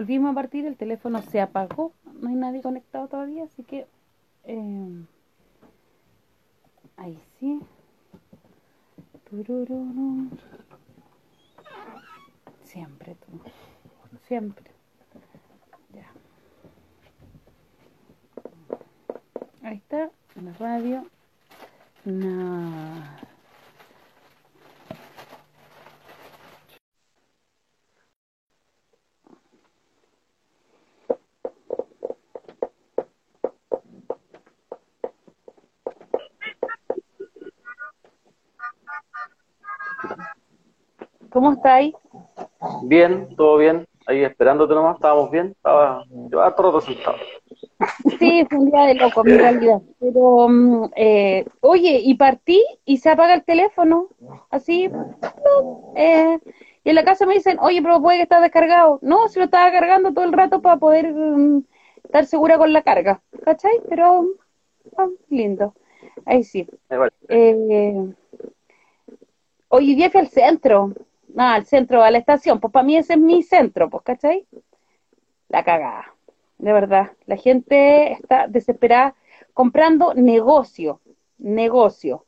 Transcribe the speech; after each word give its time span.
Volvimos 0.00 0.30
a 0.30 0.34
partir, 0.34 0.64
el 0.64 0.78
teléfono 0.78 1.20
se 1.20 1.42
apagó, 1.42 1.92
no 2.22 2.30
hay 2.30 2.34
nadie 2.34 2.62
conectado 2.62 3.06
todavía, 3.06 3.44
así 3.44 3.62
que 3.64 3.86
eh, 4.44 5.04
ahí 6.96 7.22
sí. 7.38 7.60
Siempre 12.64 13.14
tú, 13.16 13.42
siempre. 14.26 14.70
Ya. 15.92 16.10
Ahí 19.68 19.76
está, 19.76 20.10
en 20.34 20.46
la 20.46 20.52
radio. 20.54 21.04
No. 22.06 23.29
¿Cómo 41.30 41.52
estáis? 41.52 41.94
Bien, 42.82 43.34
todo 43.36 43.58
bien. 43.58 43.86
Ahí 44.06 44.24
esperándote 44.24 44.74
nomás, 44.74 44.96
estábamos 44.96 45.30
bien. 45.30 45.48
Estaba, 45.48 46.04
llevaba 46.28 46.54
todo 46.54 46.80
resultado. 46.80 47.16
Sí, 48.18 48.44
fue 48.48 48.58
un 48.58 48.70
día 48.70 48.82
de 48.86 48.94
loco, 48.94 49.22
en 49.26 49.38
realidad. 49.38 49.80
Pero, 50.00 50.48
mm, 50.48 50.90
eh, 50.96 51.44
oye, 51.60 52.00
y 52.02 52.14
partí 52.14 52.62
y 52.84 52.98
se 52.98 53.10
apaga 53.10 53.34
el 53.34 53.44
teléfono. 53.44 54.08
Así. 54.50 54.90
Eh, 55.96 56.38
y 56.82 56.88
en 56.88 56.94
la 56.94 57.04
casa 57.04 57.26
me 57.26 57.34
dicen, 57.34 57.58
oye, 57.60 57.80
pero 57.82 58.00
puede 58.00 58.18
que 58.18 58.22
está 58.24 58.40
descargado. 58.40 58.98
No, 59.02 59.28
se 59.28 59.38
lo 59.38 59.44
estaba 59.44 59.70
cargando 59.70 60.12
todo 60.12 60.24
el 60.24 60.32
rato 60.32 60.60
para 60.60 60.78
poder 60.78 61.12
mm, 61.12 61.62
estar 62.04 62.26
segura 62.26 62.58
con 62.58 62.72
la 62.72 62.82
carga. 62.82 63.22
¿Cachai? 63.44 63.80
Pero, 63.88 64.24
ah, 64.96 65.08
lindo. 65.28 65.74
Ahí 66.26 66.42
sí. 66.42 66.66
Eh, 67.28 68.12
hoy 69.68 69.94
día 69.94 70.10
fui 70.10 70.20
al 70.20 70.28
centro 70.28 70.92
no, 71.34 71.44
al 71.44 71.66
centro, 71.66 72.02
a 72.02 72.10
la 72.10 72.18
estación, 72.18 72.60
pues 72.60 72.72
para 72.72 72.84
mí 72.84 72.96
ese 72.96 73.14
es 73.14 73.18
mi 73.18 73.42
centro, 73.42 73.88
pues, 73.90 74.02
¿cachai? 74.04 74.46
La 75.48 75.64
cagada, 75.64 76.14
de 76.58 76.72
verdad. 76.72 77.12
La 77.26 77.36
gente 77.36 78.12
está 78.12 78.46
desesperada 78.46 79.14
comprando 79.54 80.14
negocio, 80.14 81.00
negocio. 81.38 82.24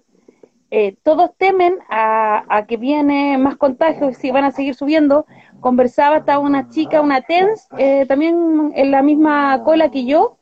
Eh, 0.70 0.96
todos 1.02 1.30
temen 1.36 1.78
a, 1.90 2.64
que 2.66 2.78
viene 2.78 3.36
más 3.36 3.56
contagios 3.56 4.12
y 4.12 4.14
si 4.14 4.30
van 4.30 4.44
a 4.44 4.52
seguir 4.52 4.74
subiendo. 4.74 5.26
Conversaba 5.60 6.16
hasta 6.16 6.38
una 6.38 6.70
chica, 6.70 7.00
una 7.00 7.20
TENS, 7.20 7.68
eh, 7.78 8.06
también 8.06 8.72
en 8.74 8.90
la 8.90 9.02
misma 9.02 9.62
cola 9.64 9.90
que 9.90 10.06
yo, 10.06 10.38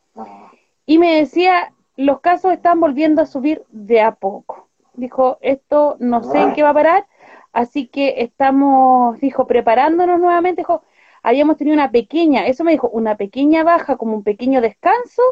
y 0.87 0.99
me 0.99 1.17
decía, 1.17 1.73
los 1.97 2.21
casos 2.21 2.53
están 2.53 2.81
volviendo 2.81 3.23
a 3.23 3.27
subir 3.27 3.65
de 3.71 4.01
a 4.01 4.15
poco. 4.15 4.69
Dijo, 4.95 5.39
esto 5.41 5.97
no 5.99 6.23
sé 6.23 6.41
en 6.41 6.55
qué 6.55 6.63
va 6.63 6.71
a 6.71 6.75
parar, 6.75 7.07
Así 7.53 7.89
que 7.89 8.23
estamos, 8.23 9.19
dijo, 9.21 9.47
preparándonos 9.47 10.21
nuevamente, 10.21 10.61
dijo, 10.63 10.83
habíamos 11.23 11.57
tenido 11.57 11.75
una 11.75 11.91
pequeña, 11.91 12.47
eso 12.47 12.65
me 12.65 12.73
dijo, 12.73 12.89
una 12.89 13.17
pequeña 13.17 13.65
baja, 13.65 13.97
como 13.97 14.15
un 14.17 14.23
pequeño 14.23 14.61
descanso, 14.61 15.23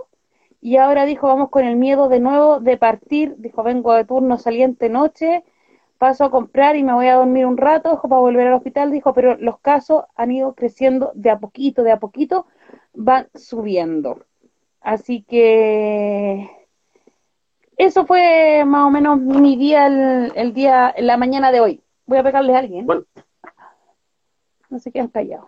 y 0.60 0.76
ahora 0.76 1.04
dijo, 1.06 1.28
vamos 1.28 1.50
con 1.50 1.64
el 1.64 1.76
miedo 1.76 2.08
de 2.08 2.20
nuevo 2.20 2.60
de 2.60 2.76
partir, 2.76 3.36
dijo, 3.38 3.62
vengo 3.62 3.94
de 3.94 4.04
turno 4.04 4.38
saliente 4.38 4.88
noche, 4.88 5.44
paso 5.98 6.24
a 6.24 6.30
comprar 6.30 6.76
y 6.76 6.82
me 6.84 6.92
voy 6.94 7.06
a 7.08 7.16
dormir 7.16 7.46
un 7.46 7.56
rato, 7.56 7.90
dijo, 7.90 8.08
para 8.08 8.20
volver 8.20 8.48
al 8.48 8.54
hospital, 8.54 8.90
dijo, 8.90 9.14
pero 9.14 9.36
los 9.36 9.60
casos 9.60 10.04
han 10.16 10.32
ido 10.32 10.54
creciendo 10.54 11.12
de 11.14 11.30
a 11.30 11.38
poquito, 11.38 11.82
de 11.84 11.92
a 11.92 11.98
poquito, 12.00 12.46
van 12.94 13.28
subiendo. 13.34 14.24
Así 14.80 15.22
que 15.22 16.50
eso 17.76 18.06
fue 18.06 18.64
más 18.66 18.86
o 18.86 18.90
menos 18.90 19.18
mi 19.20 19.56
día, 19.56 19.86
el, 19.86 20.32
el 20.34 20.52
día, 20.54 20.94
la 20.98 21.16
mañana 21.16 21.52
de 21.52 21.60
hoy 21.60 21.82
voy 22.08 22.18
a 22.18 22.22
pegarle 22.22 22.56
a 22.56 22.58
alguien. 22.58 22.86
Bueno. 22.86 23.04
No 24.70 24.78
se 24.78 24.90
quedan 24.90 25.08
callados. 25.08 25.46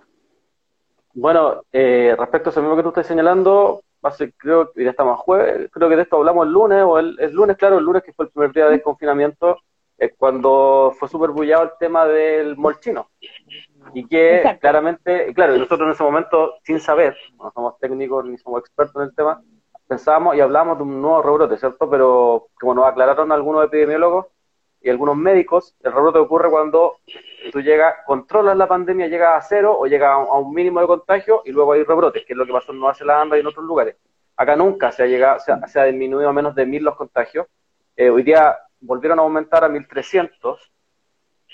Bueno, 1.12 1.62
eh, 1.72 2.14
respecto 2.16 2.48
a 2.48 2.52
eso 2.52 2.60
mismo 2.60 2.76
que 2.76 2.82
tú 2.82 2.90
estás 2.90 3.06
señalando, 3.06 3.82
hace, 4.02 4.32
creo 4.34 4.70
que 4.72 4.84
ya 4.84 4.90
estamos 4.90 5.18
jueves, 5.18 5.68
creo 5.72 5.88
que 5.88 5.96
de 5.96 6.02
esto 6.02 6.16
hablamos 6.16 6.46
el 6.46 6.52
lunes, 6.52 6.82
o 6.84 6.98
el, 6.98 7.16
lunes, 7.32 7.56
claro, 7.56 7.78
el 7.78 7.84
lunes 7.84 8.04
que 8.04 8.12
fue 8.12 8.26
el 8.26 8.30
primer 8.30 8.52
día 8.52 8.66
de 8.66 8.80
confinamiento, 8.80 9.58
es 9.98 10.12
cuando 10.16 10.94
fue 10.98 11.08
súper 11.08 11.30
bullado 11.30 11.64
el 11.64 11.70
tema 11.78 12.06
del 12.06 12.56
molchino. 12.56 13.10
Y 13.92 14.06
que 14.06 14.56
claramente, 14.60 15.34
claro, 15.34 15.56
nosotros 15.56 15.80
en 15.88 15.92
ese 15.92 16.04
momento, 16.04 16.54
sin 16.62 16.78
saber, 16.78 17.16
no 17.38 17.50
somos 17.50 17.78
técnicos 17.78 18.24
ni 18.24 18.38
somos 18.38 18.60
expertos 18.60 18.96
en 18.96 19.08
el 19.08 19.14
tema, 19.14 19.42
pensábamos 19.88 20.36
y 20.36 20.40
hablábamos 20.40 20.78
de 20.78 20.84
un 20.84 21.02
nuevo 21.02 21.20
rebrote, 21.20 21.58
¿cierto? 21.58 21.90
Pero 21.90 22.46
como 22.58 22.74
nos 22.74 22.86
aclararon 22.86 23.32
algunos 23.32 23.64
epidemiólogos, 23.64 24.26
y 24.82 24.88
algunos 24.88 25.16
médicos, 25.16 25.74
el 25.82 25.92
rebrote 25.92 26.18
ocurre 26.18 26.50
cuando 26.50 26.98
tú 27.52 27.60
llegas, 27.60 27.96
controlas 28.06 28.56
la 28.56 28.66
pandemia, 28.66 29.08
llega 29.08 29.36
a 29.36 29.42
cero 29.42 29.76
o 29.78 29.86
llega 29.86 30.12
a 30.12 30.38
un 30.38 30.54
mínimo 30.54 30.80
de 30.80 30.86
contagio 30.86 31.42
y 31.44 31.52
luego 31.52 31.72
hay 31.72 31.84
rebrotes, 31.84 32.24
que 32.24 32.32
es 32.32 32.36
lo 32.36 32.46
que 32.46 32.52
pasó 32.52 32.72
en 32.72 32.78
Nueva 32.78 32.94
Zelanda 32.94 33.36
y 33.36 33.40
en 33.40 33.46
otros 33.46 33.64
lugares. 33.64 33.96
Acá 34.36 34.56
nunca 34.56 34.90
se 34.90 35.02
ha 35.02 35.06
llegado, 35.06 35.38
se 35.40 35.80
ha, 35.80 35.84
disminuido 35.84 36.28
a 36.28 36.32
menos 36.32 36.54
de 36.54 36.64
mil 36.64 36.82
los 36.82 36.96
contagios. 36.96 37.46
Eh, 37.94 38.08
hoy 38.08 38.22
día 38.22 38.56
volvieron 38.80 39.18
a 39.18 39.22
aumentar 39.22 39.64
a 39.64 39.68
1300 39.68 40.72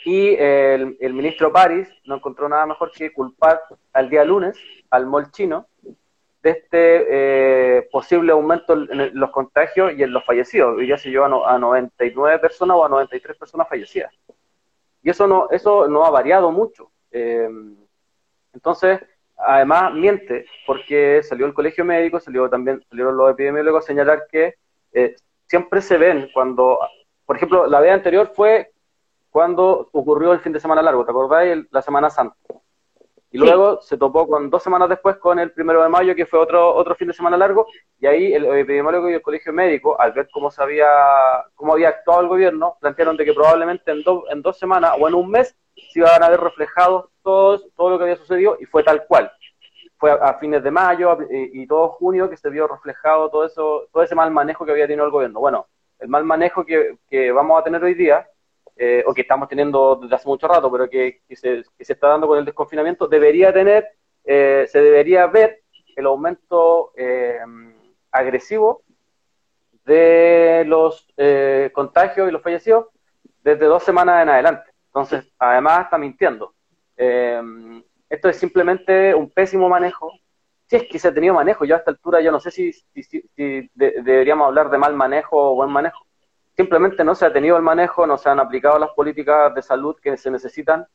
y 0.04 0.36
el, 0.36 0.96
el 1.00 1.14
ministro 1.14 1.52
París 1.52 1.88
no 2.04 2.16
encontró 2.16 2.48
nada 2.48 2.64
mejor 2.66 2.92
que 2.92 3.12
culpar 3.12 3.60
al 3.92 4.08
día 4.08 4.24
lunes 4.24 4.56
al 4.90 5.06
mol 5.06 5.32
chino 5.32 5.66
de 6.46 6.52
este 6.52 7.78
eh, 7.78 7.88
posible 7.90 8.30
aumento 8.30 8.74
en 8.74 9.18
los 9.18 9.30
contagios 9.30 9.92
y 9.96 10.04
en 10.04 10.12
los 10.12 10.24
fallecidos. 10.24 10.76
Hoy 10.76 10.86
ya 10.86 10.96
se 10.96 11.10
llevan 11.10 11.32
a 11.44 11.58
99 11.58 12.38
personas 12.38 12.76
o 12.76 12.84
a 12.84 12.88
93 12.88 13.36
personas 13.36 13.68
fallecidas. 13.68 14.14
Y 15.02 15.10
eso 15.10 15.26
no, 15.26 15.48
eso 15.50 15.88
no 15.88 16.04
ha 16.04 16.10
variado 16.10 16.52
mucho. 16.52 16.92
Eh, 17.10 17.48
entonces, 18.54 19.00
además 19.36 19.92
miente, 19.92 20.46
porque 20.68 21.20
salió 21.24 21.46
el 21.46 21.54
colegio 21.54 21.84
médico, 21.84 22.20
salió 22.20 22.48
también, 22.48 22.80
salieron 22.88 23.16
los 23.16 23.32
epidemiólogos 23.32 23.82
a 23.82 23.88
señalar 23.88 24.28
que 24.30 24.54
eh, 24.92 25.16
siempre 25.46 25.82
se 25.82 25.98
ven 25.98 26.30
cuando, 26.32 26.78
por 27.24 27.34
ejemplo, 27.34 27.66
la 27.66 27.80
vez 27.80 27.90
anterior 27.90 28.30
fue 28.36 28.70
cuando 29.30 29.88
ocurrió 29.90 30.32
el 30.32 30.38
fin 30.38 30.52
de 30.52 30.60
semana 30.60 30.80
largo, 30.80 31.04
¿te 31.04 31.10
acordáis? 31.10 31.66
La 31.72 31.82
Semana 31.82 32.08
Santa. 32.08 32.36
Y 33.36 33.38
luego 33.38 33.82
se 33.82 33.98
topó 33.98 34.26
con 34.26 34.48
dos 34.48 34.62
semanas 34.62 34.88
después 34.88 35.16
con 35.16 35.38
el 35.38 35.52
primero 35.52 35.82
de 35.82 35.90
mayo, 35.90 36.14
que 36.14 36.24
fue 36.24 36.38
otro, 36.38 36.74
otro 36.74 36.94
fin 36.94 37.08
de 37.08 37.12
semana 37.12 37.36
largo, 37.36 37.66
y 37.98 38.06
ahí 38.06 38.32
el 38.32 38.46
epidemiólogo 38.46 39.10
y 39.10 39.12
el 39.12 39.20
colegio 39.20 39.52
médico, 39.52 40.00
al 40.00 40.12
ver 40.12 40.26
cómo, 40.32 40.50
se 40.50 40.62
había, 40.62 40.86
cómo 41.54 41.74
había 41.74 41.90
actuado 41.90 42.22
el 42.22 42.28
gobierno, 42.28 42.78
plantearon 42.80 43.14
de 43.14 43.26
que 43.26 43.34
probablemente 43.34 43.92
en, 43.92 44.02
en 44.30 44.40
dos 44.40 44.58
semanas 44.58 44.94
o 44.98 45.06
en 45.06 45.14
un 45.14 45.30
mes 45.30 45.54
se 45.74 45.98
iban 45.98 46.22
a 46.22 46.30
ver 46.30 46.40
reflejados 46.40 47.10
todos, 47.22 47.68
todo 47.76 47.90
lo 47.90 47.98
que 47.98 48.04
había 48.04 48.16
sucedido, 48.16 48.56
y 48.58 48.64
fue 48.64 48.82
tal 48.82 49.04
cual. 49.06 49.30
Fue 49.98 50.10
a, 50.10 50.34
fines 50.38 50.62
de 50.62 50.70
mayo 50.70 51.18
y, 51.30 51.66
todo 51.66 51.88
junio 51.90 52.30
que 52.30 52.38
se 52.38 52.48
vio 52.48 52.66
reflejado 52.66 53.30
todo, 53.30 53.44
eso, 53.44 53.88
todo 53.92 54.02
ese 54.02 54.14
mal 54.14 54.30
manejo 54.30 54.64
que 54.64 54.72
había 54.72 54.86
tenido 54.86 55.04
el 55.04 55.10
gobierno. 55.10 55.40
Bueno, 55.40 55.66
el 55.98 56.08
mal 56.08 56.24
manejo 56.24 56.64
que, 56.64 56.96
que 57.08 57.32
vamos 57.32 57.60
a 57.60 57.64
tener 57.64 57.82
hoy 57.84 57.94
día 57.94 58.26
eh, 58.78 59.02
o 59.06 59.14
que 59.14 59.22
estamos 59.22 59.48
teniendo 59.48 59.96
desde 59.96 60.14
hace 60.16 60.28
mucho 60.28 60.46
rato, 60.46 60.70
pero 60.70 60.88
que, 60.90 61.22
se, 61.30 61.64
está 61.78 62.08
dando 62.08 62.26
con 62.26 62.38
el 62.38 62.44
desconfinamiento, 62.44 63.08
debería 63.08 63.50
tener, 63.50 63.88
eh, 64.22 64.66
se 64.68 64.82
debería 64.82 65.26
ver 65.28 65.62
el 65.96 66.04
aumento 66.04 66.92
eh, 66.94 67.38
agresivo 68.10 68.82
de 69.86 70.64
los 70.66 71.08
contagios 71.72 72.28
y 72.28 72.32
los 72.32 72.42
fallecidos 72.42 72.88
desde 73.42 73.64
dos 73.64 73.82
semanas 73.82 74.22
en 74.22 74.28
adelante. 74.28 74.70
Entonces, 74.88 75.32
además 75.38 75.84
está 75.84 75.96
mintiendo. 75.96 76.54
esto 76.96 78.28
es 78.28 78.36
simplemente 78.36 79.14
un 79.14 79.30
pésimo 79.30 79.68
manejo. 79.68 80.12
Si 80.66 80.76
es 80.76 80.88
que 80.88 80.98
se 80.98 81.08
ha 81.08 81.14
tenido 81.14 81.34
manejo, 81.34 81.64
yo 81.64 81.76
a 81.76 81.78
esta 81.78 81.92
altura 81.92 82.20
yo 82.20 82.32
no 82.32 82.40
sé 82.40 82.50
si, 82.50 82.72
deberíamos 83.74 84.48
hablar 84.48 84.68
de 84.70 84.78
mal 84.78 84.94
manejo 84.94 85.52
o 85.52 85.54
buen 85.54 85.70
manejo 85.70 86.05
simplemente 86.56 87.04
no 87.04 87.14
se 87.14 87.26
ha 87.26 87.32
tenido 87.32 87.56
el 87.56 87.62
manejo, 87.62 88.06
no 88.06 88.16
se 88.16 88.30
han 88.30 88.40
aplicado 88.40 88.78
las 88.78 88.90
políticas 88.90 89.54
de 89.54 89.62
salud 89.62 89.96
que 90.00 90.16
se 90.16 90.30
necesitan, 90.30 90.86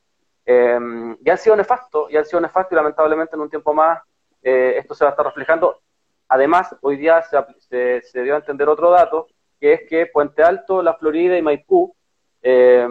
eh, 0.45 0.79
y 1.23 1.29
han 1.29 1.37
sido 1.37 1.55
nefastos, 1.55 2.11
y 2.11 2.17
han 2.17 2.25
sido 2.25 2.41
nefastos 2.41 2.71
y 2.71 2.75
lamentablemente 2.75 3.35
en 3.35 3.41
un 3.41 3.49
tiempo 3.49 3.73
más 3.73 4.01
eh, 4.41 4.73
esto 4.77 4.95
se 4.95 5.03
va 5.03 5.09
a 5.09 5.11
estar 5.11 5.25
reflejando. 5.25 5.79
Además, 6.27 6.75
hoy 6.81 6.97
día 6.97 7.21
se, 7.21 8.01
se, 8.01 8.23
dio 8.23 8.33
a 8.33 8.37
entender 8.37 8.67
otro 8.67 8.89
dato, 8.89 9.27
que 9.59 9.73
es 9.73 9.81
que 9.87 10.07
Puente 10.07 10.41
Alto, 10.41 10.81
La 10.81 10.95
Florida 10.95 11.37
y 11.37 11.41
Maipú 11.43 11.95
eh, 12.41 12.87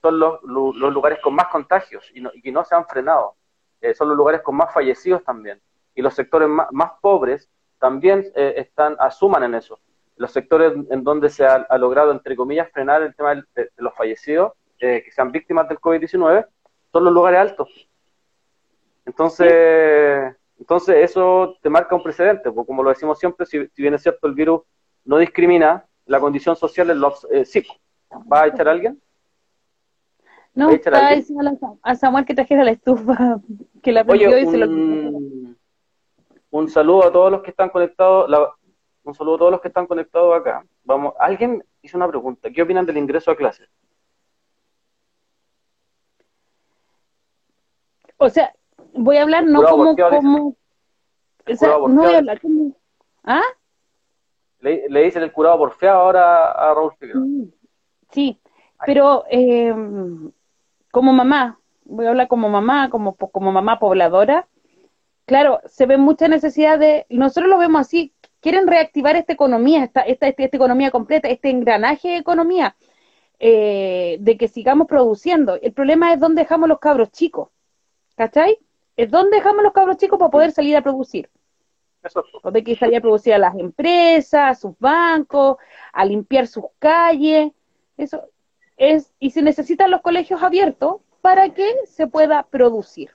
son 0.00 0.18
los, 0.18 0.42
lugares 0.42 1.20
con 1.20 1.34
más 1.34 1.46
contagios 1.48 2.10
y, 2.12 2.20
no, 2.20 2.30
y 2.34 2.50
no 2.50 2.64
se 2.64 2.74
han 2.74 2.86
frenado. 2.86 3.36
son 3.94 4.08
los 4.08 4.16
lugares 4.16 4.40
con 4.40 4.56
más 4.56 4.72
fallecidos 4.74 5.22
también. 5.22 5.60
Y 5.94 6.02
los 6.02 6.14
sectores 6.14 6.48
más, 6.48 6.92
pobres 7.00 7.48
también 7.78 8.24
están, 8.34 8.96
asuman 8.98 9.44
en 9.44 9.54
eso 9.54 9.78
los 10.20 10.32
sectores 10.32 10.74
en 10.90 11.02
donde 11.02 11.30
se 11.30 11.46
ha, 11.46 11.66
logrado, 11.78 12.12
entre 12.12 12.36
comillas, 12.36 12.70
frenar 12.70 13.02
el 13.02 13.14
tema 13.14 13.34
de, 13.34 13.70
los 13.78 13.94
fallecidos, 13.94 14.52
eh, 14.78 15.00
que 15.02 15.10
sean 15.10 15.32
víctimas 15.32 15.66
del 15.66 15.80
COVID-19, 15.80 16.46
son 16.92 17.04
los 17.04 17.12
lugares 17.14 17.40
altos. 17.40 17.88
Entonces, 19.06 20.36
Entonces 20.58 20.96
eso 21.10 21.56
te 21.62 21.70
marca 21.70 21.94
un 21.94 22.02
precedente, 22.02 22.52
porque 22.52 22.66
como 22.66 22.82
lo 22.82 22.90
decimos 22.90 23.18
siempre, 23.18 23.46
si, 23.46 23.66
bien 23.78 23.94
es 23.94 24.02
cierto 24.02 24.26
el 24.26 24.34
virus 24.34 24.60
no 25.06 25.16
discrimina, 25.16 25.86
la 26.04 26.20
condición 26.20 26.54
social 26.54 26.90
es 26.90 26.96
lo... 26.98 27.14
Eh, 27.30 27.46
sí, 27.46 27.66
¿va 28.30 28.42
a 28.42 28.48
echar 28.48 28.68
a 28.68 28.72
alguien? 28.72 29.00
No, 30.52 30.68
estaba 30.68 31.12
diciendo 31.12 31.78
a 31.80 31.94
Samuel 31.94 32.26
que 32.26 32.34
trajera 32.34 32.62
la 32.62 32.72
estufa, 32.72 33.40
que 33.82 33.90
la 33.90 34.04
perdió 34.04 34.38
y 34.38 34.46
se 34.48 34.58
lo 34.58 34.66
un 36.50 36.68
saludo 36.68 37.04
a 37.04 37.12
todos 37.12 37.30
los 37.30 37.42
que 37.42 37.50
están 37.50 37.70
conectados, 37.70 38.28
un 39.04 39.14
saludo 39.14 39.34
a 39.34 39.38
todos 39.38 39.52
los 39.52 39.60
que 39.60 39.68
están 39.68 39.86
conectados 39.86 40.38
acá. 40.38 40.64
Vamos, 40.84 41.14
alguien 41.18 41.64
hizo 41.82 41.96
una 41.96 42.08
pregunta, 42.08 42.50
¿qué 42.50 42.62
opinan 42.62 42.86
del 42.86 42.98
ingreso 42.98 43.30
a 43.30 43.36
clases? 43.36 43.68
O 48.16 48.28
sea, 48.28 48.54
voy 48.92 49.16
a 49.16 49.22
hablar 49.22 49.44
no 49.46 49.62
como, 49.62 49.96
como 49.96 50.56
o 51.46 51.56
sea, 51.56 51.70
no 51.70 52.02
voy 52.02 52.14
a 52.14 52.18
hablar 52.18 52.40
como 52.40 52.76
¿Ah? 53.24 53.42
Le, 54.60 54.88
le 54.88 55.02
dicen 55.04 55.22
el 55.22 55.32
curado 55.32 55.58
porfiado 55.58 56.00
ahora 56.00 56.50
a 56.50 56.74
Raúl 56.74 56.92
Figueroa. 56.98 57.24
Sí, 58.10 58.40
pero 58.84 59.24
eh, 59.30 59.74
como 60.90 61.12
mamá, 61.12 61.58
voy 61.84 62.06
a 62.06 62.10
hablar 62.10 62.28
como 62.28 62.48
mamá, 62.48 62.90
como, 62.90 63.14
como 63.14 63.52
mamá 63.52 63.78
pobladora, 63.78 64.48
claro, 65.26 65.60
se 65.66 65.86
ve 65.86 65.96
mucha 65.96 66.28
necesidad 66.28 66.78
de, 66.78 67.06
nosotros 67.08 67.48
lo 67.48 67.58
vemos 67.58 67.82
así, 67.82 68.12
quieren 68.40 68.66
reactivar 68.66 69.16
esta 69.16 69.32
economía, 69.32 69.84
esta, 69.84 70.00
esta, 70.02 70.28
esta, 70.28 70.44
economía 70.44 70.90
completa, 70.90 71.28
este 71.28 71.50
engranaje 71.50 72.08
de 72.08 72.16
economía, 72.16 72.76
eh, 73.38 74.16
de 74.20 74.36
que 74.36 74.48
sigamos 74.48 74.86
produciendo. 74.86 75.58
El 75.60 75.72
problema 75.72 76.12
es 76.12 76.20
dónde 76.20 76.42
dejamos 76.42 76.68
los 76.68 76.78
cabros 76.78 77.10
chicos, 77.10 77.48
¿cachai? 78.16 78.58
Es 78.96 79.10
dónde 79.10 79.36
dejamos 79.36 79.62
los 79.62 79.72
cabros 79.72 79.96
chicos 79.96 80.18
para 80.18 80.30
poder 80.30 80.52
salir 80.52 80.76
a 80.76 80.82
producir. 80.82 81.30
Donde 82.42 82.64
que 82.64 82.76
salir 82.76 82.96
a 82.96 83.00
producir 83.00 83.34
a 83.34 83.38
las 83.38 83.54
empresas, 83.56 84.34
a 84.34 84.54
sus 84.54 84.78
bancos, 84.78 85.58
a 85.92 86.04
limpiar 86.04 86.46
sus 86.46 86.64
calles. 86.78 87.52
Eso 87.98 88.22
es, 88.78 89.12
y 89.18 89.30
se 89.30 89.42
necesitan 89.42 89.90
los 89.90 90.00
colegios 90.00 90.42
abiertos 90.42 90.96
para 91.20 91.50
que 91.50 91.68
se 91.84 92.06
pueda 92.06 92.42
producir. 92.44 93.10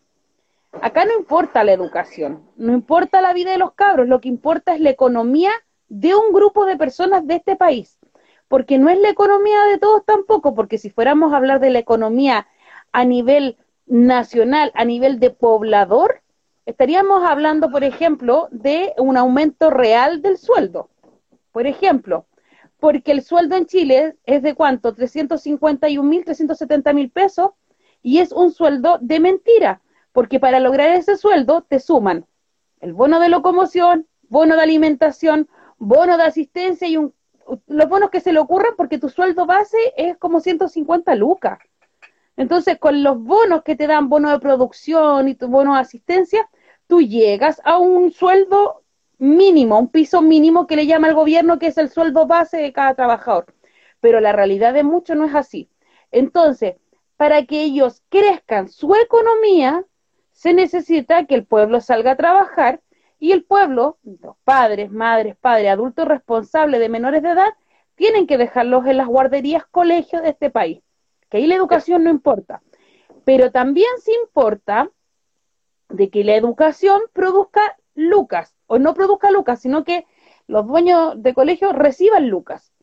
Acá 0.82 1.06
no 1.06 1.14
importa 1.18 1.64
la 1.64 1.74
educación, 1.74 2.44
no 2.56 2.74
importa 2.74 3.22
la 3.22 3.34
vida 3.34 3.52
de 3.52 3.58
los 3.58 3.74
cabros, 3.74 4.08
lo 4.08 4.22
que 4.22 4.28
importa 4.28 4.74
es 4.76 4.82
la 4.82 4.90
economía 4.90 5.52
de 5.88 6.16
un 6.16 6.34
grupo 6.34 6.66
de 6.66 6.78
personas 6.78 7.26
de 7.28 7.36
este 7.36 7.56
país. 7.56 8.00
Porque 8.48 8.78
no 8.78 8.90
es 8.90 9.00
la 9.00 9.10
economía 9.10 9.64
de 9.66 9.78
todos 9.80 10.06
tampoco, 10.06 10.54
porque 10.54 10.78
si 10.78 10.90
fuéramos 10.90 11.34
a 11.34 11.38
hablar 11.38 11.60
de 11.60 11.72
la 11.72 11.80
economía 11.80 12.48
a 12.92 13.06
nivel 13.06 13.58
nacional, 13.88 14.72
a 14.76 14.86
nivel 14.86 15.20
de 15.20 15.32
poblador, 15.32 16.22
estaríamos 16.66 17.24
hablando, 17.24 17.72
por 17.72 17.84
ejemplo, 17.84 18.48
de 18.52 18.94
un 18.98 19.18
aumento 19.18 19.70
real 19.70 20.22
del 20.22 20.38
sueldo. 20.38 20.90
Por 21.52 21.68
ejemplo, 21.68 22.28
porque 22.80 23.12
el 23.12 23.24
sueldo 23.24 23.56
en 23.56 23.66
Chile 23.66 24.16
es 24.26 24.44
de 24.44 24.54
cuánto? 24.54 24.94
351 24.94 26.08
mil, 26.08 26.24
370 26.24 26.94
mil 26.94 27.10
pesos, 27.10 27.52
y 28.02 28.20
es 28.20 28.32
un 28.32 28.52
sueldo 28.52 29.00
de 29.02 29.20
mentira, 29.20 29.82
porque 30.16 30.40
para 30.40 30.62
lograr 30.62 30.92
ese 30.92 31.18
sueldo 31.18 31.66
te 31.68 31.82
suman 31.82 32.26
el 32.80 32.94
bono 32.94 33.20
de 33.20 33.28
locomoción, 33.28 34.08
bono 34.30 34.56
de 34.56 34.64
alimentación, 34.64 35.50
bono 35.78 36.18
de 36.18 36.24
asistencia 36.24 36.88
y 36.88 36.96
un, 36.96 37.14
los 37.68 37.90
bonos 37.90 38.10
que 38.12 38.22
se 38.22 38.32
le 38.32 38.40
ocurran 38.40 38.76
porque 38.78 38.98
tu 38.98 39.10
sueldo 39.10 39.46
base 39.46 39.78
es 39.98 40.18
como 40.18 40.40
150 40.40 41.16
lucas. 41.16 41.60
Entonces, 42.38 42.80
con 42.80 43.04
los 43.04 43.22
bonos 43.22 43.64
que 43.64 43.76
te 43.76 43.88
dan, 43.88 44.08
bono 44.08 44.32
de 44.32 44.40
producción 44.40 45.28
y 45.28 45.36
tu 45.36 45.50
bono 45.50 45.74
de 45.74 45.82
asistencia, 45.82 46.50
tú 46.88 47.02
llegas 47.02 47.62
a 47.66 47.78
un 47.78 48.14
sueldo 48.14 48.84
mínimo, 49.18 49.78
un 49.78 49.90
piso 49.90 50.22
mínimo 50.22 50.66
que 50.66 50.78
le 50.78 50.88
llama 50.88 51.10
el 51.10 51.14
gobierno, 51.14 51.60
que 51.60 51.68
es 51.68 51.78
el 51.78 51.90
sueldo 51.90 52.26
base 52.26 52.56
de 52.56 52.72
cada 52.72 52.96
trabajador. 52.96 53.54
Pero 54.00 54.22
la 54.22 54.32
realidad 54.32 54.74
de 54.74 54.84
muchos 54.84 55.18
no 55.18 55.26
es 55.26 55.36
así. 55.36 55.70
Entonces, 56.10 56.76
para 57.18 57.46
que 57.46 57.64
ellos 57.64 58.02
crezcan 58.10 58.70
su 58.70 58.96
economía, 58.96 59.86
se 60.36 60.54
necesita 60.54 61.26
que 61.26 61.34
el 61.34 61.46
pueblo 61.46 61.80
salga 61.80 62.12
a 62.12 62.18
trabajar 62.18 62.82
y 63.20 63.32
el 63.32 63.46
pueblo, 63.46 63.98
los 64.04 64.36
padres, 64.44 64.92
madres, 64.92 65.38
padres, 65.38 65.72
adultos 65.72 66.06
responsables 66.08 66.82
de 66.82 66.90
menores 66.90 67.24
de 67.24 67.30
edad, 67.30 67.54
tienen 67.96 68.28
que 68.28 68.38
dejarlos 68.38 68.86
en 68.86 68.98
las 68.98 69.08
guarderías, 69.08 69.66
colegios 69.66 70.22
de 70.22 70.30
este 70.30 70.50
país. 70.50 70.84
Que 71.30 71.38
ahí 71.38 71.48
la 71.48 71.56
educación 71.56 72.04
no 72.04 72.10
importa. 72.10 72.62
Pero 73.24 73.50
también 73.52 73.90
se 74.04 74.12
importa 74.14 74.92
de 75.88 76.10
que 76.10 76.26
la 76.26 76.36
educación 76.36 77.02
produzca 77.14 77.78
lucas, 77.96 78.54
o 78.68 78.78
no 78.78 78.94
produzca 78.94 79.32
lucas, 79.32 79.62
sino 79.62 79.86
que 79.86 80.06
los 80.48 80.68
dueños 80.68 81.24
de 81.24 81.34
colegio 81.34 81.72
reciban 81.72 82.28
lucas 82.28 82.74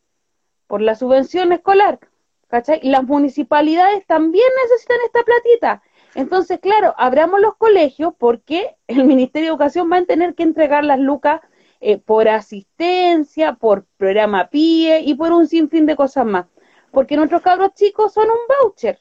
por 0.67 0.81
la 0.81 0.95
subvención 0.95 1.53
escolar, 1.53 2.01
¿cachai? 2.49 2.81
Las 2.83 3.05
municipalidades 3.05 4.07
también 4.07 4.49
necesitan 4.65 4.97
esta 5.05 5.23
platita. 5.23 5.83
Entonces, 6.15 6.61
claro, 6.61 6.95
abramos 6.99 7.41
los 7.41 7.57
colegios 7.57 8.15
porque 8.19 8.77
el 8.87 9.05
Ministerio 9.05 9.47
de 9.49 9.51
Educación 9.51 9.91
va 9.91 9.99
a 9.99 10.05
tener 10.05 10.35
que 10.35 10.43
entregar 10.43 10.85
las 10.85 10.99
lucas 10.99 11.41
eh, 11.81 11.99
por 11.99 12.29
asistencia, 12.29 13.55
por 13.55 13.87
programa 13.97 14.49
PIE 14.49 15.01
y 15.01 15.15
por 15.15 15.33
un 15.33 15.49
sinfín 15.49 15.87
de 15.87 15.97
cosas 15.97 16.27
más. 16.27 16.47
Porque 16.91 17.17
nuestros 17.17 17.43
cabros 17.43 17.75
chicos 17.75 18.13
son 18.13 18.29
un 18.29 18.39
voucher. 18.63 19.01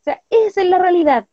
O 0.00 0.04
sea, 0.04 0.22
esa 0.30 0.62
es 0.62 0.68
la 0.68 0.78
realidad 0.78 1.26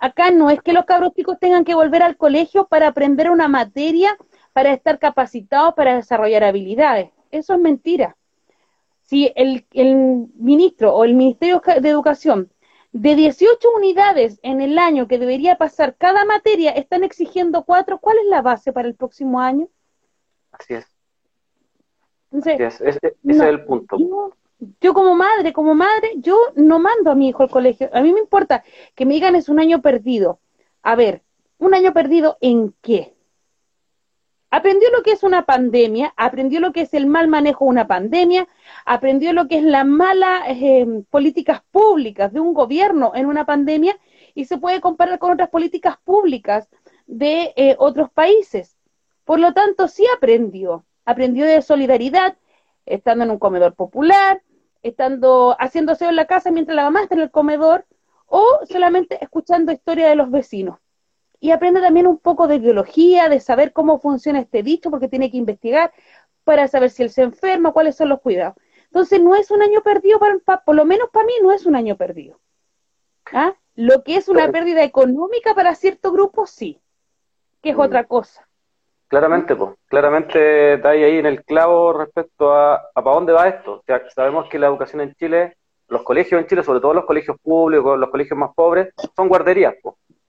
acá 0.00 0.30
no 0.30 0.50
es 0.50 0.60
que 0.60 0.72
los 0.72 0.84
cabros 0.84 1.14
chicos 1.14 1.38
tengan 1.38 1.64
que 1.64 1.74
volver 1.74 2.02
al 2.02 2.16
colegio 2.16 2.66
para 2.66 2.88
aprender 2.88 3.30
una 3.30 3.48
materia, 3.48 4.16
para 4.52 4.72
estar 4.72 4.98
capacitados 4.98 5.74
para 5.74 5.94
desarrollar 5.94 6.44
habilidades. 6.44 7.10
Eso 7.30 7.54
es 7.54 7.60
mentira. 7.60 8.16
Si 9.02 9.32
el, 9.36 9.64
ministro 10.34 10.94
o 10.94 11.04
el 11.04 11.14
Ministerio 11.14 11.62
de 11.80 11.88
Educación 11.88 12.50
de 12.92 13.14
18 13.14 13.68
unidades 13.74 14.38
en 14.42 14.60
el 14.60 14.78
año 14.78 15.08
que 15.08 15.18
debería 15.18 15.56
pasar 15.56 15.96
cada 15.96 16.24
materia 16.24 16.70
están 16.72 17.04
exigiendo 17.04 17.64
cuatro, 17.64 17.98
¿cuál 17.98 18.18
es 18.18 18.26
la 18.26 18.42
base 18.42 18.72
para 18.72 18.88
el 18.88 18.94
próximo 18.94 19.40
año? 19.40 19.68
Así 20.52 20.74
es. 20.74 20.86
Ese, 22.32 22.70
es 23.24 23.40
el 23.40 23.64
punto 23.64 23.96
yo 24.80 24.94
como 24.94 25.14
madre, 25.14 25.52
como 25.52 25.74
madre, 25.74 26.12
yo 26.16 26.36
no 26.54 26.78
mando 26.78 27.10
a 27.10 27.14
mi 27.14 27.28
hijo 27.28 27.42
al 27.42 27.50
colegio. 27.50 27.90
A 27.92 28.02
mí 28.02 28.12
me 28.12 28.20
importa 28.20 28.62
que 28.94 29.06
me 29.06 29.14
digan 29.14 29.34
es 29.34 29.48
un 29.48 29.58
año 29.58 29.82
perdido. 29.82 30.40
A 30.82 30.94
ver, 30.94 31.22
¿un 31.58 31.74
año 31.74 31.92
perdido 31.92 32.38
en 32.40 32.74
qué? 32.80 33.14
Aprendió 34.54 34.90
lo 34.90 35.02
que 35.02 35.12
es 35.12 35.22
una 35.22 35.46
pandemia, 35.46 36.12
aprendió 36.14 36.60
lo 36.60 36.74
que 36.74 36.82
es 36.82 36.92
el 36.92 37.06
mal 37.06 37.26
manejo 37.26 37.64
de 37.64 37.70
una 37.70 37.86
pandemia, 37.86 38.46
aprendió 38.84 39.32
lo 39.32 39.48
que 39.48 39.56
es 39.56 39.64
la 39.64 39.82
mala 39.84 40.42
eh, 40.46 40.86
políticas 41.08 41.62
públicas 41.70 42.30
de 42.34 42.40
un 42.40 42.52
gobierno 42.52 43.12
en 43.14 43.24
una 43.24 43.46
pandemia 43.46 43.98
y 44.34 44.44
se 44.44 44.58
puede 44.58 44.82
comparar 44.82 45.18
con 45.18 45.32
otras 45.32 45.48
políticas 45.48 45.96
públicas 46.04 46.68
de 47.06 47.54
eh, 47.56 47.76
otros 47.78 48.10
países. 48.10 48.76
Por 49.24 49.40
lo 49.40 49.54
tanto, 49.54 49.88
sí 49.88 50.04
aprendió, 50.14 50.84
aprendió 51.06 51.46
de 51.46 51.62
solidaridad, 51.62 52.36
estando 52.84 53.24
en 53.24 53.30
un 53.30 53.38
comedor 53.38 53.74
popular, 53.74 54.42
estando 54.82 55.56
haciéndose 55.58 56.04
en 56.04 56.16
la 56.16 56.26
casa 56.26 56.50
mientras 56.50 56.76
la 56.76 56.84
mamá 56.84 57.04
está 57.04 57.14
en 57.14 57.22
el 57.22 57.30
comedor 57.30 57.86
o 58.26 58.60
solamente 58.68 59.16
escuchando 59.24 59.72
historia 59.72 60.10
de 60.10 60.16
los 60.16 60.30
vecinos. 60.30 60.78
Y 61.42 61.50
aprende 61.50 61.80
también 61.80 62.06
un 62.06 62.18
poco 62.18 62.46
de 62.46 62.60
biología, 62.60 63.28
de 63.28 63.40
saber 63.40 63.72
cómo 63.72 63.98
funciona 63.98 64.38
este 64.38 64.62
dicho, 64.62 64.90
porque 64.90 65.08
tiene 65.08 65.28
que 65.28 65.38
investigar 65.38 65.92
para 66.44 66.68
saber 66.68 66.88
si 66.90 67.02
él 67.02 67.10
se 67.10 67.22
enferma, 67.22 67.72
cuáles 67.72 67.96
son 67.96 68.10
los 68.10 68.20
cuidados. 68.20 68.54
Entonces 68.84 69.20
no 69.20 69.34
es 69.34 69.50
un 69.50 69.60
año 69.60 69.80
perdido, 69.82 70.20
para, 70.20 70.38
por 70.64 70.76
lo 70.76 70.84
menos 70.84 71.08
para 71.12 71.26
mí 71.26 71.32
no 71.42 71.50
es 71.50 71.66
un 71.66 71.74
año 71.74 71.96
perdido. 71.96 72.38
¿Ah? 73.32 73.54
Lo 73.74 74.04
que 74.04 74.18
es 74.18 74.28
una 74.28 74.52
pérdida 74.52 74.84
económica 74.84 75.52
para 75.52 75.74
ciertos 75.74 76.12
grupos, 76.12 76.48
sí, 76.50 76.80
que 77.60 77.70
es 77.70 77.76
mm. 77.76 77.80
otra 77.80 78.04
cosa. 78.04 78.46
Claramente, 79.08 79.56
pues, 79.56 79.72
claramente 79.88 80.74
está 80.74 80.90
ahí 80.90 81.02
en 81.02 81.26
el 81.26 81.42
clavo 81.42 81.92
respecto 81.92 82.52
a, 82.52 82.76
a 82.76 83.02
para 83.02 83.16
dónde 83.16 83.32
va 83.32 83.48
esto. 83.48 83.82
sabemos 84.14 84.48
que 84.48 84.60
la 84.60 84.68
educación 84.68 85.00
en 85.00 85.12
Chile, 85.14 85.56
los 85.88 86.04
colegios 86.04 86.40
en 86.40 86.46
Chile, 86.46 86.62
sobre 86.62 86.78
todo 86.78 86.94
los 86.94 87.04
colegios 87.04 87.36
públicos, 87.42 87.98
los 87.98 88.10
colegios 88.10 88.38
más 88.38 88.54
pobres, 88.54 88.94
son 89.16 89.26
guarderías, 89.26 89.74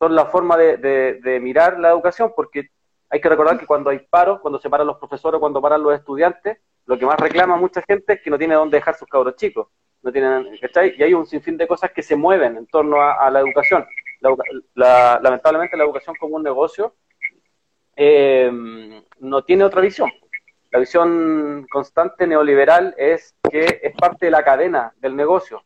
son 0.03 0.15
la 0.15 0.25
forma 0.25 0.57
de, 0.57 1.39
mirar 1.41 1.79
la 1.79 1.91
educación, 1.91 2.33
porque 2.35 2.69
hay 3.09 3.21
que 3.21 3.29
recordar 3.29 3.57
que 3.57 3.65
cuando 3.65 3.89
hay 3.89 3.99
paro, 3.99 4.41
cuando 4.41 4.59
se 4.59 4.69
paran 4.69 4.85
los 4.85 4.97
profesores, 4.97 5.39
cuando 5.39 5.61
paran 5.61 5.81
los 5.81 5.95
estudiantes, 5.95 6.57
lo 6.85 6.99
que 6.99 7.05
más 7.05 7.17
reclama 7.17 7.55
mucha 7.55 7.81
gente 7.83 8.13
es 8.13 8.21
que 8.21 8.29
no 8.29 8.37
tiene 8.37 8.55
dónde 8.55 8.75
dejar 8.75 8.95
sus 8.95 9.07
cabros 9.07 9.37
chicos. 9.37 9.67
No 10.01 10.11
tienen. 10.11 10.59
Y 10.97 11.03
hay 11.03 11.13
un 11.13 11.25
sinfín 11.25 11.55
de 11.55 11.65
cosas 11.65 11.91
que 11.91 12.03
se 12.03 12.17
mueven 12.17 12.57
en 12.57 12.67
torno 12.67 13.01
a, 13.01 13.29
la 13.29 13.39
educación. 13.39 13.85
lamentablemente 14.75 15.77
la 15.77 15.85
educación 15.85 16.17
como 16.19 16.35
un 16.35 16.43
negocio 16.43 16.95
eh, 17.95 18.51
no 19.19 19.41
tiene 19.45 19.63
otra 19.63 19.79
visión. 19.79 20.11
La 20.69 20.79
visión 20.79 21.65
constante 21.71 22.27
neoliberal 22.27 22.93
es 22.97 23.33
que 23.49 23.79
es 23.81 23.95
parte 23.95 24.25
de 24.25 24.31
la 24.31 24.43
cadena 24.43 24.93
del 24.97 25.15
negocio. 25.15 25.63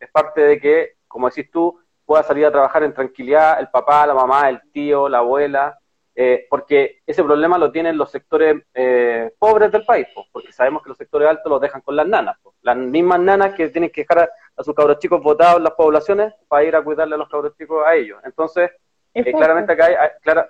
Es 0.00 0.10
parte 0.10 0.40
de 0.40 0.58
que, 0.58 0.94
como 1.06 1.28
decís 1.28 1.50
tú, 1.50 1.83
pueda 2.04 2.22
salir 2.22 2.46
a 2.46 2.52
trabajar 2.52 2.82
en 2.82 2.94
tranquilidad 2.94 3.60
el 3.60 3.68
papá, 3.68 4.06
la 4.06 4.14
mamá, 4.14 4.48
el 4.48 4.60
tío, 4.72 5.08
la 5.08 5.18
abuela, 5.18 5.78
eh, 6.16 6.46
porque 6.48 7.02
ese 7.06 7.24
problema 7.24 7.58
lo 7.58 7.72
tienen 7.72 7.98
los 7.98 8.10
sectores 8.10 8.62
eh, 8.72 9.32
pobres 9.36 9.72
del 9.72 9.84
país, 9.84 10.06
porque 10.32 10.52
sabemos 10.52 10.82
que 10.82 10.90
los 10.90 10.98
sectores 10.98 11.28
altos 11.28 11.50
los 11.50 11.60
dejan 11.60 11.80
con 11.80 11.96
las 11.96 12.06
nanas, 12.06 12.36
las 12.62 12.76
mismas 12.76 13.18
nanas 13.18 13.54
que 13.54 13.68
tienen 13.70 13.90
que 13.90 14.02
dejar 14.02 14.30
a, 14.56 14.62
sus 14.62 14.74
cabros 14.74 14.98
chicos 15.00 15.20
votados 15.20 15.56
en 15.56 15.64
las 15.64 15.72
poblaciones 15.72 16.32
para 16.46 16.64
ir 16.64 16.76
a 16.76 16.84
cuidarle 16.84 17.16
a 17.16 17.18
los 17.18 17.28
cabros 17.28 17.56
chicos 17.56 17.84
a 17.84 17.96
ellos. 17.96 18.20
Entonces, 18.24 18.70
eh, 19.12 19.32
claramente 19.32 19.72
acá, 19.72 19.86
hay, 19.86 19.96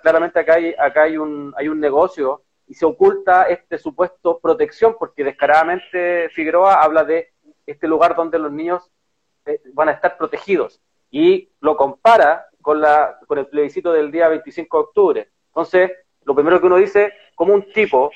claramente 0.01 0.39
acá, 0.39 0.53
hay, 0.55 0.75
acá 0.77 1.03
hay, 1.03 1.17
un, 1.17 1.53
hay 1.57 1.67
un 1.67 1.79
negocio 1.79 2.43
y 2.67 2.75
se 2.75 2.85
oculta 2.85 3.43
este 3.43 3.79
supuesto 3.79 4.39
protección, 4.39 4.95
porque 4.99 5.23
descaradamente 5.23 6.29
Figueroa 6.29 6.75
habla 6.75 7.03
de 7.03 7.33
este 7.65 7.87
lugar 7.87 8.15
donde 8.15 8.37
los 8.37 8.51
niños 8.51 8.91
van 9.73 9.89
a 9.89 9.93
estar 9.93 10.17
protegidos 10.17 10.81
y 11.17 11.49
lo 11.61 11.77
compara 11.77 12.47
con, 12.61 12.81
la, 12.81 13.19
con 13.27 13.37
el 13.37 13.47
plebiscito 13.47 13.93
del 13.93 14.11
día 14.11 14.27
25 14.27 14.77
de 14.77 14.83
octubre 14.83 15.29
entonces, 15.55 15.89
lo 16.25 16.35
primero 16.35 16.59
que 16.59 16.67
uno 16.67 16.75
dice, 16.75 17.13
como 17.33 17.53
un 17.53 17.71
tipo 17.71 18.11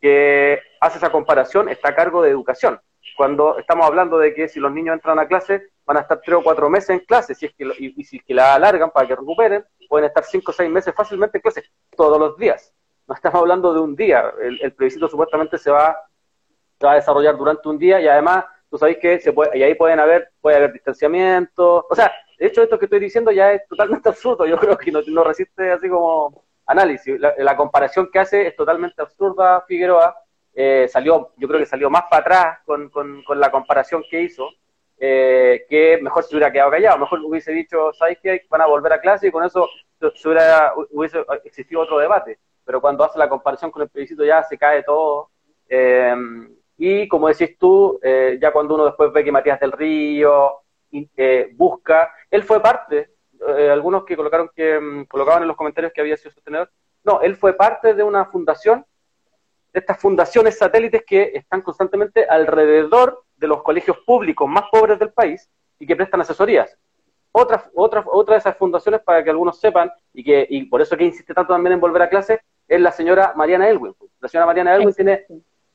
que 0.00 0.60
hace 0.80 0.98
esa 0.98 1.10
comparación 1.10 1.68
está 1.68 1.88
a 1.88 1.94
cargo 1.96 2.22
de 2.22 2.30
educación. 2.30 2.80
Cuando 3.16 3.58
estamos 3.58 3.84
hablando 3.84 4.16
de 4.18 4.32
que 4.32 4.46
si 4.46 4.60
los 4.60 4.70
niños 4.70 4.94
entran 4.94 5.18
a 5.18 5.26
clase, 5.26 5.70
van 5.84 5.96
a 5.96 6.00
estar 6.00 6.20
tres 6.24 6.38
o 6.38 6.42
cuatro 6.44 6.70
meses 6.70 6.90
en 6.90 7.00
clase, 7.00 7.34
si 7.34 7.46
es 7.46 7.54
que, 7.54 7.64
y, 7.78 8.04
si 8.04 8.18
es 8.18 8.24
que 8.24 8.32
la 8.32 8.54
alargan 8.54 8.92
para 8.92 9.08
que 9.08 9.16
recuperen, 9.16 9.64
pueden 9.88 10.06
estar 10.06 10.22
cinco 10.22 10.52
o 10.52 10.54
seis 10.54 10.70
meses 10.70 10.94
fácilmente 10.94 11.38
en 11.38 11.42
clase, 11.42 11.64
todos 11.96 12.16
los 12.16 12.36
días. 12.36 12.72
No 13.08 13.14
estamos 13.16 13.40
hablando 13.40 13.74
de 13.74 13.80
un 13.80 13.96
día, 13.96 14.32
el, 14.40 14.72
plebiscito 14.72 15.08
supuestamente 15.08 15.58
se 15.58 15.72
va, 15.72 15.96
se 16.78 16.86
va 16.86 16.92
a 16.92 16.96
desarrollar 16.96 17.36
durante 17.36 17.68
un 17.68 17.76
día 17.76 18.00
y 18.00 18.06
además 18.06 18.44
tú 18.70 18.78
sabes 18.78 18.98
que 18.98 19.18
se 19.18 19.32
puede, 19.32 19.58
y 19.58 19.64
ahí 19.64 19.74
pueden 19.74 19.98
haber, 19.98 20.30
puede 20.40 20.58
haber 20.58 20.72
distanciamiento, 20.72 21.86
o 21.90 21.94
sea, 21.94 22.12
de 22.38 22.46
hecho 22.46 22.62
esto 22.62 22.78
que 22.78 22.86
estoy 22.86 23.00
diciendo 23.00 23.30
ya 23.30 23.52
es 23.52 23.66
totalmente 23.68 24.08
absurdo, 24.10 24.46
yo 24.46 24.58
creo 24.58 24.76
que 24.76 24.90
no, 24.90 25.24
resiste 25.24 25.70
así 25.70 25.88
como 25.88 26.44
análisis. 26.66 27.18
La, 27.18 27.56
comparación 27.56 28.10
que 28.12 28.18
hace 28.18 28.46
es 28.46 28.56
totalmente 28.56 29.00
absurda 29.02 29.62
Figueroa. 29.66 30.16
Eh, 30.54 30.86
salió, 30.88 31.32
yo 31.36 31.48
creo 31.48 31.58
que 31.58 31.66
salió 31.66 31.90
más 31.90 32.04
para 32.08 32.20
atrás 32.20 32.58
con, 32.64 32.88
con, 32.90 33.40
la 33.40 33.50
comparación 33.50 34.04
que 34.08 34.22
hizo, 34.22 34.48
eh, 34.98 35.66
que 35.68 35.98
mejor 36.00 36.22
se 36.22 36.36
hubiera 36.36 36.52
quedado 36.52 36.70
callado, 36.70 36.98
mejor 36.98 37.18
hubiese 37.24 37.50
dicho, 37.50 37.92
¿sabes 37.92 38.18
qué? 38.22 38.42
Van 38.48 38.60
a 38.60 38.66
volver 38.66 38.92
a 38.92 39.00
clase 39.00 39.26
y 39.26 39.30
con 39.32 39.42
eso 39.44 39.68
se 39.98 40.28
hubiera, 40.28 40.72
hubiese 40.90 41.24
existido 41.44 41.80
otro 41.80 41.98
debate. 41.98 42.38
Pero 42.64 42.80
cuando 42.80 43.04
hace 43.04 43.18
la 43.18 43.28
comparación 43.28 43.70
con 43.70 43.82
el 43.82 43.88
plebiscito 43.88 44.24
ya 44.24 44.42
se 44.44 44.56
cae 44.56 44.84
todo. 44.84 45.30
Eh, 45.68 46.14
y 46.78 47.08
como 47.08 47.28
decís 47.28 47.58
tú, 47.58 48.00
ya 48.40 48.52
cuando 48.52 48.74
uno 48.74 48.86
después 48.86 49.12
ve 49.12 49.24
que 49.24 49.32
Matías 49.32 49.60
del 49.60 49.72
Río 49.72 50.63
busca, 51.56 52.12
él 52.30 52.42
fue 52.42 52.60
parte 52.60 53.14
eh, 53.46 53.70
algunos 53.70 54.04
que 54.04 54.16
colocaron 54.16 54.50
que 54.54 54.78
mm, 54.78 55.04
colocaban 55.04 55.42
en 55.42 55.48
los 55.48 55.56
comentarios 55.56 55.92
que 55.92 56.00
había 56.00 56.16
sido 56.16 56.30
sostenedor. 56.30 56.70
No, 57.02 57.20
él 57.20 57.36
fue 57.36 57.52
parte 57.52 57.94
de 57.94 58.02
una 58.02 58.24
fundación, 58.26 58.84
de 59.72 59.80
estas 59.80 59.98
fundaciones 59.98 60.56
satélites 60.56 61.02
que 61.06 61.32
están 61.34 61.60
constantemente 61.60 62.26
alrededor 62.26 63.24
de 63.36 63.48
los 63.48 63.62
colegios 63.62 63.98
públicos 64.06 64.48
más 64.48 64.64
pobres 64.70 64.98
del 64.98 65.12
país 65.12 65.50
y 65.78 65.86
que 65.86 65.96
prestan 65.96 66.20
asesorías. 66.20 66.76
Otra, 67.32 67.64
otra, 67.74 68.04
otra 68.06 68.34
de 68.34 68.38
esas 68.38 68.56
fundaciones, 68.56 69.02
para 69.02 69.22
que 69.22 69.30
algunos 69.30 69.58
sepan, 69.58 69.90
y 70.12 70.22
que 70.22 70.46
y 70.48 70.64
por 70.66 70.80
eso 70.80 70.96
que 70.96 71.04
insiste 71.04 71.34
tanto 71.34 71.52
también 71.52 71.74
en 71.74 71.80
volver 71.80 72.02
a 72.02 72.08
clase, 72.08 72.40
es 72.68 72.80
la 72.80 72.92
señora 72.92 73.32
Mariana 73.34 73.68
Elwin. 73.68 73.94
La 74.20 74.28
señora 74.28 74.46
Mariana 74.46 74.76
Elwin 74.76 74.94
tiene, 74.94 75.26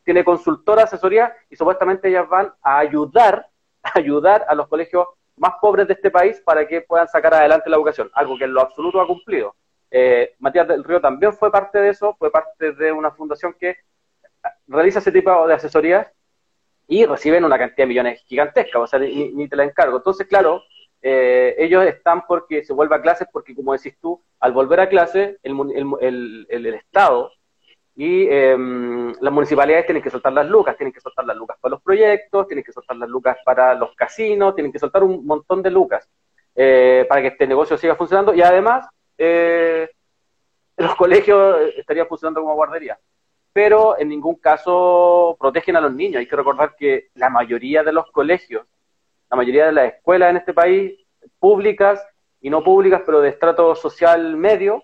tiene 0.04 0.24
consultora, 0.24 0.84
asesoría, 0.84 1.36
y 1.50 1.58
supuestamente 1.58 2.08
ellas 2.08 2.28
van 2.30 2.54
a 2.64 2.80
ayudar, 2.80 3.46
ayudar 3.96 4.46
a 4.48 4.56
los 4.56 4.68
colegios 4.68 5.08
más 5.38 5.54
pobres 5.62 5.88
de 5.88 5.94
este 5.94 6.12
país 6.12 6.42
para 6.44 6.68
que 6.68 6.82
puedan 6.82 7.08
sacar 7.08 7.34
adelante 7.34 7.70
la 7.70 7.78
educación, 7.78 8.10
algo 8.14 8.38
que 8.38 8.44
en 8.44 8.54
lo 8.54 8.62
absoluto 8.62 9.00
ha 9.00 9.08
cumplido. 9.08 9.56
Eh, 9.90 10.36
Matías 10.40 10.68
del 10.68 10.84
Río 10.84 11.02
también 11.02 11.34
fue 11.34 11.52
parte 11.52 11.80
de 11.80 11.90
eso, 11.90 12.16
fue 12.20 12.30
parte 12.30 12.74
de 12.74 12.92
una 12.92 13.12
fundación 13.12 13.56
que 13.60 13.78
realiza 14.68 15.00
ese 15.00 15.12
tipo 15.12 15.48
de 15.48 15.54
asesorías 15.54 16.12
y 16.88 17.06
reciben 17.06 17.46
una 17.46 17.58
cantidad 17.58 17.84
de 17.84 17.88
millones 17.88 18.24
gigantesca, 18.26 18.80
o 18.80 18.88
sea, 18.88 19.00
ni, 19.00 19.48
te 19.48 19.56
la 19.56 19.64
encargo. 19.64 19.98
Entonces, 19.98 20.28
claro, 20.28 20.64
eh, 21.02 21.56
ellos 21.58 21.86
están 21.86 22.26
porque 22.28 22.64
se 22.64 22.74
vuelve 22.74 22.96
a 22.96 23.02
clases, 23.02 23.28
porque 23.32 23.56
como 23.56 23.74
decís 23.74 23.98
tú, 24.02 24.22
al 24.40 24.52
volver 24.52 24.80
a 24.82 24.90
clase, 24.90 25.38
el, 25.44 25.56
el, 25.74 26.48
el, 26.50 26.66
el 26.66 26.74
Estado 26.74 27.32
y 28.00 28.30
em, 28.30 29.14
las 29.20 29.34
municipalidades 29.34 29.86
tienen 29.86 30.02
que 30.02 30.10
soltar 30.10 30.32
las 30.32 30.48
lucas, 30.48 30.78
tienen 30.78 30.94
que 30.94 31.02
soltar 31.02 31.26
las 31.26 31.36
lucas 31.36 31.58
para 31.60 31.72
los 31.72 31.82
proyectos, 31.82 32.48
tienen 32.48 32.64
que 32.64 32.72
soltar 32.72 32.96
las 32.96 33.10
lucas 33.10 33.38
para 33.44 33.74
los 33.74 33.94
casinos, 33.94 34.56
tienen 34.56 34.72
que 34.72 34.80
soltar 34.80 35.04
un 35.04 35.26
montón 35.26 35.62
de 35.62 35.70
lucas 35.70 36.08
eh, 36.56 37.06
para 37.10 37.22
que 37.22 37.28
este 37.28 37.46
negocio 37.46 37.78
siga 37.78 37.98
funcionando 37.98 38.34
y 38.34 38.42
además 38.42 38.88
eh, 39.18 39.90
los 40.78 40.96
colegios 40.96 41.58
estarían 41.76 42.08
funcionando 42.08 42.40
como 42.40 42.56
guardería. 42.56 42.98
Pero 43.52 44.00
en 44.00 44.08
ningún 44.08 44.36
caso 44.36 45.36
protegen 45.38 45.76
a 45.76 45.82
los 45.82 45.94
niños. 45.94 46.20
Hay 46.20 46.28
que 46.28 46.38
recordar 46.38 46.78
que 46.78 47.10
la 47.16 47.30
mayoría 47.30 47.84
de 47.84 47.92
los 47.92 48.10
colegios, 48.12 48.66
la 49.30 49.36
mayoría 49.36 49.66
de 49.66 49.74
las 49.74 49.94
escuelas 49.96 50.30
en 50.30 50.38
este 50.38 50.54
país, 50.54 51.06
públicas 51.38 52.02
y 52.40 52.50
no 52.50 52.64
públicas, 52.64 53.02
pero 53.06 53.20
de 53.20 53.28
estrato 53.28 53.76
social 53.76 54.38
medio, 54.38 54.84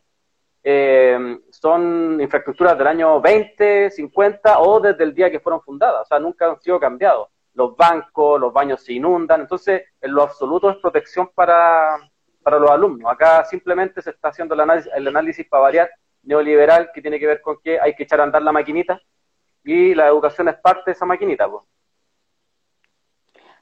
eh, 0.67 1.37
son 1.51 2.19
infraestructuras 2.19 2.75
del 2.75 2.87
año 2.87 3.21
20, 3.21 3.91
50 3.91 4.59
o 4.59 4.79
desde 4.79 5.03
el 5.03 5.13
día 5.13 5.29
que 5.29 5.39
fueron 5.39 5.61
fundadas, 5.61 6.01
o 6.01 6.05
sea, 6.05 6.17
nunca 6.17 6.49
han 6.49 6.59
sido 6.59 6.79
cambiados. 6.79 7.29
Los 7.53 7.77
bancos, 7.77 8.41
los 8.41 8.51
baños 8.51 8.83
se 8.83 8.93
inundan, 8.93 9.41
entonces 9.41 9.83
en 10.01 10.11
lo 10.11 10.23
absoluto 10.23 10.71
es 10.71 10.77
protección 10.77 11.29
para, 11.35 11.97
para 12.41 12.57
los 12.57 12.71
alumnos. 12.71 13.11
Acá 13.11 13.45
simplemente 13.45 14.01
se 14.01 14.09
está 14.09 14.29
haciendo 14.29 14.55
el 14.55 14.61
análisis, 14.61 14.91
el 14.95 15.07
análisis 15.07 15.47
para 15.47 15.61
variar 15.61 15.89
neoliberal 16.23 16.89
que 16.91 17.01
tiene 17.01 17.19
que 17.19 17.27
ver 17.27 17.41
con 17.41 17.57
que 17.63 17.79
hay 17.79 17.93
que 17.93 18.01
echar 18.01 18.19
a 18.19 18.23
andar 18.23 18.41
la 18.41 18.51
maquinita 18.51 18.99
y 19.63 19.93
la 19.93 20.07
educación 20.07 20.47
es 20.47 20.55
parte 20.55 20.81
de 20.87 20.91
esa 20.93 21.05
maquinita. 21.05 21.47
Pues. 21.47 21.63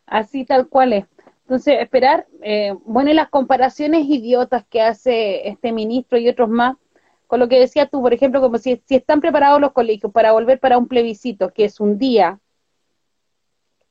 Así 0.05 0.45
tal 0.45 0.69
cual 0.69 0.93
es. 0.93 1.05
Entonces, 1.41 1.81
esperar, 1.81 2.27
eh, 2.41 2.73
bueno, 2.85 3.11
y 3.11 3.13
las 3.13 3.27
comparaciones 3.27 4.05
idiotas 4.05 4.65
que 4.69 4.81
hace 4.81 5.49
este 5.49 5.73
ministro 5.73 6.17
y 6.17 6.29
otros 6.29 6.47
más, 6.47 6.77
con 7.27 7.39
lo 7.39 7.47
que 7.49 7.59
decías 7.59 7.89
tú, 7.89 8.01
por 8.01 8.13
ejemplo, 8.13 8.41
como 8.41 8.57
si, 8.57 8.81
si 8.85 8.95
están 8.95 9.21
preparados 9.21 9.59
los 9.61 9.71
colegios 9.71 10.11
para 10.11 10.31
volver 10.31 10.59
para 10.59 10.77
un 10.77 10.87
plebiscito, 10.87 11.51
que 11.53 11.65
es 11.65 11.79
un 11.79 11.97
día, 11.97 12.39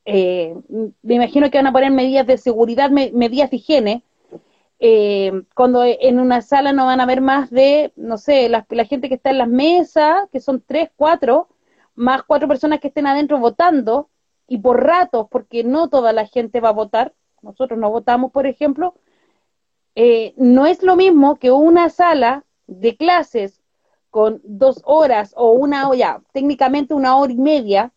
eh, 0.04 0.54
me 1.02 1.14
imagino 1.14 1.50
que 1.50 1.58
van 1.58 1.66
a 1.66 1.72
poner 1.72 1.90
medidas 1.90 2.26
de 2.26 2.38
seguridad, 2.38 2.90
medidas 2.90 3.50
de 3.50 3.56
higiene, 3.56 4.04
eh, 4.80 5.32
cuando 5.54 5.84
en 5.84 6.18
una 6.18 6.42
sala 6.42 6.72
no 6.72 6.86
van 6.86 7.00
a 7.00 7.04
haber 7.04 7.20
más 7.20 7.50
de, 7.50 7.92
no 7.96 8.18
sé, 8.18 8.48
la, 8.48 8.66
la, 8.70 8.84
gente 8.84 9.08
que 9.08 9.14
está 9.14 9.30
en 9.30 9.38
las 9.38 9.48
mesas, 9.48 10.28
que 10.32 10.40
son 10.40 10.60
tres, 10.66 10.90
cuatro, 10.96 11.48
más 11.94 12.24
cuatro 12.24 12.48
personas 12.48 12.80
que 12.80 12.88
estén 12.88 13.06
adentro 13.06 13.38
votando, 13.38 14.08
y 14.48 14.58
por 14.58 14.82
ratos, 14.84 15.28
porque 15.30 15.64
no 15.64 15.88
toda 15.88 16.12
la 16.12 16.26
gente 16.26 16.60
va 16.60 16.70
a 16.70 16.72
votar, 16.72 17.14
nosotros 17.42 17.78
no 17.78 17.90
votamos, 17.90 18.32
por 18.32 18.46
ejemplo, 18.46 18.94
eh, 19.94 20.34
no 20.36 20.66
es 20.66 20.82
lo 20.82 20.96
mismo 20.96 21.36
que 21.36 21.50
una 21.50 21.88
sala 21.88 22.44
de 22.80 22.96
clases 22.96 23.60
con 24.10 24.40
dos 24.44 24.82
horas 24.84 25.32
o 25.36 25.52
una, 25.52 25.94
ya, 25.94 26.20
técnicamente 26.32 26.94
una 26.94 27.16
hora 27.16 27.32
y 27.32 27.38
media, 27.38 27.92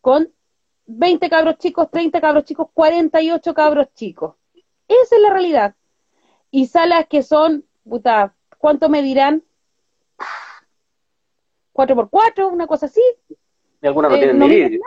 con 0.00 0.30
20 0.86 1.28
cabros 1.30 1.58
chicos, 1.58 1.90
30 1.90 2.20
cabros 2.20 2.44
chicos, 2.44 2.68
48 2.72 3.54
cabros 3.54 3.88
chicos. 3.94 4.34
Esa 4.88 5.16
es 5.16 5.22
la 5.22 5.30
realidad. 5.30 5.74
Y 6.50 6.66
salas 6.66 7.06
que 7.08 7.22
son, 7.22 7.64
puta, 7.88 8.34
¿cuánto 8.58 8.88
me 8.88 9.02
dirán? 9.02 9.42
¿Cuatro 11.72 11.94
por 11.94 12.10
cuatro? 12.10 12.48
Una 12.48 12.66
cosa 12.66 12.86
así. 12.86 13.02
Y 13.80 13.86
algunas 13.86 14.10
no 14.10 14.16
eh, 14.16 14.20
tienen 14.20 14.38
ni 14.38 14.48
vidrio. 14.48 14.80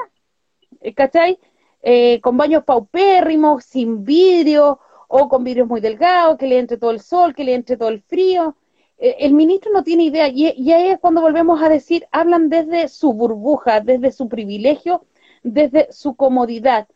Eh, 0.82 0.94
¿Cachai? 0.94 1.40
Eh, 1.82 2.20
con 2.22 2.36
baños 2.38 2.64
paupérrimos, 2.64 3.64
sin 3.64 4.04
vidrio, 4.04 4.80
o 5.08 5.30
con 5.30 5.44
vidrios 5.44 5.68
muy 5.68 5.82
delgados, 5.82 6.38
que 6.38 6.48
le 6.48 6.60
entre 6.60 6.78
todo 6.78 6.92
el 6.92 7.00
sol, 7.00 7.34
que 7.34 7.44
le 7.44 7.54
entre 7.54 7.78
todo 7.78 7.90
el 7.90 8.02
frío. 8.02 8.56
Eh, 9.02 9.26
el 9.26 9.34
ministro 9.34 9.72
no 9.74 9.84
tiene 9.84 10.04
idea 10.04 10.28
y, 10.30 10.46
ahí 10.72 10.90
es 10.90 11.00
cuando 11.00 11.22
volvemos 11.22 11.62
a 11.62 11.70
decir, 11.70 12.06
hablan 12.12 12.50
desde 12.50 12.88
su 12.88 13.14
burbuja, 13.14 13.82
desde 13.82 14.12
su 14.12 14.30
privilegio, 14.30 15.04
desde 15.44 15.92
su 15.92 16.16
comodidad. 16.16 16.88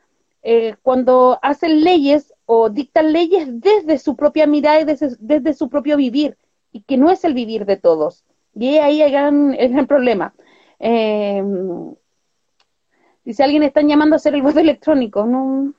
Eh, 0.44 0.76
cuando 0.84 1.40
hacen 1.42 1.84
leyes 1.84 2.32
o 2.46 2.70
dictan 2.70 3.12
leyes 3.12 3.48
desde 3.60 3.98
su 3.98 4.16
propia 4.16 4.46
mirada 4.46 4.82
y 4.82 4.86
desde, 4.86 5.54
su 5.54 5.70
propio 5.70 5.98
vivir, 5.98 6.38
y 6.72 6.82
que 6.82 6.98
no 6.98 7.10
es 7.10 7.24
el 7.26 7.34
vivir 7.34 7.66
de 7.66 7.78
todos. 7.78 8.24
Y 8.54 8.78
ahí 8.78 9.02
hay 9.02 9.12
gran, 9.12 9.56
el 9.56 9.72
gran 9.72 9.88
problema. 9.88 10.36
Eh, 10.80 11.44
dice 13.24 13.44
alguien, 13.44 13.64
están 13.64 13.88
llamando 13.88 14.16
a 14.16 14.18
hacer 14.18 14.36
el 14.36 14.44
voto 14.44 14.60
electrónico, 14.60 15.26
¿no? 15.26 15.74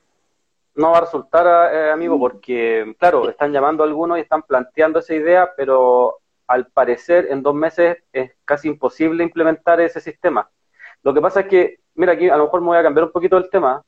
No 0.77 0.91
va 0.91 0.99
a 0.99 1.01
resultar, 1.01 1.73
eh, 1.73 1.91
amigo, 1.91 2.17
mm. 2.17 2.19
porque, 2.19 2.95
claro, 2.99 3.29
están 3.29 3.51
llamando 3.51 3.83
a 3.83 3.87
algunos 3.87 4.17
y 4.17 4.21
están 4.21 4.43
planteando 4.43 4.99
esa 4.99 5.15
idea, 5.15 5.51
pero 5.57 6.19
al 6.47 6.67
parecer 6.67 7.27
en 7.29 7.43
dos 7.43 7.53
meses 7.53 7.97
es 8.13 8.31
casi 8.45 8.69
imposible 8.69 9.23
implementar 9.23 9.81
ese 9.81 9.99
sistema. 9.99 10.49
Lo 11.03 11.13
que 11.13 11.21
pasa 11.21 11.41
es 11.41 11.47
que, 11.47 11.79
mira, 11.95 12.13
aquí 12.13 12.29
a 12.29 12.37
lo 12.37 12.45
mejor 12.45 12.61
me 12.61 12.67
voy 12.67 12.77
a 12.77 12.83
cambiar 12.83 13.05
un 13.05 13.11
poquito 13.11 13.37
el 13.37 13.49
tema, 13.49 13.83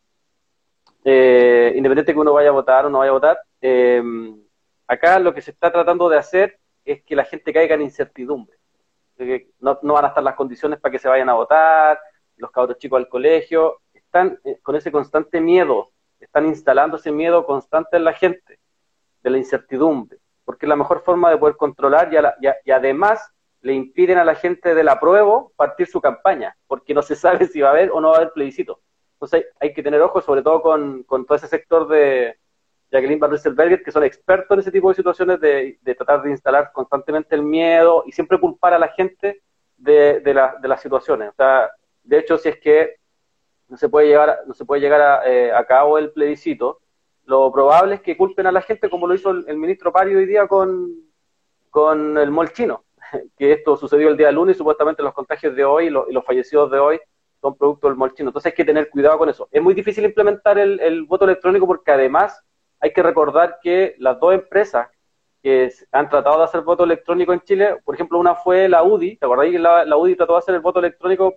eh, 1.06 1.74
independiente 1.76 2.14
que 2.14 2.20
uno 2.20 2.34
vaya 2.34 2.50
a 2.50 2.54
votar 2.54 2.86
o 2.86 2.90
no 2.90 3.00
vaya 3.00 3.12
a 3.12 3.14
votar, 3.14 3.40
eh, 3.62 4.04
acá 4.88 5.20
lo 5.20 5.34
que 5.34 5.42
se 5.42 5.52
está 5.52 5.72
tratando 5.72 6.10
de 6.10 6.18
hacer 6.18 6.60
es 6.84 7.04
que 7.04 7.16
la 7.16 7.24
gente 7.24 7.54
caiga 7.54 7.76
en 7.76 7.84
incertidumbre. 7.84 8.58
no, 9.60 9.80
no 9.84 9.94
van 9.94 10.06
a 10.06 10.08
estar 10.10 10.24
las 10.24 10.36
condiciones 10.36 10.80
para 10.80 10.92
que 10.92 11.00
se 11.00 11.08
vayan 11.10 11.30
a 11.30 11.34
votar, 11.34 12.00
los 12.38 12.52
cabros 12.52 12.78
chicos 12.78 12.98
al 12.98 13.10
colegio, 13.10 13.82
están 13.94 14.40
eh, 14.44 14.60
con 14.64 14.76
ese 14.76 14.92
constante 14.92 15.40
miedo, 15.40 15.92
están 16.20 16.46
instalando 16.46 16.98
ese 16.98 17.12
miedo 17.12 17.46
constante 17.46 17.98
en 17.98 18.04
la 18.04 18.14
gente, 18.14 18.60
de 19.24 19.30
la 19.30 19.38
incertidumbre, 19.38 20.18
porque 20.46 20.66
es 20.66 20.70
la 20.70 20.76
mejor 20.76 21.02
forma 21.04 21.30
de 21.30 21.38
poder 21.38 21.56
controlar 21.58 22.12
y, 22.14 22.48
y, 22.66 22.72
además 22.72 23.34
le 23.62 23.74
impiden 23.74 24.18
a 24.18 24.24
la 24.24 24.36
gente 24.36 24.74
del 24.74 24.88
apruebo 24.88 25.52
partir 25.56 25.88
su 25.88 26.00
campaña, 26.00 26.56
porque 26.68 26.94
no 26.94 27.02
se 27.02 27.16
sabe 27.16 27.48
si 27.48 27.62
va 27.62 27.70
a 27.70 27.72
haber 27.72 27.92
o 27.92 28.00
no 28.00 28.10
va 28.10 28.16
a 28.16 28.18
haber 28.20 28.32
plebiscito. 28.34 28.80
Entonces 29.14 29.48
hay, 29.60 29.74
que 29.74 29.84
tener 29.84 30.02
ojo, 30.02 30.22
sobre 30.22 30.42
todo 30.42 30.62
con, 30.62 31.04
todo 31.06 31.36
ese 31.36 31.48
sector 31.48 31.88
de 31.90 32.38
Jacqueline 32.90 33.20
Van 33.20 33.32
Rysselberger, 33.32 33.84
que 33.84 33.92
son 33.92 34.06
expertos 34.06 34.56
en 34.56 34.60
ese 34.60 34.72
tipo 34.72 34.88
de 34.88 34.96
situaciones 34.96 35.42
de, 35.42 35.78
de, 35.82 35.96
tratar 35.96 36.24
de 36.24 36.32
instalar 36.32 36.72
constantemente 36.72 37.36
el 37.36 37.44
miedo 37.44 38.04
y 38.06 38.14
siempre 38.14 38.40
culpar 38.40 38.74
a 38.74 38.80
la 38.80 38.88
gente 38.88 39.42
de, 39.76 40.22
de, 40.22 40.34
la, 40.34 40.56
de 40.62 40.68
las 40.70 40.82
situaciones. 40.82 41.30
O 41.30 41.34
sea, 41.34 41.70
de 42.04 42.18
hecho, 42.18 42.38
si 42.38 42.48
es 42.48 42.60
que 42.60 42.96
no 43.70 43.78
se 43.78 43.88
puede 43.88 44.08
llegar, 44.08 44.40
no 44.48 44.54
se 44.54 44.66
puede 44.66 44.82
llegar 44.82 45.02
a, 45.02 45.30
eh, 45.30 45.54
a, 45.54 45.64
cabo 45.66 45.98
el 45.98 46.12
plebiscito, 46.12 46.80
lo 47.26 47.52
probable 47.52 47.96
es 47.96 48.02
que 48.02 48.18
culpen 48.18 48.48
a 48.48 48.52
la 48.52 48.62
gente 48.62 48.90
como 48.90 49.08
lo 49.08 49.14
hizo 49.14 49.30
el, 49.30 49.58
ministro 49.58 49.94
Pario 49.94 50.18
hoy 50.18 50.26
día 50.26 50.48
con, 50.48 50.92
con 51.70 52.18
el 52.18 52.32
molchino, 52.32 52.84
que 53.38 53.54
esto 53.54 53.78
sucedió 53.78 54.10
el 54.10 54.18
día 54.18 54.32
lunes 54.32 54.56
y 54.56 54.58
supuestamente 54.58 55.04
los 55.04 55.14
contagios 55.14 55.56
de 55.56 55.64
hoy 55.64 55.88
y, 55.88 55.90
los 55.90 56.26
fallecidos 56.26 56.72
de 56.72 56.80
hoy 56.80 57.00
son 57.40 57.56
producto 57.56 57.88
del 57.88 57.96
molchino. 57.96 58.30
Entonces 58.30 58.52
hay 58.52 58.56
que 58.56 58.66
tener 58.66 58.90
cuidado 58.90 59.18
con 59.18 59.30
eso. 59.30 59.48
Es 59.52 59.62
muy 59.62 59.74
difícil 59.74 60.04
implementar 60.04 60.58
el, 60.58 60.80
el 60.80 61.04
voto 61.04 61.26
electrónico 61.26 61.68
porque 61.68 61.92
además 61.92 62.44
hay 62.80 62.92
que 62.92 63.04
recordar 63.04 63.60
que 63.62 63.96
las 64.00 64.20
dos 64.20 64.34
empresas 64.34 64.90
que 65.42 65.72
han 65.92 66.10
tratado 66.10 66.40
de 66.40 66.44
hacer 66.46 66.62
voto 66.62 66.84
electrónico 66.84 67.32
en 67.32 67.42
Chile, 67.42 67.78
por 67.86 67.96
ejemplo, 67.96 68.20
una 68.20 68.36
fue 68.36 68.68
la 68.68 68.84
UDI, 68.84 69.18
¿te 69.18 69.26
acordáis 69.26 69.54
que 69.54 69.60
la, 69.60 69.86
la 69.86 69.96
UDI 69.96 70.16
trató 70.16 70.34
de 70.34 70.40
hacer 70.40 70.56
el 70.56 70.62
voto 70.62 70.80
electrónico 70.80 71.34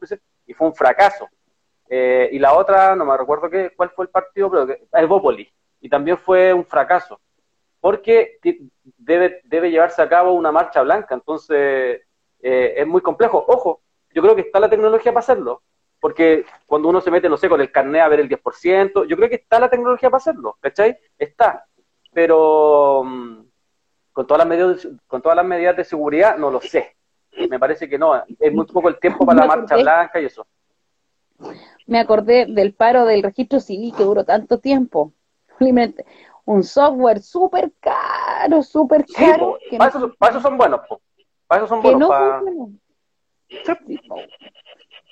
y 0.47 0.55
fue 0.55 0.67
un 0.67 0.75
fracaso? 0.75 1.29
Eh, 1.95 2.31
y 2.33 2.39
la 2.39 2.55
otra, 2.55 2.97
no 2.97 3.05
me 3.05 3.15
recuerdo 3.19 3.51
qué, 3.51 3.71
cuál 3.77 3.91
fue 3.91 4.07
el 4.07 4.11
partido, 4.11 4.51
pero 4.51 4.67
que, 4.67 4.83
el 4.95 5.07
Bópoli, 5.07 5.47
y 5.79 5.91
también 5.91 6.17
fue 6.17 6.51
un 6.55 6.65
fracaso, 6.65 7.21
porque 7.83 8.39
debe, 8.97 9.43
debe 9.45 9.71
llevarse 9.71 10.01
a 10.01 10.09
cabo 10.09 10.33
una 10.33 10.51
marcha 10.51 10.81
blanca, 10.81 11.15
entonces 11.15 12.01
eh, 12.41 12.75
es 12.79 12.87
muy 12.87 13.03
complejo. 13.03 13.45
Ojo, 13.47 13.83
yo 14.15 14.23
creo 14.23 14.35
que 14.35 14.41
está 14.41 14.59
la 14.59 14.71
tecnología 14.71 15.13
para 15.13 15.21
hacerlo, 15.21 15.61
porque 16.01 16.47
cuando 16.65 16.89
uno 16.89 17.03
se 17.03 17.11
mete, 17.11 17.29
no 17.29 17.37
sé, 17.37 17.51
con 17.51 17.61
el 17.61 17.71
carnet 17.71 18.01
a 18.01 18.09
ver 18.09 18.21
el 18.21 18.29
10%, 18.31 19.05
yo 19.07 19.15
creo 19.15 19.29
que 19.29 19.35
está 19.35 19.61
la 19.61 19.69
tecnología 19.69 20.09
para 20.09 20.23
hacerlo, 20.23 20.57
¿cachai? 20.61 20.97
Está, 21.19 21.67
pero 22.15 23.03
mm, 23.05 23.43
con 24.15 24.27
todas 24.27 24.39
las 24.39 24.49
medidas, 24.49 24.89
con 25.07 25.21
todas 25.21 25.37
las 25.37 25.45
medidas 25.45 25.77
de 25.77 25.85
seguridad, 25.85 26.39
no 26.39 26.51
lo 26.51 26.63
sé. 26.63 26.97
Me 27.51 27.59
parece 27.59 27.87
que 27.87 27.99
no, 27.99 28.15
es 28.39 28.51
muy 28.51 28.65
poco 28.65 28.89
el 28.89 28.99
tiempo 28.99 29.27
para 29.27 29.41
la 29.41 29.47
marcha 29.47 29.77
blanca 29.77 30.19
y 30.19 30.25
eso 30.25 30.47
me 31.87 31.99
acordé 31.99 32.47
del 32.47 32.75
paro 32.75 33.05
del 33.05 33.23
registro 33.23 33.61
civil 33.61 33.95
que 33.97 34.05
duró 34.05 34.25
tanto 34.25 34.59
tiempo. 34.59 35.13
Un 36.45 36.65
software 36.65 37.21
súper 37.21 37.73
caro, 37.81 38.63
súper 38.63 39.05
caro. 39.07 39.59
para, 39.79 39.91
eso, 40.31 40.41
son 40.41 40.57
buenos, 40.57 40.81
para 41.47 41.65
eso 41.65 41.69
son 41.69 41.83
buenos. 41.83 42.11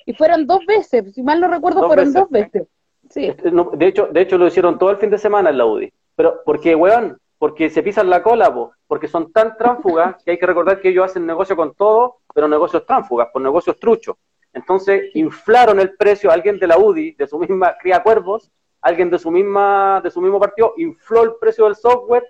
Y 0.05 0.13
fueron 0.13 0.45
dos 0.47 0.65
veces, 0.65 1.13
si 1.13 1.23
mal 1.23 1.39
no 1.39 1.47
recuerdo, 1.47 1.87
fueron 1.87 2.11
dos 2.11 2.29
veces. 2.29 2.67
Sí. 3.09 3.25
Este, 3.25 3.51
de, 3.51 3.87
hecho, 3.87 4.07
de 4.07 4.21
hecho, 4.21 4.37
lo 4.37 4.47
hicieron 4.47 4.77
todo 4.77 4.89
el 4.91 4.97
fin 4.97 5.09
de 5.09 5.17
semana 5.17 5.49
en 5.49 5.57
la 5.57 5.65
UDI. 5.65 5.93
Pero, 6.15 6.43
¿por 6.43 6.59
qué, 6.59 6.75
weón? 6.75 7.17
Porque 7.37 7.69
se 7.69 7.83
pisan 7.83 8.09
la 8.09 8.21
cola, 8.21 8.53
porque 8.87 9.07
son 9.07 9.31
tan 9.31 9.57
tránfugas 9.57 10.21
que 10.23 10.31
hay 10.31 10.37
que 10.37 10.45
recordar 10.45 10.79
que 10.79 10.89
ellos 10.89 11.05
hacen 11.05 11.25
negocio 11.25 11.55
con 11.55 11.73
todo, 11.73 12.17
pero 12.33 12.47
negocios 12.47 12.85
tránfugas, 12.85 13.29
por 13.31 13.41
negocios 13.41 13.79
truchos. 13.79 14.15
Entonces 14.53 15.11
inflaron 15.13 15.79
el 15.79 15.95
precio, 15.95 16.31
alguien 16.31 16.59
de 16.59 16.67
la 16.67 16.77
UDI, 16.77 17.13
de 17.13 17.27
su 17.27 17.39
misma 17.39 17.75
cría 17.77 18.03
cuervos, 18.03 18.51
alguien 18.81 19.09
de 19.09 19.19
su 19.19 19.31
misma, 19.31 20.01
de 20.03 20.11
su 20.11 20.21
mismo 20.21 20.39
partido, 20.39 20.73
infló 20.77 21.23
el 21.23 21.35
precio 21.39 21.65
del 21.65 21.75
software, 21.75 22.27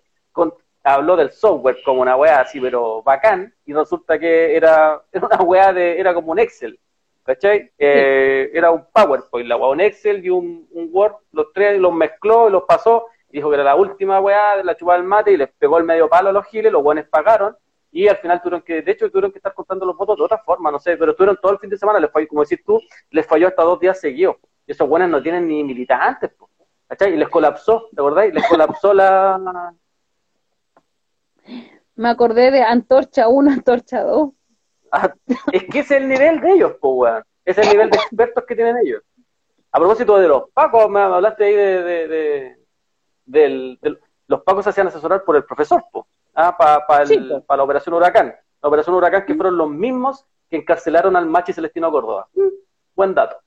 habló 0.84 1.16
del 1.16 1.32
software 1.32 1.78
como 1.84 2.02
una 2.02 2.16
weá 2.16 2.42
así, 2.42 2.60
pero 2.60 3.02
bacán, 3.04 3.54
y 3.66 3.74
resulta 3.74 4.20
que 4.20 4.56
era, 4.56 5.02
era 5.12 5.26
una 5.26 5.42
weá 5.42 5.74
de, 5.74 6.00
era 6.00 6.14
como 6.14 6.32
un 6.32 6.40
Excel, 6.40 6.80
¿cachai? 7.24 7.72
Eh, 7.78 8.50
era 8.54 8.72
un 8.72 8.86
PowerPoint, 8.92 9.48
la 9.48 9.58
weá, 9.58 9.70
un 9.70 9.82
Excel 9.82 10.26
y 10.26 10.30
un, 10.30 10.68
Word, 10.92 11.16
los 11.32 11.54
tres 11.54 11.80
los 11.80 11.94
mezcló 11.94 12.50
y 12.50 12.52
los 12.52 12.64
pasó, 12.64 13.08
y 13.30 13.38
dijo 13.38 13.50
que 13.50 13.56
era 13.56 13.64
la 13.64 13.76
última 13.76 14.20
weá 14.20 14.58
de 14.58 14.64
la 14.64 14.76
chupada 14.76 14.98
del 14.98 15.08
mate 15.08 15.32
y 15.32 15.38
les 15.38 15.50
pegó 15.54 15.78
el 15.78 15.86
medio 15.86 16.10
palo 16.10 16.30
a 16.30 16.34
los 16.34 16.46
giles, 16.48 16.72
los 16.72 16.84
buenos 16.84 17.06
pagaron, 17.06 17.56
y 17.92 18.08
al 18.08 18.18
final 18.18 18.42
tuvieron 18.42 18.62
que, 18.62 18.82
de 18.82 18.92
hecho, 18.92 19.10
tuvieron 19.10 19.32
que 19.32 19.40
estar 19.40 19.54
contando 19.54 19.86
los 19.86 19.98
votos 19.98 20.18
de 20.18 20.24
otra 20.24 20.38
forma, 20.38 20.72
no 20.72 20.80
sé, 20.80 20.96
pero 20.96 21.14
tuvieron 21.14 21.38
todo 21.42 21.52
el 21.52 21.60
fin 21.60 21.70
de 21.70 21.78
semana, 21.78 22.00
les 22.00 22.10
falló, 22.10 22.28
como 22.28 22.44
decís 22.44 22.64
tú, 22.66 22.80
les 23.10 23.28
falló 23.28 23.48
hasta 23.48 23.64
dos 23.64 23.80
días 23.80 24.00
seguidos. 24.00 24.38
Y 24.66 24.72
esos 24.72 24.88
buenos 24.88 25.10
no 25.10 25.22
tienen 25.22 25.48
ni 25.48 25.64
militantes, 25.64 26.32
¿cachai? 26.88 27.14
Y 27.14 27.18
les 27.18 27.28
colapsó, 27.28 27.90
¿de 27.92 28.02
verdad? 28.02 28.24
Y 28.24 28.32
les 28.32 28.48
colapsó 28.48 28.94
la... 28.94 29.74
Me 31.96 32.10
acordé 32.10 32.50
de 32.52 32.64
Antorcha 32.64 33.28
1, 33.28 33.52
Antorcha 33.52 34.04
2. 34.04 34.30
Ah, 34.94 35.14
es 35.52 35.64
que 35.66 35.80
ese 35.80 35.98
es 35.98 36.02
el 36.02 36.08
nivel 36.08 36.40
de 36.40 36.52
ellos, 36.54 36.76
pues, 36.80 36.94
weón. 36.96 37.24
Es 37.44 37.58
el 37.58 37.68
nivel 37.70 37.90
de 37.90 37.98
expertos 37.98 38.46
que 38.46 38.56
tienen 38.56 38.78
ellos. 38.78 39.04
A 39.72 39.80
propósito 39.80 40.18
de 40.18 40.28
los 40.28 40.50
pacos, 40.52 40.90
me 40.90 41.02
hablaste 41.02 41.44
ahí 41.44 41.56
de, 41.56 41.84
de, 41.84 42.08
de, 43.26 43.78
de 43.80 44.00
los 44.28 44.44
pacos 44.44 44.64
se 44.64 44.70
hacían 44.70 44.88
asesorar 44.88 45.24
por 45.24 45.36
el 45.36 45.44
profesor, 45.44 45.84
pues 45.92 46.06
ah, 46.36 46.58
para 46.58 47.58
la 47.58 47.64
operación 47.64 47.94
Huracán. 47.94 48.36
La 48.62 48.70
operación 48.70 48.96
Huracán 48.96 49.26
que 49.26 49.36
fueron 49.36 49.58
los 49.58 49.70
mismos 49.70 50.26
que 50.50 50.58
encarcelaron 50.58 51.16
al 51.16 51.26
Machi 51.26 51.54
Celestino 51.54 51.92
Córdoba. 51.92 52.28
Mm, 52.34 52.48
buen 52.96 53.14
dato. 53.14 53.38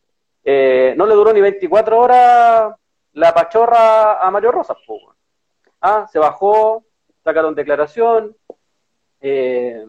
Eh, 0.42 0.94
no 0.96 1.06
le 1.06 1.14
duró 1.14 1.32
ni 1.32 1.40
24 1.40 1.98
horas 1.98 2.74
la 3.12 3.32
pachorra 3.32 4.20
a 4.20 4.30
Mario 4.30 4.52
Rosas. 4.52 4.76
Ah, 5.80 6.06
se 6.10 6.18
bajó, 6.18 6.84
sacaron 7.22 7.54
declaración, 7.54 8.36
eh, 9.20 9.86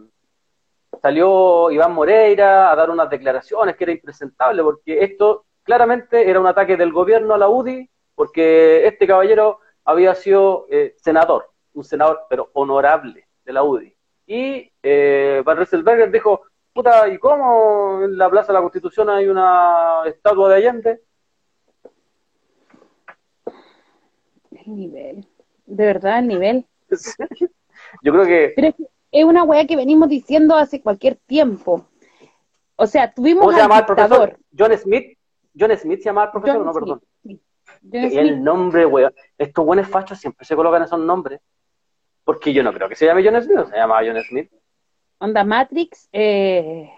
salió 1.01 1.71
Iván 1.71 1.93
Moreira 1.93 2.71
a 2.71 2.75
dar 2.75 2.89
unas 2.89 3.09
declaraciones 3.09 3.75
que 3.75 3.83
era 3.83 3.93
impresentable 3.93 4.63
porque 4.63 5.03
esto 5.03 5.45
claramente 5.63 6.29
era 6.29 6.39
un 6.39 6.47
ataque 6.47 6.77
del 6.77 6.91
gobierno 6.91 7.33
a 7.33 7.37
la 7.37 7.49
UDI 7.49 7.89
porque 8.13 8.87
este 8.87 9.07
caballero 9.07 9.59
había 9.83 10.15
sido 10.15 10.67
eh, 10.69 10.95
senador 10.97 11.49
un 11.75 11.83
senador, 11.83 12.21
pero 12.29 12.49
honorable 12.53 13.27
de 13.43 13.53
la 13.53 13.63
UDI. 13.63 13.95
Y 14.27 14.71
eh, 14.81 15.43
Van 15.45 15.57
Rieselberger 15.57 16.11
dijo, 16.11 16.41
puta, 16.73 17.07
¿y 17.07 17.17
cómo 17.19 18.01
en 18.03 18.17
la 18.17 18.29
Plaza 18.29 18.47
de 18.47 18.53
la 18.53 18.61
Constitución 18.61 19.09
hay 19.09 19.27
una 19.27 20.01
estatua 20.07 20.49
de 20.49 20.55
Allende? 20.55 21.01
El 24.51 24.75
nivel, 24.75 25.27
de 25.65 25.85
verdad, 25.85 26.19
el 26.19 26.27
nivel. 26.27 26.65
Yo 28.01 28.11
creo 28.11 28.25
que... 28.25 28.75
es 29.11 29.25
una 29.25 29.43
weá 29.43 29.67
que 29.67 29.75
venimos 29.75 30.09
diciendo 30.09 30.55
hace 30.55 30.81
cualquier 30.81 31.17
tiempo. 31.27 31.87
O 32.75 32.87
sea, 32.87 33.13
tuvimos 33.13 33.45
¿Cómo 33.45 33.53
se 33.53 33.61
llama 33.61 33.79
el 33.79 33.85
profesor? 33.85 34.37
John 34.57 34.77
Smith. 34.77 35.17
John 35.57 35.77
Smith 35.77 35.99
se 35.99 36.05
llama 36.05 36.25
el 36.25 36.31
profesor, 36.31 36.65
no, 36.65 36.73
perdón. 36.73 37.01
El 37.91 38.43
nombre, 38.43 38.85
weón. 38.85 39.13
Estos 39.37 39.65
buenos 39.65 39.87
fachos 39.87 40.19
siempre 40.19 40.45
se 40.45 40.55
colocan 40.55 40.83
esos 40.83 40.99
nombres. 40.99 41.39
Porque 42.25 42.51
yo 42.51 42.63
no 42.63 42.73
creo 42.73 42.89
que 42.89 42.95
se 42.95 43.05
llame 43.05 43.23
John 43.23 43.41
Smith, 43.41 43.69
se 43.69 43.77
llama 43.77 44.01
John 44.05 44.21
Smith. 44.23 44.51
Onda 45.19 45.43
Matrix, 45.45 46.09
eh, 46.11 46.91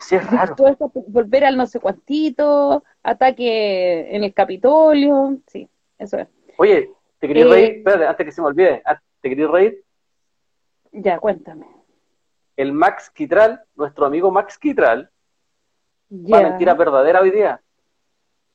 sí, 0.00 0.14
es 0.14 0.30
raro. 0.30 0.54
volver 1.08 1.44
al 1.44 1.56
no 1.56 1.66
sé 1.66 1.80
cuantito, 1.80 2.84
ataque 3.02 4.14
en 4.14 4.22
el 4.22 4.32
Capitolio, 4.34 5.38
sí, 5.46 5.68
eso 5.98 6.18
es. 6.18 6.28
Oye, 6.58 6.92
¿te 7.18 7.26
quería 7.26 7.46
reír? 7.46 7.64
Eh, 7.64 7.78
Espérate, 7.78 8.06
antes 8.06 8.26
que 8.26 8.32
se 8.32 8.40
me 8.42 8.48
olvide, 8.48 8.82
ah, 8.84 9.00
¿te 9.20 9.28
quería 9.28 9.48
reír? 9.48 9.82
Ya, 10.92 11.18
cuéntame. 11.18 11.66
El 12.56 12.72
Max 12.72 13.10
Quitral, 13.10 13.62
nuestro 13.74 14.06
amigo 14.06 14.30
Max 14.30 14.58
Quitral, 14.58 15.10
va 16.10 16.38
a 16.38 16.42
mentira 16.42 16.74
verdadera 16.74 17.20
hoy 17.20 17.30
día. 17.30 17.60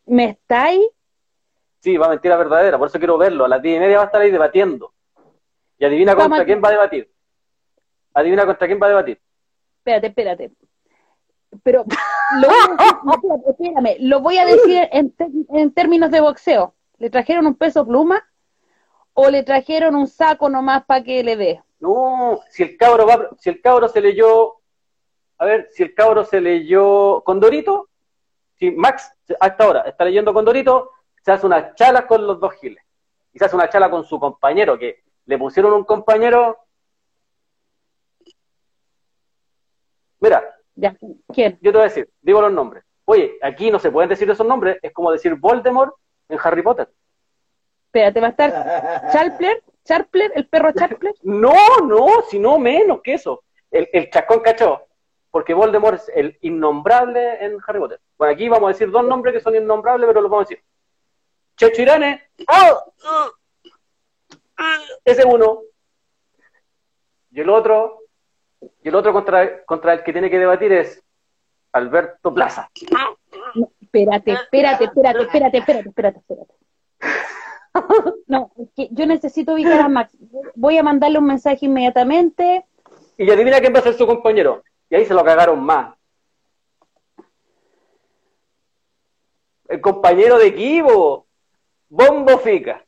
¿Me 0.05 0.29
estáis? 0.29 0.85
Sí, 1.79 1.97
va 1.97 2.05
a 2.05 2.09
mentira 2.09 2.37
verdadera, 2.37 2.77
por 2.77 2.87
eso 2.87 2.99
quiero 2.99 3.17
verlo. 3.17 3.45
A 3.45 3.47
las 3.47 3.61
diez 3.61 3.77
y 3.77 3.79
media 3.79 3.97
va 3.97 4.03
a 4.03 4.05
estar 4.05 4.21
ahí 4.21 4.31
debatiendo. 4.31 4.93
Y 5.81 5.85
adivina 5.85 6.15
contra 6.15 6.45
quién 6.45 6.61
va 6.63 6.67
a 6.67 6.73
debatir. 6.73 7.11
Adivina 8.13 8.45
contra 8.45 8.67
quién 8.67 8.79
va 8.79 8.85
a 8.85 8.89
debatir. 8.89 9.19
Espérate, 9.79 10.07
espérate. 10.07 10.51
Pero 11.63 11.85
lo 12.39 12.47
voy 12.47 12.55
a, 12.55 13.49
espérame, 13.49 13.95
lo 14.01 14.19
voy 14.19 14.37
a 14.37 14.45
decir 14.45 14.87
en, 14.91 15.73
términos 15.73 16.11
de 16.11 16.21
boxeo. 16.21 16.75
¿Le 16.99 17.09
trajeron 17.09 17.47
un 17.47 17.55
peso 17.55 17.83
pluma 17.83 18.23
o 19.13 19.31
le 19.31 19.41
trajeron 19.41 19.95
un 19.95 20.05
saco 20.05 20.49
nomás 20.49 20.85
para 20.85 21.03
que 21.03 21.23
le 21.23 21.35
dé? 21.35 21.63
No, 21.79 22.41
si 22.51 22.61
el 22.61 22.77
cabro 22.77 23.07
va, 23.07 23.29
si 23.39 23.49
el 23.49 23.59
cabro 23.59 23.87
se 23.87 24.01
leyó, 24.01 24.57
a 25.39 25.45
ver, 25.45 25.67
si 25.71 25.81
el 25.81 25.95
cabro 25.95 26.23
se 26.25 26.41
leyó 26.41 27.23
Condorito, 27.23 27.89
si 28.53 28.69
Max 28.69 29.11
hasta 29.39 29.63
ahora 29.63 29.81
está 29.87 30.05
leyendo 30.05 30.31
Condorito, 30.31 30.91
se 31.23 31.31
hace 31.31 31.47
una 31.47 31.73
chala 31.73 32.05
con 32.05 32.27
los 32.27 32.39
dos 32.39 32.53
giles. 32.61 32.83
Y 33.33 33.39
se 33.39 33.45
hace 33.45 33.55
una 33.55 33.67
chala 33.67 33.89
con 33.89 34.05
su 34.05 34.19
compañero, 34.19 34.77
que 34.77 35.01
le 35.31 35.37
pusieron 35.37 35.71
un 35.71 35.85
compañero. 35.85 36.57
Mira, 40.19 40.43
Ya, 40.75 40.93
¿quién? 41.33 41.57
Yo 41.61 41.71
te 41.71 41.77
voy 41.77 41.85
a 41.85 41.89
decir, 41.89 42.09
digo 42.21 42.41
los 42.41 42.51
nombres. 42.51 42.83
Oye, 43.05 43.37
aquí 43.41 43.71
no 43.71 43.79
se 43.79 43.91
pueden 43.91 44.09
decir 44.09 44.29
esos 44.29 44.45
nombres, 44.45 44.77
es 44.81 44.91
como 44.91 45.09
decir 45.09 45.35
Voldemort 45.35 45.95
en 46.27 46.37
Harry 46.43 46.61
Potter. 46.61 46.89
Espérate, 47.85 48.19
va 48.19 48.27
a 48.27 48.29
estar 48.31 49.11
Charpler, 49.13 49.63
Charpler, 49.85 50.31
el 50.35 50.47
perro 50.49 50.73
Charpler. 50.73 51.13
No, 51.23 51.53
no, 51.85 52.07
sino 52.29 52.59
menos 52.59 52.99
que 53.01 53.13
eso. 53.13 53.43
El, 53.69 53.87
el 53.93 54.09
chascón 54.09 54.41
cachó. 54.41 54.81
Porque 55.29 55.53
Voldemort 55.53 55.95
es 55.95 56.11
el 56.13 56.37
innombrable 56.41 57.45
en 57.45 57.57
Harry 57.65 57.79
Potter. 57.79 58.01
Bueno, 58.17 58.33
aquí 58.33 58.49
vamos 58.49 58.67
a 58.67 58.73
decir 58.73 58.91
dos 58.91 59.05
nombres 59.05 59.33
que 59.33 59.39
son 59.39 59.55
innombrables, 59.55 60.07
pero 60.07 60.21
los 60.21 60.29
vamos 60.29 60.47
a 60.47 60.49
decir. 60.49 60.63
Checho 61.55 61.81
Irane. 61.83 62.21
¡Oh! 62.49 63.31
Ese 65.05 65.25
uno. 65.25 65.61
Y 67.31 67.41
el 67.41 67.49
otro. 67.49 67.99
Y 68.83 68.89
el 68.89 68.95
otro 68.95 69.13
contra, 69.13 69.63
contra 69.63 69.93
el 69.93 70.03
que 70.03 70.11
tiene 70.11 70.29
que 70.29 70.39
debatir 70.39 70.71
es 70.71 71.03
Alberto 71.71 72.33
Plaza. 72.33 72.69
No, 73.55 73.71
espérate, 73.81 74.33
espérate, 74.33 74.83
espérate, 74.85 75.23
espérate, 75.23 75.57
espérate, 75.57 75.89
espérate, 75.89 76.19
espérate. 76.19 76.53
No, 78.27 78.51
es 78.57 78.69
que 78.75 78.89
yo 78.91 79.05
necesito 79.05 79.53
ubicar 79.53 79.79
a 79.79 79.89
Max. 79.89 80.15
Voy 80.55 80.77
a 80.77 80.83
mandarle 80.83 81.19
un 81.19 81.25
mensaje 81.25 81.65
inmediatamente. 81.65 82.65
Y 83.17 83.29
adivina 83.29 83.59
quién 83.59 83.73
va 83.73 83.79
a 83.79 83.83
ser 83.83 83.93
su 83.93 84.05
compañero. 84.05 84.63
Y 84.89 84.95
ahí 84.95 85.05
se 85.05 85.13
lo 85.13 85.23
cagaron 85.23 85.63
más. 85.63 85.95
El 89.69 89.79
compañero 89.79 90.37
de 90.37 90.47
equipo, 90.47 91.27
Bombo 91.87 92.37
Fica. 92.39 92.85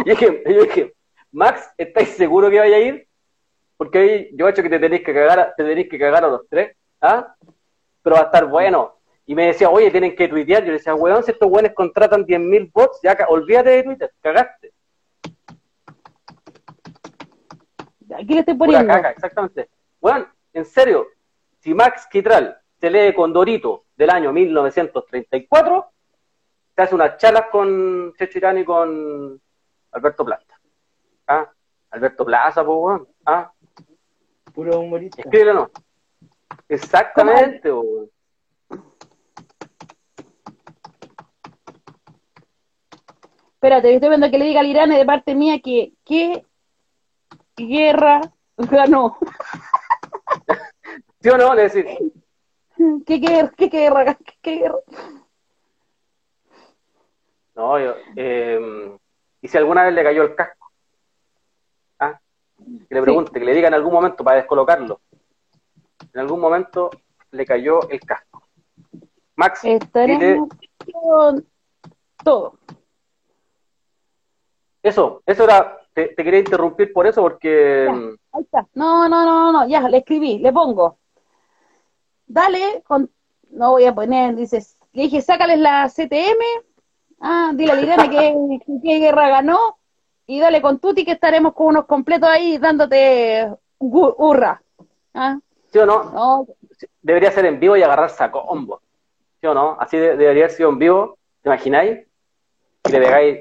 y 0.04 0.10
dije, 0.10 0.42
yo 0.46 0.62
dije, 0.64 0.94
Max, 1.32 1.72
¿estáis 1.78 2.10
seguro 2.10 2.50
que 2.50 2.58
vaya 2.58 2.76
a 2.76 2.80
ir? 2.80 3.06
Porque 3.76 3.98
ahí 3.98 4.30
yo 4.34 4.46
he 4.46 4.50
hecho 4.50 4.62
que 4.62 4.68
te 4.68 4.78
tenéis 4.78 5.02
que 5.02 5.14
cagar, 5.14 5.38
a- 5.40 5.54
te 5.54 5.64
tenéis 5.64 5.88
que 5.88 5.98
cagar 5.98 6.24
a 6.24 6.28
los 6.28 6.46
tres, 6.48 6.76
¿ah? 7.00 7.34
Pero 8.02 8.16
va 8.16 8.22
a 8.22 8.24
estar 8.26 8.46
bueno. 8.46 8.96
Y 9.26 9.34
me 9.34 9.46
decía, 9.46 9.70
oye, 9.70 9.90
tienen 9.90 10.16
que 10.16 10.26
tuitear. 10.28 10.62
Yo 10.62 10.68
le 10.72 10.78
decía, 10.78 10.94
weón, 10.94 11.22
si 11.22 11.30
estos 11.30 11.48
weones 11.50 11.72
contratan 11.74 12.24
10.000 12.26 12.70
bots, 12.72 12.98
ya 13.02 13.16
olvídate 13.28 13.70
de 13.70 13.82
Twitter, 13.84 14.12
cagaste. 14.20 14.72
Aquí 18.14 18.34
le 18.34 18.40
estoy 18.40 18.54
Pura 18.54 18.66
poniendo. 18.72 18.92
caca, 18.92 19.10
exactamente. 19.10 19.68
Bueno, 20.00 20.26
en 20.52 20.64
serio, 20.64 21.06
si 21.60 21.72
Max 21.74 22.06
Quitral 22.10 22.58
se 22.80 22.90
lee 22.90 23.14
con 23.14 23.32
Dorito 23.32 23.84
del 23.96 24.10
año 24.10 24.32
1934, 24.32 25.86
se 26.74 26.82
hace 26.82 26.94
unas 26.94 27.16
charlas 27.18 27.46
con 27.52 28.12
Checho 28.18 28.38
Irán 28.38 28.58
y 28.58 28.64
con 28.64 29.40
Alberto 29.92 30.24
Plaza. 30.24 30.60
¿Ah? 31.26 31.50
Alberto 31.90 32.24
Plaza, 32.24 32.64
pues, 32.64 32.78
weón. 32.78 33.08
¿Ah? 33.26 33.52
Puro 34.54 34.80
humorista. 34.80 35.22
Escríbelo, 35.22 35.54
no. 35.54 35.70
Exactamente, 36.68 37.72
weón. 37.72 38.10
Espérate, 43.54 43.92
estoy 43.92 44.08
viendo 44.08 44.30
que 44.30 44.38
le 44.38 44.46
diga 44.46 44.60
al 44.60 44.66
Irán 44.66 44.88
de 44.88 45.04
parte 45.04 45.34
mía 45.34 45.60
que 45.60 45.92
qué 46.04 46.46
guerra 47.56 48.22
ganó. 48.56 49.18
¿Sí 51.20 51.28
o 51.28 51.36
no? 51.36 51.54
Le 51.54 51.62
decir, 51.62 51.86
¿Qué 53.06 53.18
guerra? 53.18 53.52
¿Qué 53.56 53.68
guerra? 53.68 54.18
¿Qué 54.40 54.56
guerra? 54.56 54.78
no, 57.54 57.78
yo, 57.78 57.94
eh, 58.16 58.98
y 59.42 59.48
si 59.48 59.56
alguna 59.56 59.84
vez 59.84 59.94
le 59.94 60.02
cayó 60.02 60.22
el 60.22 60.34
casco, 60.34 60.70
¿ah? 61.98 62.20
que 62.88 62.94
le 62.94 63.02
pregunte, 63.02 63.38
que 63.38 63.44
le 63.44 63.54
diga 63.54 63.68
en 63.68 63.74
algún 63.74 63.92
momento 63.92 64.22
para 64.24 64.36
descolocarlo. 64.38 65.00
En 66.12 66.20
algún 66.20 66.40
momento 66.40 66.90
le 67.30 67.44
cayó 67.44 67.88
el 67.88 68.00
casco. 68.00 68.42
Max, 69.36 69.62
dile- 69.62 70.46
todo. 72.22 72.58
eso, 74.82 75.22
eso 75.24 75.44
era, 75.44 75.78
te, 75.94 76.08
te 76.08 76.24
quería 76.24 76.40
interrumpir 76.40 76.92
por 76.92 77.06
eso 77.06 77.22
porque 77.22 77.86
Ya. 77.88 78.16
Ahí 78.32 78.42
está. 78.42 78.66
No, 78.74 79.08
no, 79.08 79.24
no, 79.24 79.52
no, 79.52 79.66
ya, 79.66 79.88
le 79.88 79.98
escribí, 79.98 80.38
le 80.38 80.52
pongo. 80.52 80.98
Dale, 82.26 82.82
con, 82.86 83.10
no 83.50 83.70
voy 83.70 83.84
a 83.86 83.94
poner, 83.94 84.36
dices, 84.36 84.78
le 84.92 85.04
dije, 85.04 85.20
sácales 85.20 85.58
la 85.58 85.88
CTM, 85.88 86.42
ah, 87.20 87.52
dile 87.54 87.72
a 87.72 87.74
Liliana 87.76 88.08
que, 88.10 88.58
que, 88.82 88.98
guerra 88.98 89.28
ganó, 89.28 89.78
y 90.26 90.38
dale 90.40 90.60
con 90.62 90.78
Tuti 90.78 91.04
que 91.04 91.12
estaremos 91.12 91.54
con 91.54 91.68
unos 91.68 91.86
completos 91.86 92.28
ahí 92.28 92.58
dándote 92.58 93.48
hurra. 93.78 94.62
Ah, 95.14 95.38
¿sí 95.72 95.78
o 95.78 95.86
no? 95.86 96.04
no, 96.10 96.46
Debería 97.02 97.30
ser 97.32 97.46
en 97.46 97.58
vivo 97.58 97.76
y 97.76 97.82
agarrarse 97.82 98.22
a 98.22 98.30
combo. 98.30 98.80
¿Sí 99.40 99.46
o 99.46 99.54
no? 99.54 99.76
Así 99.80 99.96
de- 99.96 100.16
debería 100.16 100.44
haber 100.44 100.50
sido 100.56 100.68
en 100.68 100.78
vivo, 100.78 101.18
¿te 101.42 101.48
imagináis? 101.48 101.98
Y 102.88 102.92
le 102.92 102.98
pegáis. 103.00 103.38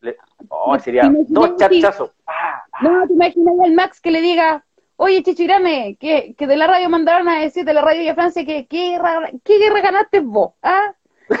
le- 0.00 0.16
oh, 0.48 0.78
sería 0.78 1.02
¿Te 1.02 1.08
imaginas 1.08 1.98
dos. 1.98 2.10
Ah, 2.26 2.62
no, 2.80 3.06
te 3.06 3.12
imaginas 3.12 3.54
al 3.64 3.72
Max 3.74 4.00
que 4.00 4.10
le 4.10 4.20
diga, 4.20 4.64
oye 4.96 5.22
Chichirame, 5.22 5.96
que, 5.98 6.34
que 6.36 6.46
de 6.46 6.56
la 6.56 6.66
radio 6.66 6.88
mandaron 6.88 7.28
a 7.28 7.40
decir 7.40 7.64
de 7.64 7.74
la 7.74 7.82
radio 7.82 8.04
de 8.04 8.14
Francia 8.14 8.44
que 8.44 8.66
qué 8.66 8.90
guerra, 8.92 9.30
qué 9.44 9.58
guerra 9.58 9.80
ganaste 9.80 10.20
vos, 10.20 10.52
¿ah? 10.62 10.94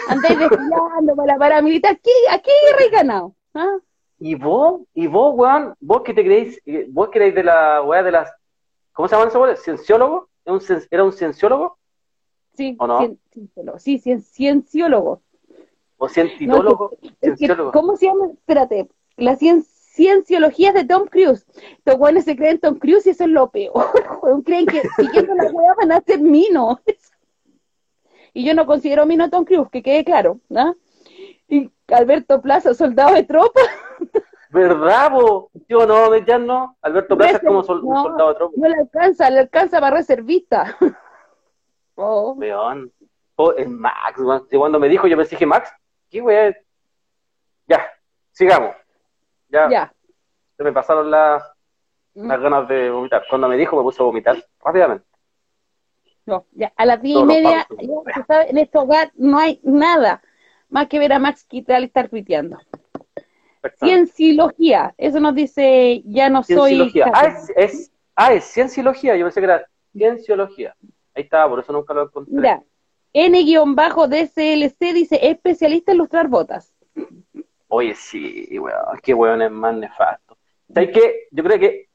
Andáis 0.08 0.38
desfilando 0.38 1.16
para 1.16 1.32
la 1.32 1.38
paramilitar, 1.38 1.98
¿qué, 2.00 2.10
¿a 2.30 2.38
qué 2.38 2.50
guerra 2.66 2.84
has 2.86 2.90
ganado? 2.92 3.34
¿Ah? 3.54 3.76
Y 4.18 4.34
vos, 4.34 4.82
y 4.94 5.06
vos, 5.06 5.34
weón, 5.36 5.74
vos 5.80 6.02
que 6.02 6.12
te 6.14 6.22
creéis, 6.24 6.60
eh, 6.66 6.86
vos 6.90 7.08
que 7.08 7.18
erais 7.18 7.34
de 7.34 7.42
la 7.44 7.82
weá 7.82 8.02
de 8.02 8.12
las. 8.12 8.30
¿Cómo 8.92 9.08
se 9.08 9.14
llaman 9.14 9.28
esos 9.28 9.40
weones? 9.40 9.62
¿Cienciólogo? 9.62 10.28
¿Era 10.44 10.54
un, 10.54 10.60
cien- 10.60 10.88
¿Era 10.90 11.04
un 11.04 11.12
cienciólogo? 11.12 11.78
Sí, 12.54 12.76
¿O 12.78 12.86
no? 12.86 12.98
cien- 13.00 13.18
cienciólogo, 13.32 13.78
sí, 13.78 13.98
cien- 13.98 14.22
cienciólogo. 14.22 15.22
¿O 15.96 16.08
cientitólogo? 16.08 16.90
Es 16.92 17.10
que, 17.32 17.36
cienciólogo. 17.36 17.72
¿Cómo 17.72 17.96
se 17.96 18.06
llama? 18.06 18.26
Espérate, 18.32 18.88
la 19.16 19.36
cien, 19.36 19.62
cienciología 19.64 20.72
de 20.72 20.84
Tom 20.84 21.06
Cruise. 21.06 21.46
Estos 21.78 21.96
güeyes 21.96 22.24
se 22.24 22.36
creen 22.36 22.58
Tom 22.60 22.78
Cruise 22.78 23.06
y 23.06 23.10
eso 23.10 23.24
es 23.24 23.30
lo 23.30 23.50
peor. 23.50 23.72
creen 24.44 24.66
que 24.66 24.82
siguiendo 24.96 25.34
la 25.34 25.50
hueá 25.50 25.74
van 25.76 25.92
a 25.92 26.00
ser 26.02 26.20
mino. 26.20 26.80
Y 28.32 28.44
yo 28.44 28.54
no 28.54 28.66
considero 28.66 29.06
mino 29.06 29.24
a 29.24 29.30
Tom 29.30 29.44
Cruise, 29.44 29.68
que 29.70 29.82
quede 29.82 30.04
claro. 30.04 30.38
¿no? 30.48 30.76
Y 31.48 31.70
Alberto 31.88 32.40
Plaza, 32.40 32.74
soldado 32.74 33.14
de 33.14 33.24
tropa. 33.24 33.60
¿Verdad, 34.50 35.10
vos? 35.12 35.46
¿Sí 35.68 35.74
o 35.74 35.86
no, 35.86 36.08
no? 36.40 36.76
Alberto 36.82 37.16
Plaza 37.16 37.36
es 37.36 37.42
como 37.42 37.62
sol- 37.62 37.82
un 37.84 38.02
soldado 38.02 38.28
de 38.30 38.34
tropa. 38.34 38.54
No 38.56 38.68
le 38.68 38.74
alcanza, 38.76 39.30
le 39.30 39.38
alcanza 39.40 39.80
para 39.80 39.96
reservista. 39.96 40.76
Oh. 42.02 42.32
Weón. 42.32 42.90
Oh, 43.36 43.52
es 43.52 43.68
Max, 43.68 44.18
weón. 44.18 44.46
Cuando 44.50 44.78
me 44.80 44.88
dijo, 44.88 45.06
yo 45.06 45.18
pensé 45.18 45.36
que 45.36 45.44
Max, 45.44 45.70
¿qué 46.08 46.22
weón? 46.22 46.56
Ya, 47.66 47.86
sigamos. 48.32 48.74
Ya, 49.50 49.68
Ya. 49.68 49.94
se 50.56 50.64
me 50.64 50.72
pasaron 50.72 51.10
las, 51.10 51.42
las 52.14 52.40
ganas 52.40 52.66
de 52.68 52.88
vomitar. 52.90 53.22
Cuando 53.28 53.48
me 53.48 53.56
dijo, 53.58 53.76
me 53.76 53.82
puse 53.82 54.02
a 54.02 54.06
vomitar 54.06 54.42
rápidamente. 54.64 55.04
No, 56.30 56.46
ya, 56.52 56.72
a 56.76 56.86
las 56.86 57.02
diez 57.02 57.18
y 57.18 57.24
media, 57.24 57.66
ya 57.80 58.42
en 58.42 58.56
este 58.56 58.78
hogar 58.78 59.10
no 59.16 59.36
hay 59.36 59.58
nada 59.64 60.22
más 60.68 60.86
que 60.86 61.00
ver 61.00 61.12
a 61.12 61.18
Max 61.18 61.44
Quital 61.44 61.82
estar 61.82 62.08
tuiteando. 62.08 62.56
Cienciología, 63.80 64.94
eso 64.96 65.18
nos 65.18 65.34
dice, 65.34 66.02
ya 66.04 66.30
no 66.30 66.44
soy... 66.44 66.76
Cienciología. 66.76 67.10
Ah, 67.12 67.26
es, 67.26 67.52
es, 67.56 67.92
ah, 68.14 68.32
es 68.32 68.44
cienciología. 68.44 69.16
Yo 69.16 69.24
pensé 69.24 69.40
que 69.40 69.46
era 69.46 69.66
cienciología. 69.92 70.76
Ahí 71.16 71.24
estaba, 71.24 71.48
por 71.48 71.58
eso 71.58 71.72
nunca 71.72 71.92
lo 71.94 72.04
encontré. 72.04 72.32
Mira, 72.32 72.62
N-DCLC 73.12 74.78
dice, 74.94 75.18
especialista 75.20 75.90
en 75.90 75.98
lustrar 75.98 76.28
botas. 76.28 76.72
Oye, 77.66 77.96
sí, 77.96 78.56
weón, 78.56 79.00
qué 79.02 79.14
weón 79.14 79.42
es 79.42 79.50
más 79.50 79.74
nefasto. 79.74 80.38
¿Sabes 80.72 80.90
qué? 80.92 81.26
Yo 81.32 81.42
creo 81.42 81.58
que 81.58 81.88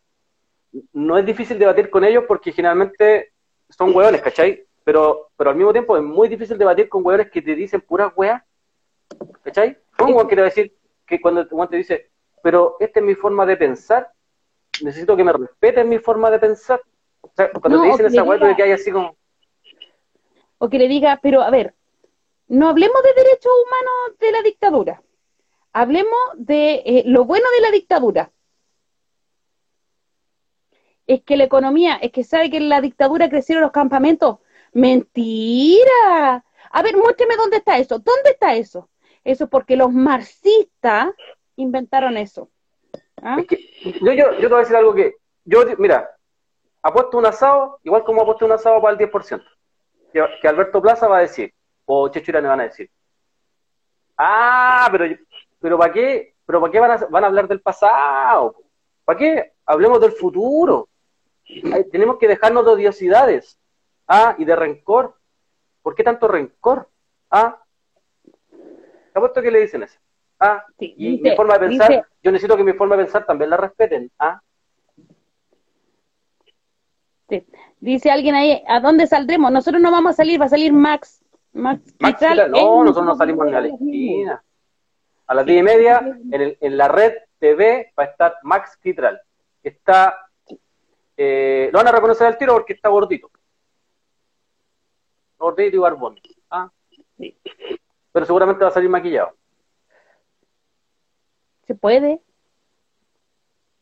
no 0.91 1.17
es 1.17 1.25
difícil 1.25 1.57
debatir 1.57 1.89
con 1.89 2.03
ellos 2.03 2.25
porque 2.27 2.51
generalmente 2.51 3.31
son 3.69 3.95
weones, 3.95 4.21
¿cachai? 4.21 4.63
Pero, 4.83 5.29
pero 5.35 5.49
al 5.49 5.55
mismo 5.55 5.71
tiempo 5.71 5.97
es 5.97 6.03
muy 6.03 6.27
difícil 6.29 6.57
debatir 6.57 6.87
con 6.89 7.05
weones 7.05 7.29
que 7.31 7.41
te 7.41 7.55
dicen 7.55 7.81
puras 7.81 8.11
weas, 8.15 8.41
¿cachai? 9.43 9.77
Un 9.99 10.13
weón 10.13 10.27
quiere 10.27 10.43
decir 10.43 10.73
que 11.05 11.19
cuando 11.19 11.45
weón 11.51 11.69
te 11.69 11.77
dice, 11.77 12.11
pero 12.43 12.77
esta 12.79 12.99
es 12.99 13.05
mi 13.05 13.15
forma 13.15 13.45
de 13.45 13.57
pensar, 13.57 14.11
necesito 14.83 15.15
que 15.15 15.23
me 15.23 15.33
respeten 15.33 15.89
mi 15.89 15.99
forma 15.99 16.29
de 16.29 16.39
pensar. 16.39 16.81
O 17.21 17.31
sea, 17.35 17.51
cuando 17.51 17.77
No, 17.77 17.83
te 17.83 17.87
dicen 17.89 18.05
que 18.05 18.13
esa 18.13 18.23
tú 18.23 18.31
diga- 18.31 18.55
que 18.55 18.63
hay 18.63 18.71
así 18.73 18.91
como, 18.91 19.17
O 20.57 20.69
que 20.69 20.77
le 20.77 20.87
diga, 20.87 21.19
pero 21.21 21.41
a 21.41 21.49
ver, 21.49 21.73
no 22.47 22.69
hablemos 22.69 23.01
de 23.03 23.13
derechos 23.13 23.51
humanos 23.65 24.19
de 24.19 24.31
la 24.31 24.41
dictadura. 24.43 25.01
Hablemos 25.73 26.19
de 26.35 26.75
eh, 26.85 27.03
lo 27.07 27.25
bueno 27.25 27.45
de 27.55 27.61
la 27.61 27.71
dictadura. 27.71 28.31
Es 31.07 31.21
que 31.23 31.37
la 31.37 31.43
economía, 31.43 31.95
es 31.95 32.11
que 32.11 32.23
sabe 32.23 32.49
que 32.49 32.57
en 32.57 32.69
la 32.69 32.81
dictadura 32.81 33.29
crecieron 33.29 33.61
los 33.61 33.71
campamentos. 33.71 34.39
Mentira. 34.73 36.43
A 36.71 36.81
ver, 36.81 36.97
muéstrame 36.97 37.35
dónde 37.37 37.57
está 37.57 37.77
eso. 37.77 37.99
¿Dónde 37.99 38.31
está 38.31 38.55
eso? 38.55 38.89
Eso 39.23 39.45
es 39.45 39.49
porque 39.49 39.75
los 39.75 39.91
marxistas 39.91 41.09
inventaron 41.55 42.17
eso. 42.17 42.49
¿Ah? 43.21 43.37
Es 43.39 43.47
que 43.47 43.57
yo, 44.01 44.13
yo, 44.13 44.33
yo 44.33 44.41
te 44.41 44.47
voy 44.47 44.57
a 44.57 44.59
decir 44.59 44.75
algo 44.75 44.93
que, 44.93 45.15
yo, 45.45 45.63
mira, 45.77 46.09
apuesto 46.81 47.17
un 47.17 47.25
asado, 47.25 47.79
igual 47.83 48.03
como 48.03 48.21
apuesto 48.21 48.45
un 48.45 48.51
asado 48.51 48.81
para 48.81 48.93
el 48.93 48.99
10%. 48.99 49.43
Que, 50.11 50.23
que 50.41 50.47
Alberto 50.47 50.81
Plaza 50.81 51.07
va 51.07 51.17
a 51.17 51.21
decir, 51.21 51.53
o 51.85 52.07
Checho 52.09 52.31
Irane 52.31 52.47
van 52.47 52.59
a 52.61 52.63
decir. 52.63 52.89
Ah, 54.17 54.87
pero, 54.91 55.15
pero 55.59 55.77
¿para 55.77 55.93
qué? 55.93 56.35
¿Pero 56.45 56.61
para 56.61 56.71
qué 56.71 56.79
van 56.79 56.91
a, 56.91 56.97
van 57.09 57.23
a 57.23 57.27
hablar 57.27 57.47
del 57.47 57.61
pasado? 57.61 58.55
¿Para 59.03 59.17
qué? 59.17 59.53
Hablemos 59.65 59.99
del 59.99 60.11
futuro. 60.11 60.89
Tenemos 61.91 62.17
que 62.17 62.27
dejarnos 62.27 62.65
de 62.65 62.71
odiosidades. 62.71 63.59
Ah, 64.07 64.35
y 64.37 64.45
de 64.45 64.55
rencor. 64.55 65.15
¿Por 65.81 65.95
qué 65.95 66.03
tanto 66.03 66.27
rencor? 66.27 66.89
Ah, 67.29 67.61
apuesto 69.13 69.41
que 69.41 69.51
le 69.51 69.61
dicen 69.61 69.83
eso. 69.83 69.99
Ah, 70.39 70.65
Sí, 70.79 70.93
y 70.97 71.11
dice- 71.17 71.29
mi 71.29 71.35
forma 71.35 71.53
de 71.57 71.67
pensar, 71.67 71.89
dice- 71.89 72.03
yo 72.23 72.31
necesito 72.31 72.57
que 72.57 72.63
mi 72.63 72.73
forma 72.73 72.97
de 72.97 73.03
pensar 73.03 73.25
también 73.25 73.49
la 73.49 73.57
respeten. 73.57 74.11
Ah, 74.19 74.41
Sí. 77.29 77.45
Dice 77.79 78.11
alguien 78.11 78.35
ahí, 78.35 78.63
¿a 78.67 78.79
dónde 78.79 79.07
saldremos? 79.07 79.51
Nosotros 79.51 79.81
no 79.81 79.91
vamos 79.91 80.11
a 80.11 80.13
salir, 80.13 80.39
va 80.39 80.45
a 80.45 80.49
salir 80.49 80.71
Max. 80.73 81.23
Max, 81.53 81.81
Max 81.99 82.21
no, 82.49 82.83
nosotros 82.83 83.05
no 83.05 83.15
salimos 83.15 83.45
ni 83.47 83.53
a 83.53 83.61
la 83.61 83.67
esquina. 83.67 84.43
A 85.27 85.33
las 85.33 85.45
diez 85.45 85.59
y 85.59 85.63
media, 85.63 85.99
en, 86.31 86.41
el- 86.41 86.57
en 86.61 86.77
la 86.77 86.87
red 86.87 87.13
TV 87.39 87.91
va 87.97 88.03
a 88.03 88.07
estar 88.07 88.35
Max 88.43 88.77
Quitral. 88.77 89.19
que 89.63 89.69
Está, 89.69 90.24
eh, 91.17 91.69
lo 91.71 91.79
van 91.79 91.87
a 91.87 91.91
reconocer 91.91 92.27
al 92.27 92.37
tiro 92.37 92.53
porque 92.53 92.73
está 92.73 92.89
gordito. 92.89 93.29
Gordito 95.37 95.75
y 95.75 95.79
barbón. 95.79 96.19
Ah. 96.49 96.69
Sí. 97.17 97.37
Pero 98.11 98.25
seguramente 98.25 98.63
va 98.63 98.69
a 98.69 98.73
salir 98.73 98.89
maquillado. 98.89 99.35
¿Se 101.67 101.75
puede? 101.75 102.21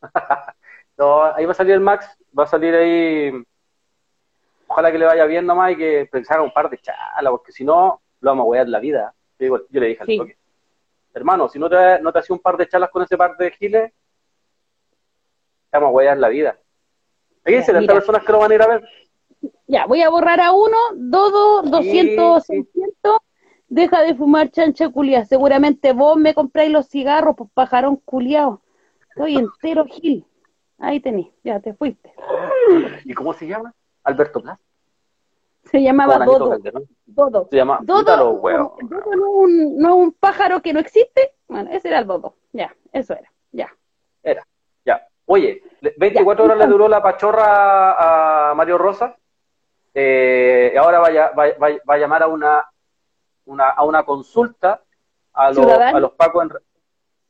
No, 0.96 1.24
ahí 1.24 1.44
va 1.46 1.54
a 1.54 1.56
salir 1.56 1.74
el 1.74 1.80
Max, 1.80 2.08
va 2.38 2.44
a 2.44 2.48
salir 2.48 2.74
ahí. 2.76 3.32
Ojalá 4.68 4.92
que 4.92 5.00
le 5.00 5.06
vaya 5.06 5.26
bien 5.26 5.44
nomás 5.44 5.72
y 5.72 5.76
que 5.78 6.08
haga 6.30 6.44
un 6.44 6.54
par 6.54 6.70
de 6.70 6.78
chalas, 6.78 7.32
porque 7.32 7.52
si 7.52 7.64
no, 7.64 8.00
lo 8.22 8.30
vamos 8.30 8.44
a 8.44 8.48
huear 8.48 8.70
la 8.70 8.80
vida. 8.80 9.12
Yo, 9.40 9.44
digo- 9.46 9.62
yo 9.72 9.80
le 9.82 9.88
dije 9.88 10.02
al 10.02 10.08
Sí. 10.08 10.18
toque, 10.20 10.38
hermano, 11.16 11.50
si 11.50 11.58
no 11.58 11.68
te, 11.68 12.00
no 12.00 12.14
te 12.14 12.20
hacía 12.20 12.36
un 12.36 12.42
par 12.44 12.58
de 12.58 12.68
chalas 12.70 12.92
con 12.92 13.02
ese 13.02 13.18
par 13.18 13.36
de 13.38 13.50
giles, 13.50 13.92
te 13.92 15.78
vamos 15.80 15.88
a 15.90 15.92
huear 15.94 16.16
la 16.18 16.30
vida. 16.30 16.60
Ya, 17.46 17.62
70 17.62 17.80
mira. 17.82 17.94
personas 17.94 18.24
que 18.24 18.32
lo 18.32 18.40
van 18.40 18.52
a 18.52 18.56
ir 18.56 18.62
a 18.62 18.68
ver. 18.68 18.84
Ya, 19.68 19.86
voy 19.86 20.02
a 20.02 20.10
borrar 20.10 20.40
a 20.40 20.52
uno, 20.54 20.78
Dodo, 20.96 21.64
200, 21.64 22.44
Sí, 22.46 22.54
sí. 22.56 22.70
600. 22.74 23.18
Deja 23.68 24.02
de 24.02 24.16
fumar 24.16 24.52
chancha 24.52 24.90
culia. 24.90 25.26
Seguramente 25.26 25.94
vos 25.94 26.16
me 26.18 26.34
compráis 26.34 26.72
los 26.72 26.88
cigarros, 26.88 27.36
pues 27.36 27.50
pajarón 27.54 27.98
culiao. 27.98 28.62
Estoy 29.10 29.36
entero 29.38 29.86
gil. 29.86 30.26
Ahí 30.78 31.00
tenés, 31.00 31.28
ya 31.44 31.60
te 31.60 31.74
fuiste. 31.74 32.14
¿Y 33.06 33.14
cómo 33.14 33.34
se 33.34 33.48
llama? 33.48 33.74
Alberto 34.04 34.42
Plaza. 34.42 34.60
Se 35.66 35.82
llamaba 35.82 36.20
Dodo. 36.26 36.50
Calderón. 36.52 36.84
Dodo. 37.06 37.48
Se 37.50 37.56
llama 37.56 37.80
Dodo. 37.82 38.04
Dodo 38.04 38.40
no 38.82 39.00
es 39.00 39.18
un, 39.18 39.78
no 39.78 39.90
es 39.90 39.96
un 39.96 40.12
pájaro 40.12 40.62
que 40.62 40.74
no 40.74 40.80
existe. 40.80 41.34
Bueno, 41.48 41.70
ese 41.72 41.88
era 41.88 42.00
el 42.00 42.08
Dodo. 42.08 42.36
Ya, 42.52 42.76
eso 42.92 43.14
era. 43.14 43.32
Ya. 43.52 43.74
Era. 44.24 44.46
Oye, 45.26 45.64
le- 45.82 45.94
24 45.98 46.46
horas 46.46 46.58
le 46.58 46.68
duró 46.68 46.88
la 46.88 47.02
pachorra 47.02 48.50
a 48.52 48.54
Mario 48.56 48.78
Rosa. 48.78 49.16
Eh, 49.94 50.74
ahora 50.78 51.00
va, 51.00 51.08
a 51.08 51.12
lla- 51.12 51.32
va- 51.38 51.58
va- 51.62 51.80
va 51.90 51.94
a 51.94 51.98
llamar 51.98 52.24
a 52.24 52.28
una, 52.28 52.66
una, 53.46 53.70
a 53.70 53.84
una 53.84 54.04
consulta 54.04 54.82
a 55.34 55.52
los, 55.52 55.58
a 55.96 56.00
los 56.00 56.12
pacos 56.14 56.44
en 56.44 56.52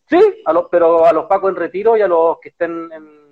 sí, 0.08 0.42
a 0.46 0.54
los, 0.54 0.68
pero 0.70 1.06
a 1.06 1.14
los 1.14 1.26
pacos 1.26 1.50
en 1.50 1.56
retiro 1.58 1.96
y 1.98 2.02
a 2.02 2.08
los 2.08 2.40
que 2.40 2.50
estén 2.50 2.90
en, 2.92 3.24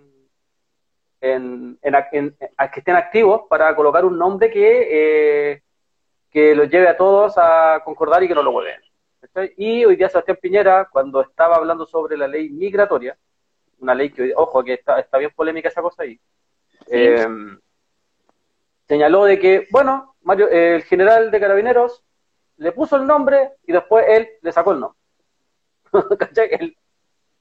en, 1.22 1.80
en, 1.82 1.96
en- 2.12 2.38
a 2.58 2.72
que 2.72 2.80
estén 2.80 2.96
activos 2.96 3.44
para 3.50 3.76
colocar 3.76 4.04
un 4.06 4.18
nombre 4.18 4.50
que, 4.52 4.88
eh, 5.54 5.62
que 6.30 6.56
los 6.56 6.70
lleve 6.70 6.88
a 6.88 6.98
todos 6.98 7.34
a 7.38 7.82
concordar 7.86 8.24
y 8.24 8.28
que 8.28 8.36
no 8.36 8.44
lo 8.44 8.52
vuelven. 8.52 8.82
Y 9.58 9.86
hoy 9.86 9.96
día 9.96 10.10
Sebastián 10.10 10.40
Piñera, 10.42 10.90
cuando 10.92 11.22
estaba 11.22 11.56
hablando 11.56 11.86
sobre 11.86 12.18
la 12.18 12.28
ley 12.28 12.50
migratoria, 12.50 13.16
una 13.82 13.96
ley 13.96 14.12
que, 14.12 14.34
ojo, 14.36 14.64
que 14.64 14.74
está, 14.74 15.00
está 15.00 15.18
bien 15.18 15.32
polémica 15.36 15.68
esa 15.68 15.82
cosa 15.82 16.04
ahí, 16.04 16.20
eh, 16.88 17.28
señaló 18.88 19.26
de 19.26 19.40
que, 19.40 19.68
bueno, 19.72 20.16
Mario, 20.22 20.48
eh, 20.50 20.76
el 20.76 20.84
general 20.84 21.32
de 21.32 21.40
carabineros 21.40 22.04
le 22.58 22.72
puso 22.72 22.96
el 22.96 23.08
nombre 23.08 23.54
y 23.66 23.72
después 23.72 24.06
él 24.08 24.30
le 24.42 24.52
sacó 24.52 24.74
el 24.74 24.80
nombre. 24.82 25.00
¿Cachai? 26.20 26.50
Él 26.52 26.78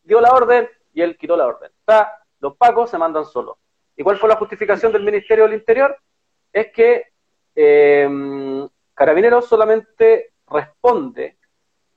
dio 0.02 0.20
la 0.20 0.32
orden 0.32 0.68
y 0.94 1.02
él 1.02 1.16
quitó 1.16 1.36
la 1.36 1.46
orden. 1.46 1.70
O 1.70 1.92
sea, 1.92 2.10
los 2.40 2.56
pacos 2.56 2.90
se 2.90 2.98
mandan 2.98 3.24
solos. 3.26 3.58
¿Y 3.96 4.02
cuál 4.02 4.16
fue 4.16 4.28
la 4.28 4.36
justificación 4.36 4.92
del 4.92 5.04
Ministerio 5.04 5.44
del 5.44 5.54
Interior? 5.54 5.96
Es 6.52 6.72
que 6.72 7.04
eh, 7.54 8.68
Carabineros 8.94 9.46
solamente 9.46 10.32
responde, 10.46 11.36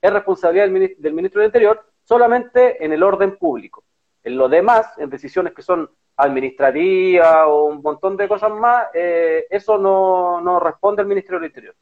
es 0.02 0.14
responsabilidad 0.14 0.68
del, 0.68 0.96
del 0.98 1.14
Ministro 1.14 1.40
del 1.40 1.48
Interior, 1.48 1.86
solamente 2.04 2.84
en 2.84 2.92
el 2.92 3.04
orden 3.04 3.38
público. 3.38 3.84
En 4.24 4.38
lo 4.38 4.48
demás, 4.48 4.88
en 4.98 5.10
decisiones 5.10 5.54
que 5.54 5.62
son 5.62 5.90
administrativas 6.16 7.46
o 7.48 7.66
un 7.66 7.82
montón 7.82 8.16
de 8.16 8.28
cosas 8.28 8.52
más, 8.52 8.88
eh, 8.94 9.46
eso 9.50 9.78
no, 9.78 10.40
no 10.42 10.60
responde 10.60 11.02
al 11.02 11.08
Ministerio 11.08 11.40
del 11.40 11.50
Interior. 11.50 11.76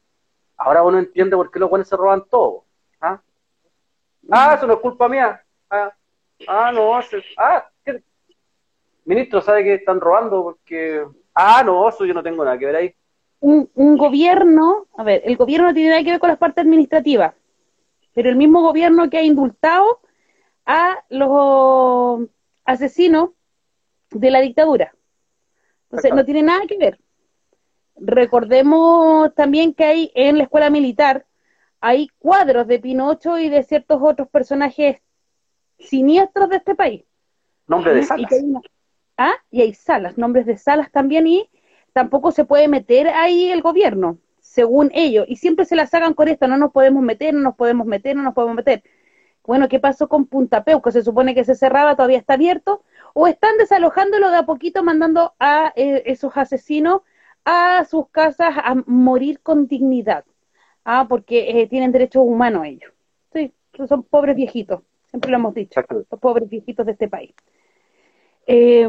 Ahora 0.56 0.82
uno 0.82 0.98
entiende 0.98 1.36
por 1.36 1.50
qué 1.50 1.58
los 1.58 1.70
buenos 1.70 1.88
se 1.88 1.96
roban 1.96 2.24
todo. 2.28 2.64
¿ah? 3.00 3.20
Ah, 4.30 4.54
eso 4.56 4.66
no 4.66 4.74
es 4.74 4.80
culpa 4.80 5.08
mía. 5.08 5.42
Ah, 5.70 5.92
ah 6.48 6.72
no, 6.72 6.98
ese- 6.98 7.22
ah, 7.36 7.68
ministro 9.04 9.40
sabe 9.40 9.64
que 9.64 9.74
están 9.74 10.00
robando 10.00 10.42
porque, 10.42 11.04
ah, 11.34 11.62
no, 11.64 11.88
eso 11.88 12.04
yo 12.04 12.14
no 12.14 12.22
tengo 12.22 12.44
nada 12.44 12.58
que 12.58 12.66
ver 12.66 12.76
ahí. 12.76 12.94
Un, 13.40 13.68
un 13.74 13.96
gobierno, 13.96 14.86
a 14.96 15.02
ver, 15.02 15.22
el 15.24 15.36
gobierno 15.36 15.68
no 15.68 15.74
tiene 15.74 15.90
nada 15.90 16.04
que 16.04 16.12
ver 16.12 16.20
con 16.20 16.28
las 16.28 16.38
partes 16.38 16.62
administrativas, 16.62 17.34
pero 18.14 18.28
el 18.28 18.36
mismo 18.36 18.62
gobierno 18.62 19.10
que 19.10 19.18
ha 19.18 19.22
indultado 19.22 20.00
a 20.66 21.04
los 21.08 22.28
asesinos 22.64 23.30
de 24.10 24.30
la 24.30 24.40
dictadura. 24.40 24.94
Entonces, 25.84 26.14
no 26.14 26.24
tiene 26.24 26.42
nada 26.42 26.66
que 26.66 26.78
ver. 26.78 26.98
Recordemos 27.96 29.34
también 29.34 29.74
que 29.74 29.84
hay 29.84 30.12
en 30.14 30.38
la 30.38 30.44
escuela 30.44 30.70
militar, 30.70 31.26
hay 31.80 32.08
cuadros 32.18 32.66
de 32.66 32.78
Pinocho 32.78 33.38
y 33.38 33.48
de 33.48 33.62
ciertos 33.62 34.00
otros 34.02 34.28
personajes 34.28 34.98
siniestros 35.78 36.48
de 36.48 36.56
este 36.56 36.74
país. 36.74 37.04
Nombre 37.66 37.94
de 37.94 38.00
Y 38.00 38.04
salas. 38.04 38.28
que 38.28 38.36
hay 38.36 38.42
una- 38.42 38.60
Ah, 39.18 39.34
y 39.50 39.60
hay 39.60 39.74
salas, 39.74 40.16
nombres 40.16 40.46
de 40.46 40.56
salas 40.56 40.90
también, 40.90 41.26
y 41.26 41.48
tampoco 41.92 42.32
se 42.32 42.44
puede 42.44 42.66
meter 42.66 43.08
ahí 43.08 43.50
el 43.50 43.60
gobierno, 43.60 44.18
según 44.40 44.90
ellos. 44.94 45.26
Y 45.28 45.36
siempre 45.36 45.64
se 45.66 45.76
la 45.76 45.86
sacan 45.86 46.14
con 46.14 46.28
esto, 46.28 46.48
no 46.48 46.56
nos 46.56 46.72
podemos 46.72 47.02
meter, 47.02 47.34
no 47.34 47.40
nos 47.40 47.54
podemos 47.54 47.86
meter, 47.86 48.16
no 48.16 48.22
nos 48.22 48.34
podemos 48.34 48.56
meter. 48.56 48.82
Bueno, 49.44 49.68
¿qué 49.68 49.80
pasó 49.80 50.08
con 50.08 50.26
Punta 50.26 50.64
Peuco? 50.64 50.90
Se 50.92 51.02
supone 51.02 51.34
que 51.34 51.44
se 51.44 51.54
cerraba, 51.54 51.96
todavía 51.96 52.18
está 52.18 52.34
abierto, 52.34 52.82
o 53.14 53.26
están 53.26 53.56
desalojándolo 53.58 54.30
de 54.30 54.36
a 54.38 54.46
poquito, 54.46 54.84
mandando 54.84 55.34
a 55.40 55.72
eh, 55.76 56.02
esos 56.06 56.36
asesinos 56.36 57.02
a 57.44 57.84
sus 57.84 58.08
casas 58.10 58.54
a 58.56 58.74
morir 58.86 59.40
con 59.40 59.66
dignidad. 59.66 60.24
Ah, 60.84 61.06
porque 61.08 61.62
eh, 61.62 61.66
tienen 61.68 61.92
derechos 61.92 62.22
humanos 62.24 62.66
ellos. 62.66 62.92
Sí, 63.32 63.52
son 63.88 64.02
pobres 64.04 64.36
viejitos, 64.36 64.82
siempre 65.10 65.30
lo 65.30 65.36
hemos 65.38 65.54
dicho 65.54 65.80
los 65.90 66.06
pobres 66.20 66.48
viejitos 66.48 66.86
de 66.86 66.92
este 66.92 67.08
país. 67.08 67.34
Eh, 68.46 68.86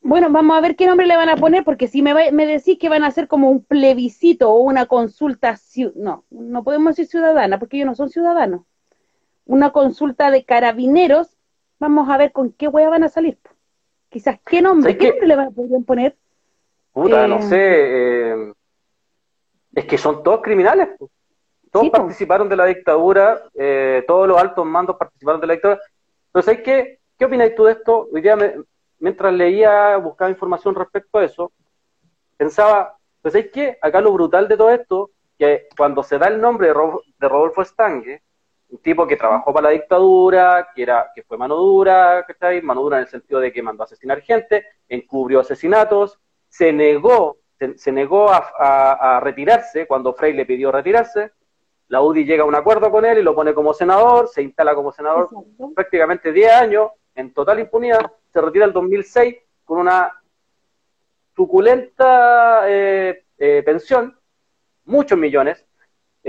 bueno, 0.00 0.30
vamos 0.30 0.56
a 0.56 0.60
ver 0.60 0.76
qué 0.76 0.86
nombre 0.86 1.06
le 1.06 1.16
van 1.16 1.28
a 1.28 1.36
poner, 1.36 1.64
porque 1.64 1.88
si 1.88 2.02
me, 2.02 2.12
va- 2.14 2.30
me 2.32 2.46
decís 2.46 2.78
que 2.78 2.88
van 2.88 3.04
a 3.04 3.08
hacer 3.08 3.28
como 3.28 3.50
un 3.50 3.64
plebiscito 3.64 4.50
o 4.50 4.60
una 4.60 4.86
consulta, 4.86 5.56
no, 5.96 6.24
no 6.30 6.64
podemos 6.64 6.96
decir 6.96 7.06
ciudadana, 7.10 7.58
porque 7.58 7.76
ellos 7.76 7.86
no 7.88 7.94
son 7.94 8.08
ciudadanos. 8.10 8.62
Una 9.48 9.70
consulta 9.72 10.30
de 10.30 10.44
carabineros, 10.44 11.38
vamos 11.78 12.10
a 12.10 12.18
ver 12.18 12.32
con 12.32 12.52
qué 12.52 12.68
hueá 12.68 12.90
van 12.90 13.02
a 13.04 13.08
salir. 13.08 13.38
Quizás, 14.10 14.38
¿qué 14.44 14.60
nombre? 14.60 14.92
¿Sabes 14.92 14.98
¿Qué 14.98 15.04
qué? 15.06 15.10
nombre 15.12 15.26
le 15.26 15.36
van 15.36 15.46
a 15.48 15.50
podrían 15.50 15.84
poner? 15.84 16.16
Puta, 16.92 17.24
Eh, 17.24 17.28
no 17.28 17.40
sé. 17.40 17.56
eh, 17.58 18.52
es 19.74 19.84
que 19.86 19.96
son 19.96 20.22
todos 20.22 20.42
criminales. 20.42 20.88
po. 20.98 21.10
Todos 21.72 21.86
Sí, 21.86 21.90
po. 21.90 21.96
participaron 21.96 22.48
de 22.50 22.56
la 22.56 22.66
dictadura, 22.66 23.42
eh, 23.54 24.04
todos 24.06 24.28
los 24.28 24.36
altos 24.38 24.66
mandos 24.66 24.96
participaron 24.96 25.40
de 25.40 25.46
la 25.46 25.52
dictadura. 25.54 25.80
Entonces, 26.26 26.56
¿hay 26.58 26.62
qué, 26.62 26.98
¿qué 27.18 27.24
opináis 27.24 27.54
tú 27.54 27.64
de 27.64 27.72
esto? 27.72 28.06
Hoy 28.12 28.20
día, 28.20 28.36
me- 28.36 28.54
mientras 28.98 29.32
leía, 29.32 29.96
buscaba 29.96 30.30
información 30.30 30.74
respecto 30.74 31.18
a 31.18 31.24
eso, 31.24 31.52
pensaba, 32.36 32.98
pues 33.22 33.32
¿sabéis 33.32 33.50
qué? 33.50 33.78
Acá 33.80 34.02
lo 34.02 34.12
brutal 34.12 34.46
de 34.46 34.58
todo 34.58 34.70
esto, 34.70 35.10
que 35.38 35.68
cuando 35.74 36.02
se 36.02 36.18
da 36.18 36.28
el 36.28 36.38
nombre 36.38 36.68
de 36.68 37.28
Rodolfo 37.28 37.62
Estangue, 37.62 38.22
un 38.70 38.78
tipo 38.78 39.06
que 39.06 39.16
trabajó 39.16 39.52
para 39.52 39.68
la 39.68 39.72
dictadura, 39.72 40.68
que 40.74 40.82
era 40.82 41.10
que 41.14 41.22
fue 41.22 41.38
mano 41.38 41.56
dura, 41.56 42.24
¿cachai? 42.26 42.60
Mano 42.62 42.82
dura 42.82 42.98
en 42.98 43.02
el 43.04 43.08
sentido 43.08 43.40
de 43.40 43.52
que 43.52 43.62
mandó 43.62 43.82
a 43.82 43.86
asesinar 43.86 44.20
gente, 44.20 44.66
encubrió 44.88 45.40
asesinatos, 45.40 46.18
se 46.48 46.72
negó, 46.72 47.38
se, 47.58 47.78
se 47.78 47.92
negó 47.92 48.28
a, 48.30 48.50
a- 48.58 49.16
a 49.16 49.20
retirarse 49.20 49.86
cuando 49.86 50.12
Frey 50.12 50.32
le 50.34 50.44
pidió 50.46 50.70
retirarse, 50.70 51.32
la 51.88 52.02
UDI 52.02 52.24
llega 52.26 52.42
a 52.42 52.46
un 52.46 52.54
acuerdo 52.54 52.90
con 52.90 53.06
él 53.06 53.18
y 53.18 53.22
lo 53.22 53.34
pone 53.34 53.54
como 53.54 53.72
senador, 53.72 54.28
se 54.28 54.42
instala 54.42 54.74
como 54.74 54.92
senador 54.92 55.28
Exacto. 55.32 55.72
prácticamente 55.74 56.32
10 56.32 56.52
años 56.52 56.90
en 57.14 57.32
total 57.32 57.60
impunidad, 57.60 58.12
se 58.30 58.40
retira 58.42 58.66
el 58.66 58.72
2006 58.74 59.34
con 59.64 59.78
una 59.78 60.12
truculenta 61.34 62.62
eh, 62.68 63.24
eh, 63.38 63.62
pensión, 63.64 64.18
muchos 64.84 65.18
millones. 65.18 65.64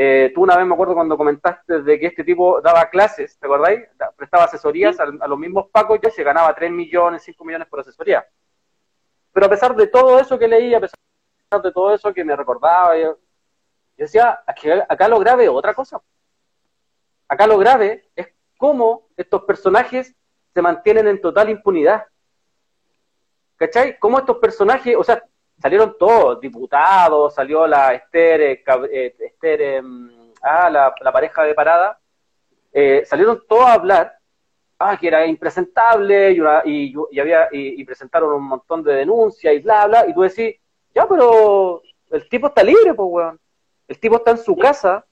Eh, 0.02 0.32
tú 0.34 0.44
una 0.44 0.56
vez 0.56 0.66
me 0.66 0.74
acuerdo 0.76 0.94
cuando 0.94 1.18
comentaste 1.18 1.82
de 1.82 2.00
que 2.00 2.06
este 2.06 2.24
tipo 2.24 2.62
daba 2.62 2.90
clases, 2.90 3.38
¿te 3.38 3.46
acordáis? 3.46 3.82
Prestaba 4.16 4.46
asesorías 4.46 4.98
a, 4.98 5.04
a 5.04 5.28
los 5.28 5.38
mismos 5.38 5.68
pacos 5.74 6.00
y 6.02 6.10
se 6.12 6.24
ganaba 6.24 6.56
3 6.56 6.72
millones, 6.72 7.22
5 7.24 7.44
millones 7.44 7.68
por 7.68 7.82
asesoría. 7.82 8.26
Pero 9.34 9.46
a 9.46 9.50
pesar 9.50 9.76
de 9.76 9.88
todo 9.88 10.18
eso 10.18 10.40
que 10.40 10.48
leí, 10.48 10.74
a 10.74 10.80
pesar 10.80 10.98
de 11.62 11.72
todo 11.74 11.94
eso 11.94 12.14
que 12.14 12.24
me 12.24 12.34
recordaba, 12.34 12.96
yo, 12.98 13.08
yo 13.10 13.18
decía, 13.98 14.42
"Aquí- 14.48 14.70
acá 14.72 15.10
lo 15.10 15.20
grave 15.20 15.44
es 15.44 15.50
otra 15.50 15.74
cosa. 15.74 16.02
Acá 17.28 17.46
lo 17.46 17.58
grave 17.58 18.10
es 18.16 18.30
cómo 18.58 19.10
estos 19.18 19.44
personajes 19.44 20.16
se 20.54 20.62
mantienen 20.62 21.10
en 21.10 21.20
total 21.20 21.50
impunidad. 21.50 22.06
¿Cachai? 23.58 24.00
Cómo 24.00 24.20
estos 24.20 24.38
personajes, 24.38 24.96
o 24.96 25.04
sea, 25.04 25.22
salieron 25.60 25.95
todos, 25.98 26.39
diputados, 26.39 27.34
salió 27.34 27.67
la 27.67 27.93
Esther, 27.93 28.41
eh, 28.41 28.63
eh, 28.91 29.15
Esther, 29.19 29.62
em, 29.62 30.32
ah, 30.41 30.69
la, 30.69 31.12
pareja 31.12 31.43
de 31.43 31.54
parada, 31.54 32.00
eh, 32.72 33.04
salieron 33.06 33.43
todos 33.48 33.65
a 33.65 33.74
hablar, 33.74 34.13
ah, 34.80 34.98
que 34.98 35.08
era 35.08 35.26
impresentable, 35.26 36.32
y, 36.32 36.39
una- 36.39 36.62
y, 36.65 36.93
había, 37.19 37.50
y, 37.52 37.82
y 37.82 37.84
presentaron 37.86 38.34
un 38.34 38.43
montón 38.48 38.84
de 38.84 38.93
denuncias 38.93 39.54
y 39.54 39.60
bla, 39.60 39.88
bla, 39.88 40.06
y 40.08 40.13
tú 40.13 40.22
decís, 40.22 40.56
ya, 40.93 41.08
pero 41.08 41.82
el 42.12 42.28
tipo 42.30 42.48
está 42.48 42.63
libre, 42.63 42.93
pues, 42.93 43.08
weón. 43.10 43.39
El 43.88 44.00
tipo 44.00 44.17
está 44.17 44.32
en 44.32 44.38
su 44.38 44.56
casa, 44.56 45.06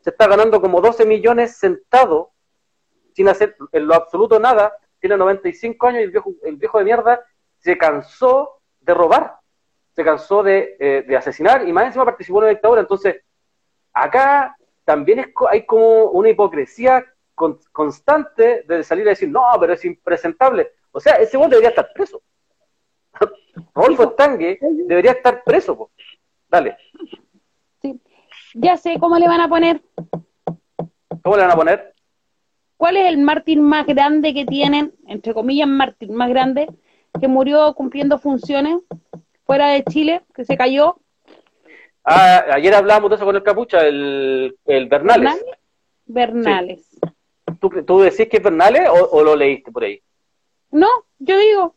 se 0.00 0.10
está 0.10 0.26
ganando 0.26 0.60
como 0.60 0.80
12 0.80 1.04
millones 1.06 1.56
sentado, 1.56 2.32
sin 3.14 3.28
hacer 3.28 3.56
en 3.72 3.86
lo 3.86 3.94
absoluto 3.94 4.38
nada, 4.38 4.72
tiene 5.00 5.16
95 5.16 5.86
años 5.86 6.00
y 6.00 6.04
el 6.04 6.10
viejo, 6.10 6.32
el 6.44 6.56
viejo 6.56 6.78
de 6.78 6.84
mierda 6.84 7.24
se 7.58 7.76
cansó 7.76 8.60
de 8.80 8.94
robar, 8.94 9.38
se 9.98 10.04
cansó 10.04 10.44
de, 10.44 10.76
eh, 10.78 11.04
de 11.08 11.16
asesinar 11.16 11.66
y 11.66 11.72
más 11.72 11.86
encima 11.86 12.04
participó 12.04 12.38
en 12.38 12.42
una 12.44 12.50
dictadura. 12.50 12.82
Entonces, 12.82 13.16
acá 13.92 14.56
también 14.84 15.18
es, 15.18 15.26
hay 15.50 15.66
como 15.66 16.04
una 16.12 16.28
hipocresía 16.28 17.04
con- 17.34 17.58
constante 17.72 18.62
de 18.68 18.84
salir 18.84 19.04
a 19.08 19.10
decir, 19.10 19.28
no, 19.28 19.42
pero 19.58 19.72
es 19.72 19.84
impresentable. 19.84 20.70
O 20.92 21.00
sea, 21.00 21.14
ese 21.16 21.36
güey 21.36 21.50
debería 21.50 21.70
estar 21.70 21.90
preso. 21.92 22.22
Rodolfo 23.74 24.12
Stange 24.12 24.60
debería 24.86 25.10
estar 25.10 25.42
preso. 25.42 25.76
po. 25.76 25.90
Dale, 26.48 26.76
Sí. 27.82 28.00
Ya 28.54 28.76
sé 28.76 29.00
cómo 29.00 29.18
le 29.18 29.26
van 29.26 29.40
a 29.40 29.48
poner. 29.48 29.82
¿cómo 31.24 31.34
le 31.36 31.42
van 31.42 31.50
a 31.50 31.56
poner? 31.56 31.92
¿Cuál 32.76 32.98
es 32.98 33.08
el 33.08 33.18
mártir 33.18 33.60
más 33.60 33.84
grande 33.84 34.32
que 34.32 34.44
tienen, 34.46 34.94
entre 35.08 35.34
comillas, 35.34 35.66
mártir 35.66 36.10
más 36.12 36.28
grande, 36.28 36.68
que 37.20 37.26
murió 37.26 37.74
cumpliendo 37.74 38.16
funciones 38.20 38.78
fuera 39.48 39.68
de 39.68 39.82
Chile, 39.84 40.20
que 40.34 40.44
se 40.44 40.58
cayó? 40.58 40.98
Ah, 42.04 42.44
ayer 42.52 42.74
hablábamos 42.74 43.08
de 43.08 43.16
eso 43.16 43.24
con 43.24 43.34
el 43.34 43.42
capucha, 43.42 43.80
el, 43.80 44.54
el 44.66 44.86
Bernales. 44.88 45.42
Bernales. 46.04 46.86
¿Tú, 47.58 47.70
tú 47.86 48.00
decís 48.00 48.28
que 48.28 48.36
es 48.36 48.42
Bernales 48.42 48.86
o, 48.90 49.08
o 49.10 49.24
lo 49.24 49.34
leíste 49.34 49.72
por 49.72 49.84
ahí? 49.84 50.02
No, 50.70 50.86
yo 51.18 51.38
digo. 51.38 51.74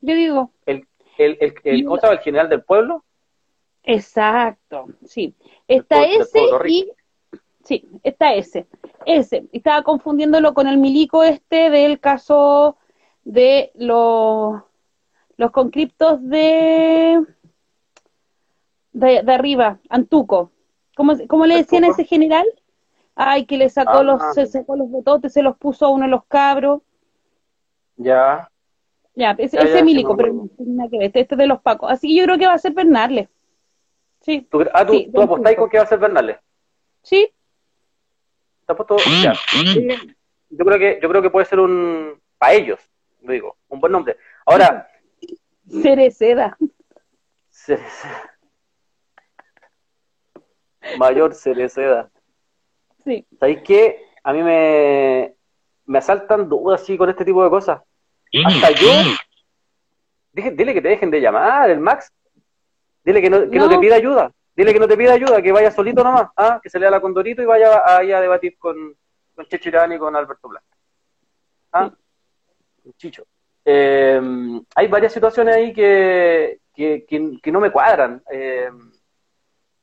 Yo 0.00 0.16
digo. 0.16 0.50
El, 0.66 0.84
el, 1.16 1.38
el, 1.40 1.54
el- 1.62 1.84
¿Cómo? 1.84 2.10
¿El 2.10 2.18
general 2.18 2.48
del 2.48 2.64
pueblo? 2.64 3.04
Exacto, 3.84 4.86
sí. 5.06 5.36
Está 5.68 6.04
ese 6.06 6.40
y... 6.66 6.90
Sí, 7.62 7.88
está 8.02 8.34
ese. 8.34 8.66
Ese. 9.06 9.44
Estaba 9.52 9.82
confundiéndolo 9.84 10.54
con 10.54 10.66
el 10.66 10.78
milico 10.78 11.22
este 11.22 11.70
del 11.70 12.00
caso 12.00 12.78
de 13.22 13.70
los, 13.76 14.60
los 15.42 15.50
conscriptos 15.50 16.22
de, 16.28 17.20
de, 18.92 19.22
de 19.22 19.32
arriba, 19.32 19.78
Antuco. 19.88 20.52
¿Cómo, 20.96 21.14
cómo 21.28 21.46
le 21.46 21.56
decían 21.56 21.84
a 21.84 21.88
ese 21.88 22.04
general? 22.04 22.46
Ay, 23.14 23.44
que 23.44 23.56
le 23.58 23.68
sacó 23.68 23.98
Ah. 23.98 24.02
los, 24.04 24.22
se 24.34 24.46
sacó 24.46 24.76
los 24.76 24.88
bototes, 24.88 25.32
se 25.32 25.42
los 25.42 25.56
puso 25.56 25.86
a 25.86 25.88
uno 25.90 26.04
de 26.04 26.10
los 26.10 26.24
cabros. 26.26 26.80
Ya. 27.96 28.48
Ya, 29.14 29.32
ese, 29.38 29.58
Ya, 29.58 29.84
milico, 29.84 30.16
pero 30.16 30.32
no 30.32 30.48
tiene 30.56 30.74
nada 30.74 30.88
que 30.90 30.98
ver. 30.98 31.06
Este, 31.08 31.20
este 31.20 31.34
es 31.34 31.38
de 31.38 31.46
los 31.46 31.60
pacos. 31.60 31.90
Así 31.90 32.08
que 32.08 32.16
yo 32.16 32.24
creo 32.24 32.38
que 32.38 32.46
va 32.46 32.54
a 32.54 32.58
ser 32.58 32.72
Bernarles. 32.72 33.28
Sí, 34.20 34.46
¿Tú, 34.50 34.64
ah, 34.72 34.86
tú, 34.86 34.92
Sí, 34.92 35.06
tú 35.06 35.12
del 35.12 35.22
apostáis 35.24 35.56
punto. 35.56 35.62
con 35.62 35.70
que 35.70 35.78
va 35.78 35.82
a 35.84 35.86
ser 35.86 35.98
Bernales. 35.98 36.38
sí, 37.02 37.28
¿Te 38.64 38.72
apuesto? 38.72 38.96
Ya. 39.22 39.34
Sí, 39.50 39.88
Yo 40.50 40.64
creo 40.64 40.78
que, 40.78 41.00
yo 41.02 41.08
creo 41.08 41.20
que 41.20 41.30
puede 41.30 41.44
ser 41.46 41.58
un, 41.58 42.20
para 42.38 42.52
ellos, 42.52 42.78
lo 43.22 43.32
digo, 43.32 43.56
un 43.68 43.80
buen 43.80 43.90
nombre. 43.92 44.16
Ahora, 44.46 44.86
Cereceda. 45.68 46.56
se- 47.50 47.78
Mayor 50.98 51.34
Cereceda. 51.34 52.10
Sí. 53.04 53.26
¿Sabéis 53.38 53.60
qué? 53.64 54.04
A 54.24 54.32
mí 54.32 54.42
me, 54.42 55.34
me 55.86 55.98
asaltan 55.98 56.48
dudas 56.48 56.82
así 56.82 56.96
con 56.96 57.08
este 57.08 57.24
tipo 57.24 57.42
de 57.42 57.50
cosas. 57.50 57.80
Hasta 58.46 58.70
yo. 58.72 58.88
Dije- 60.32 60.50
dile 60.52 60.74
que 60.74 60.82
te 60.82 60.88
dejen 60.88 61.10
de 61.10 61.20
llamar, 61.20 61.70
el 61.70 61.80
Max. 61.80 62.10
Dile 63.04 63.20
que 63.20 63.30
no, 63.30 63.40
que 63.50 63.58
no. 63.58 63.64
No. 63.66 63.68
te 63.68 63.78
pida 63.78 63.96
ayuda. 63.96 64.32
Dile 64.54 64.72
que 64.72 64.78
no 64.80 64.86
te 64.88 64.96
pida 64.96 65.12
ayuda, 65.14 65.40
que 65.42 65.50
vaya 65.52 65.70
solito 65.70 66.04
nomás. 66.04 66.28
¿ah? 66.36 66.60
Que 66.62 66.68
se 66.70 66.78
lea 66.78 66.90
la 66.90 67.00
Condorito 67.00 67.42
y 67.42 67.46
vaya 67.46 67.82
ahí 67.84 68.12
a 68.12 68.20
debatir 68.20 68.56
con, 68.58 68.96
con 69.34 69.46
Checho 69.46 69.68
Irán 69.70 69.92
y 69.92 69.98
con 69.98 70.14
Alberto 70.14 70.48
Blanco. 70.48 70.66
¿Ah? 71.72 71.90
Con 72.82 72.92
Chicho. 72.94 73.24
Eh, 73.64 74.20
hay 74.74 74.88
varias 74.88 75.12
situaciones 75.12 75.56
ahí 75.56 75.72
que, 75.72 76.60
que, 76.74 77.52
no 77.52 77.60
me 77.60 77.70
cuadran. 77.70 78.22
Eh, 78.30 78.70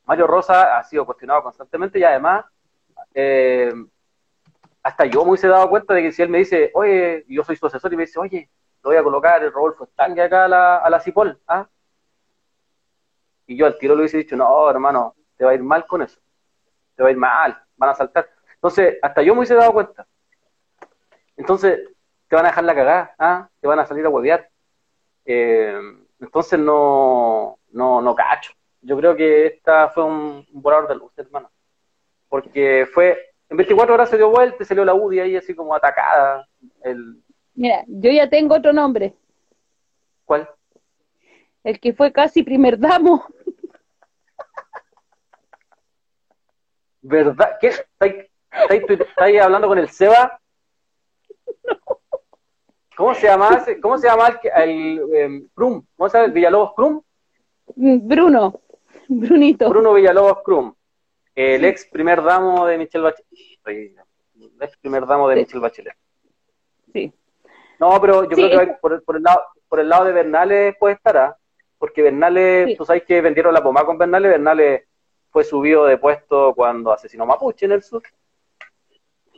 Mario 0.05 0.27
Rosa 0.27 0.77
ha 0.77 0.83
sido 0.83 1.05
cuestionado 1.05 1.43
constantemente 1.43 1.99
y 1.99 2.03
además 2.03 2.45
eh, 3.13 3.71
hasta 4.81 5.05
yo 5.05 5.23
me 5.23 5.31
hubiese 5.31 5.47
dado 5.47 5.69
cuenta 5.69 5.93
de 5.93 6.01
que 6.01 6.11
si 6.11 6.21
él 6.21 6.29
me 6.29 6.39
dice, 6.39 6.71
oye, 6.73 7.25
yo 7.27 7.43
soy 7.43 7.55
su 7.55 7.67
asesor 7.67 7.93
y 7.93 7.97
me 7.97 8.05
dice, 8.05 8.19
oye, 8.19 8.49
lo 8.83 8.89
voy 8.89 8.97
a 8.97 9.03
colocar 9.03 9.43
el 9.43 9.51
Rodolfo 9.51 9.83
Estanque 9.83 10.21
acá 10.21 10.45
a 10.45 10.47
la, 10.47 10.77
a 10.77 10.89
la 10.89 10.99
Cipol, 10.99 11.39
¿ah? 11.47 11.67
Y 13.45 13.57
yo 13.57 13.65
al 13.65 13.77
tiro 13.77 13.95
le 13.95 14.01
hubiese 14.01 14.17
dicho, 14.17 14.35
no, 14.35 14.69
hermano, 14.69 15.15
te 15.35 15.43
va 15.43 15.51
a 15.51 15.55
ir 15.55 15.63
mal 15.63 15.85
con 15.87 16.01
eso. 16.01 16.19
Te 16.95 17.01
va 17.01 17.09
a 17.09 17.11
ir 17.11 17.17
mal, 17.17 17.61
van 17.77 17.89
a 17.89 17.95
saltar. 17.95 18.29
Entonces, 18.53 18.97
hasta 19.01 19.21
yo 19.21 19.33
me 19.33 19.39
hubiese 19.39 19.55
dado 19.55 19.73
cuenta. 19.73 20.05
Entonces, 21.35 21.79
te 22.29 22.35
van 22.35 22.45
a 22.45 22.49
dejar 22.49 22.63
la 22.63 22.75
cagada, 22.75 23.15
¿ah? 23.17 23.49
Te 23.59 23.67
van 23.67 23.79
a 23.79 23.85
salir 23.85 24.05
a 24.05 24.09
huevear. 24.09 24.47
Eh, 25.25 25.79
entonces, 26.19 26.57
no, 26.59 27.57
no, 27.71 28.01
no 28.01 28.15
cacho. 28.15 28.51
Yo 28.81 28.95
creo 28.97 29.15
que 29.15 29.47
esta 29.47 29.89
fue 29.89 30.03
un, 30.05 30.45
un 30.53 30.61
borrador 30.61 30.87
de 30.87 30.95
luz, 30.95 31.11
hermano. 31.17 31.51
Porque 32.29 32.87
fue, 32.93 33.17
en 33.49 33.57
24 33.57 33.93
horas 33.95 34.09
se 34.09 34.17
dio 34.17 34.29
vuelta 34.29 34.57
y 34.61 34.65
salió 34.65 34.85
la 34.85 34.93
UDI 34.93 35.19
ahí 35.19 35.35
así 35.35 35.53
como 35.55 35.73
atacada. 35.75 36.47
El, 36.83 37.21
Mira, 37.55 37.83
yo 37.87 38.11
ya 38.11 38.29
tengo 38.29 38.55
otro 38.55 38.71
nombre. 38.71 39.13
¿Cuál? 40.25 40.47
El 41.63 41.79
que 41.79 41.93
fue 41.93 42.11
casi 42.13 42.43
primer 42.43 42.77
damo. 42.79 43.25
¿Verdad? 47.01 47.57
¿Qué? 47.59 47.67
¿Estáis, 47.67 48.15
estáis, 48.51 48.85
tu- 48.85 48.93
estáis 48.93 49.41
hablando 49.41 49.67
con 49.67 49.77
el 49.79 49.89
Seba? 49.89 50.38
¿Cómo 52.99 53.15
se 53.15 53.27
llama? 53.27 53.65
¿Cómo 53.81 53.97
se 53.97 54.07
llama 54.07 54.27
el, 54.55 54.67
el 54.67 55.15
em, 55.15 55.47
Crum? 55.55 55.81
¿Cómo 55.95 56.09
se 56.09 56.17
llama? 56.17 56.25
¿El 56.27 56.31
Villalobos 56.33 56.73
Crum? 56.75 57.01
Mm, 57.77 58.07
Bruno. 58.09 58.59
Brunito. 59.07 59.69
Bruno 59.69 59.93
Villalobos 59.93 60.39
Crum. 60.43 60.73
El 61.33 61.63
ex 61.63 61.85
primer 61.85 62.21
damo 62.21 62.65
de 62.67 62.77
Michelle 62.77 63.05
Bachelet. 63.05 63.25
El 63.65 64.51
ex 64.61 64.77
primer 64.79 65.05
damo 65.05 65.29
de 65.29 65.35
Sí. 65.35 65.41
Michelle 65.43 65.61
Bachelet. 65.61 65.93
Sí. 66.91 67.13
No, 67.79 68.01
pero 68.01 68.23
yo 68.25 68.35
Sí, 68.35 68.49
creo 68.49 68.59
que 68.59 68.73
por, 68.81 68.91
el- 68.91 69.01
por 69.03 69.15
el 69.15 69.23
lado, 69.23 69.43
por 69.69 69.79
el 69.79 69.87
lado 69.87 70.03
de 70.03 70.11
Bernales 70.11 70.75
puede 70.77 70.95
estar, 70.95 71.15
¿ah? 71.15 71.37
Porque 71.77 72.01
Bernales, 72.01 72.67
Sí. 72.71 72.75
tú 72.75 72.83
sabes 72.83 73.03
que 73.03 73.21
vendieron 73.21 73.53
la 73.53 73.63
pomada 73.63 73.85
con 73.85 73.97
Bernales, 73.97 74.31
Bernales 74.31 74.83
fue 75.31 75.45
subido 75.45 75.85
de 75.85 75.97
puesto 75.97 76.53
cuando 76.53 76.91
asesinó 76.91 77.25
Mapuche 77.25 77.65
en 77.65 77.71
el 77.71 77.81
sur. 77.81 78.03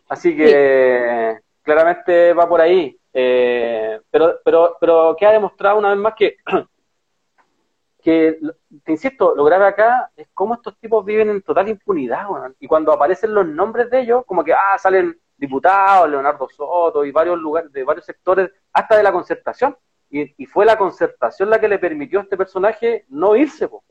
Así 0.09 0.35
que 0.35 1.37
claramente 1.61 2.33
va 2.33 2.49
por 2.49 2.59
ahí. 2.59 2.97
Eh, 3.13 3.99
pero, 4.09 4.39
pero, 4.43 4.77
pero 4.79 5.15
queda 5.17 5.31
demostrado 5.33 5.77
una 5.79 5.89
vez 5.89 5.97
más 5.97 6.13
que, 6.15 6.37
que, 8.01 8.39
te 8.83 8.91
insisto, 8.91 9.35
lo 9.35 9.43
grave 9.43 9.65
acá 9.65 10.11
es 10.15 10.27
cómo 10.33 10.55
estos 10.55 10.77
tipos 10.79 11.05
viven 11.05 11.29
en 11.29 11.41
total 11.41 11.69
impunidad. 11.69 12.27
Y 12.59 12.67
cuando 12.67 12.91
aparecen 12.91 13.33
los 13.33 13.45
nombres 13.47 13.89
de 13.89 14.01
ellos, 14.01 14.23
como 14.25 14.43
que, 14.43 14.53
ah, 14.53 14.77
salen 14.77 15.19
diputados, 15.37 16.09
Leonardo 16.09 16.47
Soto 16.49 17.03
y 17.05 17.11
varios 17.11 17.37
lugares, 17.39 17.71
de 17.71 17.83
varios 17.83 18.05
sectores, 18.05 18.51
hasta 18.73 18.97
de 18.97 19.03
la 19.03 19.11
concertación. 19.11 19.75
Y, 20.09 20.33
y 20.43 20.45
fue 20.45 20.65
la 20.65 20.77
concertación 20.77 21.49
la 21.49 21.59
que 21.59 21.67
le 21.69 21.79
permitió 21.79 22.19
a 22.19 22.23
este 22.23 22.37
personaje 22.37 23.05
no 23.09 23.35
irse, 23.35 23.67
po. 23.67 23.83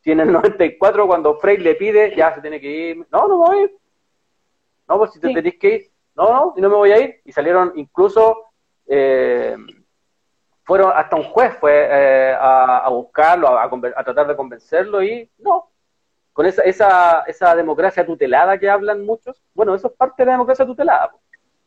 Si 0.00 0.12
en 0.12 0.20
el 0.20 0.32
94, 0.32 1.06
cuando 1.06 1.36
Frey 1.36 1.58
le 1.58 1.74
pide, 1.74 2.14
ya 2.16 2.32
se 2.34 2.40
tiene 2.40 2.60
que 2.60 2.70
ir, 2.70 3.06
no, 3.10 3.26
no 3.26 3.28
me 3.28 3.34
voy 3.34 3.58
a 3.58 3.62
ir. 3.62 3.76
No, 4.88 4.98
pues 4.98 5.12
si 5.12 5.20
te 5.20 5.28
Sí. 5.28 5.34
tenés 5.34 5.58
que 5.58 5.68
ir, 5.74 5.90
no, 6.14 6.32
no, 6.32 6.54
y 6.56 6.60
no 6.60 6.68
me 6.70 6.76
voy 6.76 6.92
a 6.92 6.98
ir. 7.00 7.20
Y 7.24 7.32
salieron 7.32 7.72
incluso 7.74 8.45
eh, 8.86 9.56
fueron 10.64 10.92
hasta 10.94 11.16
un 11.16 11.22
juez 11.24 11.56
fue 11.58 11.72
eh, 11.90 12.36
a, 12.38 12.88
buscarlo, 12.90 13.48
a, 13.48 13.64
a, 13.64 14.04
tratar 14.04 14.26
de 14.26 14.36
convencerlo 14.36 15.02
y 15.02 15.30
no. 15.38 15.70
Con 16.32 16.44
esa, 16.44 16.62
esa, 16.62 17.20
esa 17.22 17.54
democracia 17.56 18.04
tutelada 18.04 18.58
que 18.58 18.68
hablan 18.68 19.06
muchos, 19.06 19.42
bueno, 19.54 19.74
eso 19.74 19.86
es 19.88 19.94
parte 19.94 20.22
de 20.22 20.26
la 20.26 20.32
democracia 20.32 20.66
tutelada. 20.66 21.12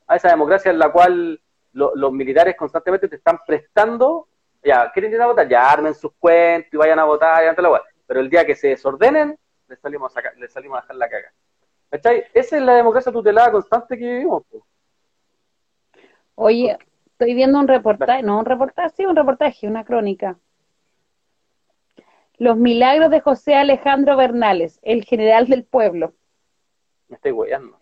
A 0.06 0.16
esa 0.16 0.30
democracia 0.30 0.70
en 0.70 0.80
la 0.80 0.92
cual 0.92 1.42
los 1.72 2.12
militares 2.12 2.56
constantemente 2.56 3.08
te 3.08 3.16
están 3.16 3.40
prestando, 3.48 4.28
ya, 4.64 4.92
¿quieren 4.92 5.14
ir 5.14 5.22
a 5.22 5.28
votar? 5.28 5.48
Ya 5.48 5.72
armen 5.72 5.96
sus 5.96 6.12
cuentos 6.20 6.74
y 6.74 6.78
vayan 6.78 7.00
a 7.00 7.06
votar, 7.06 7.44
y 7.44 7.62
la 7.62 7.82
Pero 8.06 8.20
el 8.20 8.30
día 8.30 8.46
que 8.46 8.56
se 8.56 8.70
desordenen, 8.70 9.38
les 9.68 9.80
salimos 9.80 10.16
a, 10.18 10.22
les 10.38 10.52
salimos 10.52 10.78
a 10.78 10.82
dejar 10.82 10.96
la 10.98 11.10
caga. 11.10 11.34
¿Cachai? 11.90 12.26
Esa 12.34 12.58
es 12.58 12.62
la 12.62 12.76
democracia 12.76 13.12
tutelada 13.12 13.52
constante 13.52 13.98
que 13.98 14.06
vivimos. 14.06 14.44
Oye, 16.36 16.78
estoy 17.20 17.36
viendo 17.36 17.60
un 17.60 17.68
reportaje, 17.68 18.24
no 18.24 18.40
un 18.40 18.46
reportaje, 18.46 18.96
sí, 18.96 19.06
un 19.06 19.16
reportaje, 19.16 19.68
una 19.68 19.84
crónica. 19.84 20.40
Los 22.38 22.56
milagros 22.56 23.12
de 23.12 23.20
José 23.20 23.56
Alejandro 23.56 24.16
Bernales, 24.16 24.80
el 24.84 25.04
general 25.04 25.48
del 25.48 25.66
pueblo. 25.66 26.14
Me 27.10 27.18
estoy 27.18 27.32
guayando. 27.32 27.78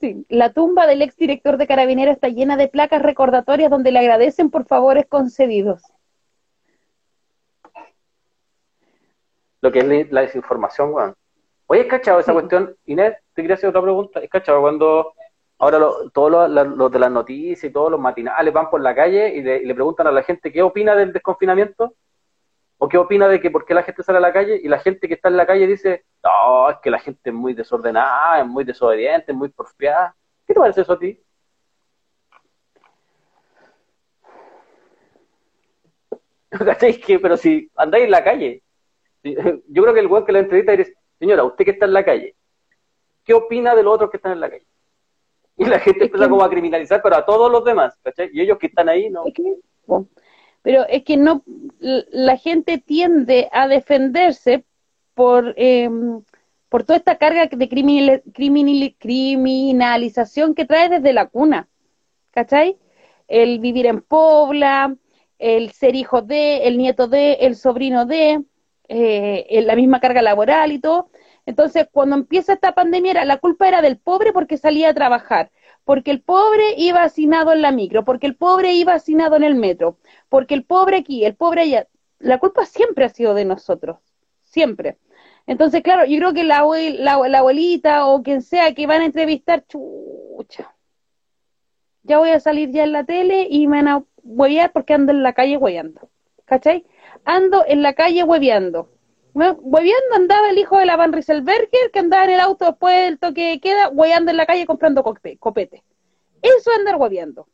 Sí, 0.00 0.24
la 0.28 0.52
tumba 0.52 0.86
del 0.86 1.02
exdirector 1.02 1.56
de 1.56 1.66
Carabineros 1.66 2.14
está 2.14 2.28
llena 2.28 2.56
de 2.56 2.68
placas 2.68 3.02
recordatorias 3.02 3.68
donde 3.68 3.90
le 3.90 3.98
agradecen 3.98 4.50
por 4.50 4.64
favores 4.64 5.06
concedidos. 5.06 5.82
Lo 9.60 9.72
que 9.72 9.80
es 9.80 10.12
la 10.12 10.20
desinformación, 10.20 10.94
weón. 10.94 11.16
Oye, 11.66 11.80
¿es 11.80 11.88
cachado 11.88 12.20
esa 12.20 12.32
cuestión? 12.32 12.76
Inés, 12.84 13.16
te 13.34 13.42
quería 13.42 13.56
hacer 13.56 13.70
otra 13.70 13.82
pregunta. 13.82 14.20
¿Es 14.20 14.30
cachado 14.30 14.60
cuando 14.60 15.14
ahora 15.58 15.78
todos 16.12 16.50
los, 16.50 16.92
de 16.92 16.98
las 16.98 17.10
noticias 17.10 17.64
y 17.64 17.70
todos 17.72 17.90
los 17.90 18.00
matinales 18.00 18.52
van 18.52 18.70
por 18.70 18.80
la 18.80 18.94
calle 18.94 19.34
y 19.34 19.42
le, 19.42 19.74
preguntan 19.74 20.06
a 20.06 20.12
la 20.12 20.22
gente 20.22 20.52
qué 20.52 20.62
opina 20.62 20.94
del 20.94 21.12
desconfinamiento? 21.12 21.94
¿O 22.78 22.88
qué 22.88 22.98
opina 22.98 23.26
de 23.26 23.40
que 23.40 23.50
por 23.50 23.64
qué 23.64 23.72
la 23.72 23.82
gente 23.82 24.02
sale 24.02 24.18
a 24.18 24.20
la 24.20 24.32
calle? 24.32 24.60
Y 24.62 24.68
la 24.68 24.78
gente 24.78 25.08
que 25.08 25.14
está 25.14 25.28
en 25.28 25.38
la 25.38 25.46
calle 25.46 25.66
dice, 25.66 26.04
no, 26.22 26.68
es 26.70 26.76
que 26.82 26.90
la 26.90 26.98
gente 26.98 27.30
es 27.30 27.34
muy 27.34 27.54
desordenada, 27.54 28.40
es 28.40 28.46
muy 28.46 28.64
desobediente, 28.64 29.32
es 29.32 29.38
muy 29.38 29.48
porfiada. 29.48 30.14
¿Qué 30.46 30.52
te 30.52 30.60
parece 30.60 30.82
eso 30.82 30.92
a 30.92 30.98
ti? 30.98 31.18
¿Cacháis 36.50 36.98
que? 36.98 37.18
Pero 37.18 37.36
si 37.38 37.70
andáis 37.76 38.04
en 38.04 38.10
la 38.10 38.22
calle, 38.22 38.62
yo 39.24 39.82
creo 39.82 39.94
que 39.94 40.00
el 40.00 40.08
buen 40.08 40.26
que 40.26 40.32
la 40.32 40.40
entrevista 40.40 40.72
dice, 40.72 40.94
señora, 41.18 41.44
usted 41.44 41.64
que 41.64 41.70
está 41.72 41.86
en 41.86 41.94
la 41.94 42.04
calle, 42.04 42.36
¿qué 43.24 43.32
opina 43.32 43.74
de 43.74 43.82
los 43.82 43.94
otros 43.94 44.10
que 44.10 44.18
están 44.18 44.32
en 44.32 44.40
la 44.40 44.50
calle? 44.50 44.66
Y 45.56 45.64
la 45.64 45.78
gente 45.78 46.04
empieza 46.04 46.28
como 46.28 46.44
a 46.44 46.50
criminalizar, 46.50 47.00
pero 47.02 47.16
a 47.16 47.24
todos 47.24 47.50
los 47.50 47.64
demás, 47.64 47.98
¿cachai? 48.02 48.30
Y 48.32 48.40
ellos 48.40 48.58
que 48.58 48.66
están 48.66 48.88
ahí, 48.88 49.08
¿no? 49.08 49.24
pero 50.62 50.84
es 50.88 51.04
que 51.04 51.16
no, 51.16 51.44
la 51.78 52.36
gente 52.36 52.78
tiende 52.78 53.48
a 53.52 53.68
defenderse 53.68 54.64
por, 55.14 55.54
em, 55.56 56.22
por 56.68 56.82
toda 56.82 56.96
esta 56.96 57.18
carga 57.18 57.46
de 57.46 57.68
criminalización 59.08 60.56
que 60.56 60.64
trae 60.64 60.88
desde 60.88 61.12
la 61.12 61.26
cuna, 61.26 61.68
¿cachai? 62.32 62.78
El 63.28 63.60
vivir 63.60 63.86
en 63.86 64.02
Pobla, 64.02 64.96
el 65.38 65.70
ser 65.70 65.94
hijo 65.94 66.22
de, 66.22 66.66
el 66.66 66.78
nieto 66.78 67.06
de, 67.06 67.34
el 67.34 67.54
sobrino 67.54 68.04
de, 68.04 68.42
eh, 68.88 69.62
la 69.64 69.76
misma 69.76 70.00
carga 70.00 70.20
laboral 70.20 70.72
y 70.72 70.80
todo. 70.80 71.10
Entonces, 71.46 71.88
cuando 71.92 72.16
empieza 72.16 72.54
esta 72.54 72.74
pandemia, 72.74 73.24
la 73.24 73.38
culpa 73.38 73.68
era 73.68 73.80
del 73.80 73.98
pobre 73.98 74.32
porque 74.32 74.58
salía 74.58 74.90
a 74.90 74.94
trabajar, 74.94 75.52
porque 75.84 76.10
el 76.10 76.20
pobre 76.20 76.74
iba 76.76 77.04
hacinado 77.04 77.52
en 77.52 77.62
la 77.62 77.70
micro, 77.70 78.04
porque 78.04 78.26
el 78.26 78.36
pobre 78.36 78.72
iba 78.74 78.94
hacinado 78.94 79.36
en 79.36 79.44
el 79.44 79.54
metro, 79.54 79.96
porque 80.28 80.54
el 80.54 80.64
pobre 80.64 80.98
aquí, 80.98 81.24
el 81.24 81.36
pobre 81.36 81.62
allá. 81.62 81.86
La 82.18 82.38
culpa 82.38 82.66
siempre 82.66 83.04
ha 83.04 83.08
sido 83.10 83.34
de 83.34 83.44
nosotros, 83.44 83.98
siempre. 84.42 84.98
Entonces, 85.46 85.82
claro, 85.82 86.04
yo 86.04 86.18
creo 86.18 86.34
que 86.34 86.42
la, 86.42 86.64
la, 86.98 87.38
abuelita 87.38 88.06
o 88.06 88.22
quien 88.24 88.42
sea 88.42 88.74
que 88.74 88.88
van 88.88 89.02
a 89.02 89.06
entrevistar, 89.06 89.64
chucha, 89.68 90.74
ya 92.02 92.18
voy 92.18 92.30
a 92.30 92.40
salir 92.40 92.70
ya 92.72 92.82
en 92.82 92.92
la 92.92 93.04
tele 93.04 93.46
y 93.48 93.68
me 93.68 93.76
van 93.76 93.88
a 93.88 94.04
huevear 94.24 94.72
porque 94.72 94.94
ando 94.94 95.12
en 95.12 95.22
la 95.22 95.32
calle 95.32 95.56
hueveando. 95.56 96.10
¿Cachai? 96.44 96.86
Ando 97.24 97.64
en 97.66 97.82
la 97.82 97.94
calle 97.94 98.24
hueveando 98.24 98.95
Hueveando 99.36 100.14
andaba 100.14 100.48
el 100.48 100.56
hijo 100.56 100.78
de 100.78 100.86
la 100.86 100.96
Van 100.96 101.12
Rieselberger, 101.12 101.90
que 101.92 101.98
andaba 101.98 102.24
en 102.24 102.30
el 102.30 102.40
auto 102.40 102.64
después 102.64 102.96
del 103.04 103.18
toque 103.18 103.50
de 103.50 103.60
queda, 103.60 103.90
hueveando 103.90 104.30
en 104.30 104.38
la 104.38 104.46
calle 104.46 104.64
comprando 104.64 105.02
copete. 105.02 105.84
Eso 106.40 106.70
es 106.70 106.78
andar 106.78 106.96
hueveando. 106.96 107.46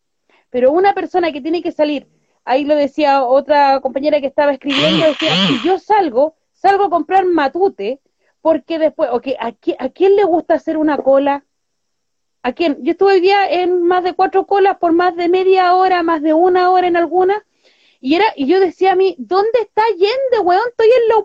Pero 0.48 0.70
una 0.70 0.94
persona 0.94 1.32
que 1.32 1.40
tiene 1.40 1.60
que 1.60 1.72
salir, 1.72 2.06
ahí 2.44 2.64
lo 2.64 2.76
decía 2.76 3.24
otra 3.24 3.80
compañera 3.80 4.20
que 4.20 4.28
estaba 4.28 4.52
escribiendo, 4.52 5.06
decía, 5.06 5.32
si 5.48 5.66
yo 5.66 5.80
salgo, 5.80 6.36
salgo 6.52 6.84
a 6.84 6.90
comprar 6.90 7.24
matute, 7.24 7.98
porque 8.40 8.78
después, 8.78 9.10
okay, 9.10 9.34
¿a, 9.40 9.50
quién, 9.50 9.76
¿a 9.80 9.88
quién 9.88 10.14
le 10.14 10.22
gusta 10.22 10.54
hacer 10.54 10.76
una 10.76 10.98
cola? 10.98 11.44
¿A 12.44 12.52
quién? 12.52 12.78
Yo 12.84 12.92
estuve 12.92 13.14
hoy 13.14 13.20
día 13.20 13.50
en 13.50 13.82
más 13.82 14.04
de 14.04 14.12
cuatro 14.12 14.46
colas 14.46 14.78
por 14.78 14.92
más 14.92 15.16
de 15.16 15.28
media 15.28 15.74
hora, 15.74 16.04
más 16.04 16.22
de 16.22 16.32
una 16.32 16.70
hora 16.70 16.86
en 16.86 16.96
alguna, 16.96 17.44
y 18.00 18.14
era, 18.14 18.26
y 18.36 18.46
yo 18.46 18.60
decía 18.60 18.92
a 18.92 18.96
mí, 18.96 19.16
¿dónde 19.18 19.58
está 19.60 19.82
Yende, 19.96 20.38
weón? 20.44 20.68
Estoy 20.68 20.86
en 20.86 21.08
la 21.08 21.16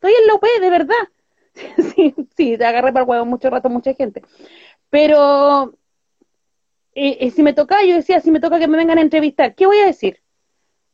estoy 0.00 0.12
en 0.18 0.26
la 0.26 0.34
UP, 0.34 0.46
de 0.60 0.70
verdad. 0.70 0.94
sí, 1.94 2.14
sí, 2.36 2.56
te 2.56 2.64
agarré 2.64 2.92
para 2.92 3.04
el 3.04 3.10
huevo 3.10 3.26
mucho 3.26 3.50
rato 3.50 3.68
mucha 3.68 3.92
gente. 3.92 4.22
Pero 4.88 5.74
eh, 6.94 7.18
eh, 7.20 7.30
si 7.30 7.42
me 7.42 7.52
toca, 7.52 7.84
yo 7.84 7.94
decía, 7.96 8.20
si 8.20 8.30
me 8.30 8.40
toca 8.40 8.58
que 8.58 8.66
me 8.68 8.78
vengan 8.78 8.98
a 8.98 9.02
entrevistar, 9.02 9.54
¿qué 9.54 9.66
voy 9.66 9.78
a 9.78 9.86
decir? 9.86 10.22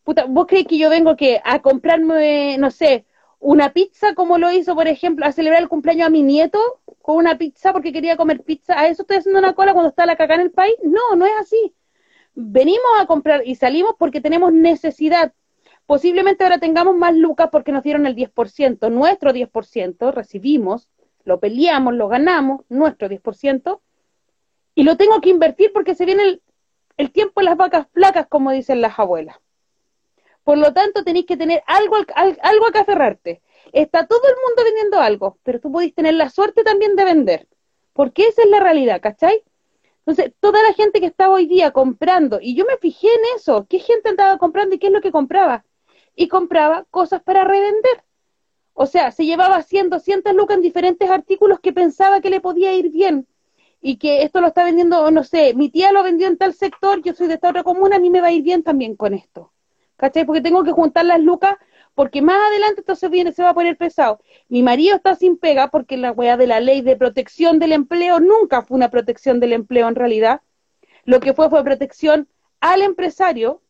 Puta, 0.05 0.25
¿vos 0.27 0.47
crees 0.47 0.67
que 0.67 0.79
yo 0.79 0.91
vengo 0.91 1.17
que 1.17 1.41
a 1.45 1.63
comprarme, 1.63 2.59
no 2.59 2.71
sé, 2.71 3.07
una 3.39 3.73
pizza 3.73 4.15
como 4.15 4.39
lo 4.39 4.51
hizo, 4.53 4.75
por 4.75 4.89
ejemplo, 4.89 5.27
a 5.27 5.33
celebrar 5.33 5.63
el 5.63 5.69
cumpleaños 5.69 6.07
a 6.09 6.11
mi 6.11 6.23
nieto 6.23 6.59
con 7.03 7.17
una 7.17 7.39
pizza 7.39 7.73
porque 7.73 7.93
quería 7.93 8.17
comer 8.17 8.43
pizza? 8.43 8.79
¿A 8.79 8.89
eso 8.89 9.03
estoy 9.03 9.19
haciendo 9.19 9.39
una 9.39 9.55
cola 9.55 9.73
cuando 9.73 9.91
está 9.91 10.07
la 10.07 10.17
caca 10.17 10.35
en 10.35 10.43
el 10.43 10.51
país? 10.51 10.75
No, 10.83 11.17
no 11.17 11.27
es 11.27 11.33
así. 11.41 11.75
Venimos 12.35 12.91
a 13.01 13.07
comprar 13.07 13.47
y 13.47 13.55
salimos 13.55 13.95
porque 13.99 14.21
tenemos 14.21 14.53
necesidad 14.53 15.33
Posiblemente 15.87 16.43
ahora 16.43 16.59
tengamos 16.59 16.97
más 16.97 17.15
lucas 17.15 17.49
porque 17.51 17.71
nos 17.71 17.85
dieron 17.85 18.07
el 18.07 18.17
10%, 18.17 18.91
nuestro 18.91 19.33
10%, 19.33 20.13
recibimos, 20.13 20.89
lo 21.25 21.39
peleamos, 21.39 21.95
lo 21.95 22.09
ganamos, 22.09 22.63
nuestro 22.69 23.09
10%, 23.09 23.81
y 24.75 24.83
lo 24.83 24.97
tengo 24.97 25.21
que 25.21 25.31
invertir 25.31 25.73
porque 25.73 25.95
se 25.95 26.05
viene 26.05 26.41
el, 26.97 27.13
tiempo 27.13 27.41
de 27.41 27.45
las 27.45 27.57
vacas 27.57 27.87
flacas, 27.93 28.27
como 28.29 28.51
dicen 28.51 28.81
las 28.81 28.99
abuelas. 28.99 29.37
Por 30.43 30.59
lo 30.59 30.73
tanto, 30.73 31.05
tenéis 31.05 31.27
que 31.27 31.37
tener 31.37 31.63
algo, 31.67 31.97
algo 32.15 32.67
a 32.67 32.73
que 32.73 32.79
aferrarte. 32.79 33.43
Está 33.73 34.07
todo 34.07 34.29
el 34.29 34.35
mundo 34.47 34.65
vendiendo 34.65 35.01
algo, 35.01 35.39
pero 35.43 35.61
tú 35.61 35.71
podéis 35.73 35.95
tener 35.95 36.15
la 36.15 36.31
suerte 36.31 36.63
también 36.63 36.97
de 36.97 37.05
vender, 37.05 37.49
porque 37.93 38.27
esa 38.27 38.43
es 38.43 38.51
la 38.51 38.61
realidad, 38.61 39.01
¿cachai? 39.01 39.43
Entonces, 40.01 40.33
toda 40.41 40.63
la 40.63 40.73
gente 40.75 41.01
que 41.01 41.07
estaba 41.07 41.35
hoy 41.35 41.47
día 41.47 41.71
comprando, 41.71 42.39
y 42.41 42.55
yo 42.55 42.65
me 42.65 42.77
fijé 42.77 43.09
en 43.09 43.37
eso, 43.37 43.67
¿qué 43.69 43.79
gente 43.79 44.09
andaba 44.09 44.39
comprando 44.39 44.75
y 44.75 44.79
qué 44.79 44.89
es 44.89 44.93
lo 44.93 45.01
que 45.01 45.11
compraba? 45.11 45.65
Y 46.17 46.29
compraba 46.29 46.85
cosas 46.91 47.23
para 47.23 47.45
revender. 47.45 48.03
O 48.73 48.87
sea, 48.87 49.13
se 49.13 49.25
llevaba 49.25 49.63
100, 49.63 49.91
200 49.91 50.35
lucas 50.35 50.57
en 50.57 50.63
diferentes 50.63 51.09
artículos 51.09 51.61
que 51.61 51.73
pensaba 51.73 52.21
que 52.21 52.31
le 52.31 52.41
podía 52.41 52.75
ir 52.75 52.91
bien 52.91 53.27
y 53.81 53.99
que 53.99 54.23
esto 54.23 54.41
lo 54.41 54.49
está 54.49 54.65
vendiendo, 54.65 55.11
no 55.11 55.23
sé, 55.23 55.55
mi 55.55 55.69
tía 55.69 55.93
lo 55.93 56.03
vendió 56.03 56.27
en 56.27 56.37
tal 56.37 56.55
sector, 56.55 57.03
yo 57.03 57.15
soy 57.15 57.29
de 57.29 57.35
esta 57.35 57.51
otra 57.51 57.63
comuna, 57.63 57.97
a 57.97 58.01
mí 58.01 58.11
me 58.11 58.21
va 58.21 58.29
a 58.29 58.33
ir 58.33 58.43
bien 58.43 58.63
también 58.63 58.97
con 58.97 59.15
esto. 59.15 59.53
¿Cachai? 59.97 60.27
Porque 60.27 60.43
tengo 60.43 60.63
que 60.65 60.73
juntar 60.73 61.07
las 61.07 61.21
lucas 61.21 61.57
porque 61.95 62.21
más 62.21 62.37
adelante 62.37 62.83
esto 62.83 62.95
se, 62.95 63.09
viene, 63.09 63.33
se 63.33 63.43
va 63.43 63.51
a 63.51 63.55
poner 63.55 63.79
pesado. 63.79 64.21
Mi 64.49 64.63
marido 64.63 64.97
está 64.97 65.15
sin 65.15 65.39
pega 65.39 65.71
porque 65.71 65.97
la 65.97 66.13
weá 66.13 66.37
de 66.37 66.47
la 66.47 66.61
ley 66.61 66.83
de 66.83 66.95
protección 66.95 67.59
del 67.59 67.73
empleo 67.73 68.21
nunca 68.21 68.61
fue 68.61 68.77
una 68.77 68.91
protección 68.91 69.41
del 69.41 69.55
empleo 69.55 69.89
en 69.89 69.95
realidad. 69.95 70.43
Lo 71.05 71.21
que 71.21 71.33
fue 71.33 71.49
fue 71.49 71.65
protección 71.65 72.29
al 72.61 72.83
empresario 72.83 73.63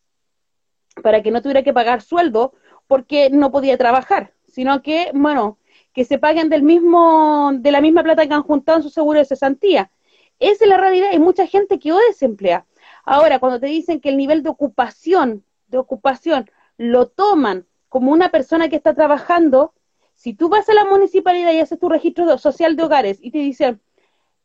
para 1.03 1.22
que 1.22 1.30
no 1.30 1.42
tuviera 1.42 1.62
que 1.62 1.72
pagar 1.72 2.03
sueldo 2.03 2.55
porque 2.86 3.30
no 3.30 3.51
podía 3.51 3.76
trabajar, 3.76 4.32
sino 4.49 4.82
que, 4.82 5.11
bueno, 5.14 5.59
que 5.92 6.05
se 6.05 6.18
paguen 6.18 6.49
del 6.49 6.62
mismo, 6.62 7.53
de 7.55 7.70
la 7.70 7.80
misma 7.80 8.03
plata 8.03 8.26
que 8.26 8.34
han 8.34 8.42
juntado 8.42 8.78
en 8.78 8.82
su 8.82 8.90
seguro 8.90 9.18
de 9.18 9.24
cesantía. 9.24 9.90
Esa 10.38 10.64
es 10.64 10.68
la 10.68 10.76
realidad, 10.76 11.09
hay 11.11 11.18
mucha 11.18 11.47
gente 11.47 11.78
que 11.78 11.92
hoy 11.92 12.03
desemplea. 12.09 12.66
Ahora, 13.05 13.38
cuando 13.38 13.61
te 13.61 13.66
dicen 13.66 14.01
que 14.01 14.11
el 14.11 14.16
nivel 14.16 14.42
de 14.42 14.51
ocupación, 14.51 15.44
de 15.68 15.78
ocupación, 15.78 16.51
lo 16.76 17.07
toman 17.07 17.66
como 17.88 18.12
una 18.12 18.30
persona 18.30 18.68
que 18.68 18.76
está 18.76 18.94
trabajando, 18.94 19.72
si 20.14 20.34
tú 20.34 20.49
vas 20.49 20.68
a 20.68 20.74
la 20.74 20.84
municipalidad 20.84 21.53
y 21.53 21.61
haces 21.61 21.78
tu 21.78 21.88
registro 21.88 22.36
social 22.38 22.76
de 22.76 22.82
hogares 22.82 23.18
y 23.20 23.30
te 23.30 23.38
dicen, 23.38 23.80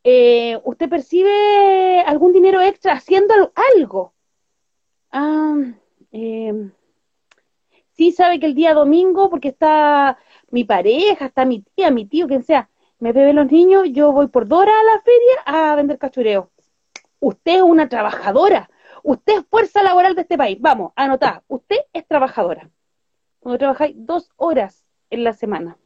eh, 0.04 0.58
¿usted 0.64 0.88
percibe 0.88 2.00
algún 2.00 2.32
dinero 2.32 2.60
extra 2.60 2.94
haciendo 2.94 3.34
algo? 3.76 4.14
Ah, 5.10 5.56
eh, 6.12 6.70
sí 7.92 8.12
sabe 8.12 8.38
que 8.40 8.46
el 8.46 8.54
día 8.54 8.74
domingo, 8.74 9.30
porque 9.30 9.48
está 9.48 10.18
mi 10.50 10.64
pareja, 10.64 11.26
está 11.26 11.44
mi 11.44 11.60
tía, 11.74 11.90
mi 11.90 12.06
tío, 12.06 12.26
quien 12.28 12.44
sea, 12.44 12.70
me 12.98 13.12
beben 13.12 13.36
los 13.36 13.50
niños, 13.50 13.88
yo 13.90 14.12
voy 14.12 14.28
por 14.28 14.46
Dora 14.46 14.72
a 14.72 14.94
la 14.94 15.02
feria 15.02 15.70
a 15.72 15.76
vender 15.76 15.98
cachureo. 15.98 16.50
Usted 17.20 17.56
es 17.56 17.62
una 17.62 17.88
trabajadora, 17.88 18.70
Usted 19.02 19.38
es 19.38 19.46
fuerza 19.46 19.82
laboral 19.82 20.14
de 20.14 20.22
este 20.22 20.38
país. 20.38 20.58
Vamos, 20.60 20.92
anotá. 20.94 21.42
Usted 21.48 21.76
es 21.92 22.06
trabajadora. 22.06 22.70
Cuando 23.40 23.58
trabajáis 23.58 23.96
dos 23.98 24.30
horas 24.36 24.86
en 25.10 25.24
la 25.24 25.32
semana 25.32 25.76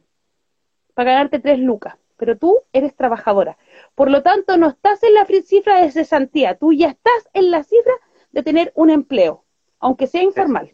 para 0.93 1.13
ganarte 1.13 1.39
tres 1.39 1.59
lucas, 1.59 1.95
pero 2.15 2.37
tú 2.37 2.59
eres 2.73 2.95
trabajadora. 2.95 3.57
Por 3.95 4.11
lo 4.11 4.21
tanto, 4.21 4.57
no 4.57 4.67
estás 4.67 5.01
en 5.03 5.15
la 5.15 5.25
cifra 5.25 5.81
de 5.81 5.91
cesantía, 5.91 6.57
tú 6.57 6.73
ya 6.73 6.89
estás 6.89 7.29
en 7.33 7.51
la 7.51 7.63
cifra 7.63 7.93
de 8.31 8.43
tener 8.43 8.71
un 8.75 8.89
empleo, 8.89 9.43
aunque 9.79 10.07
sea 10.07 10.23
informal. 10.23 10.73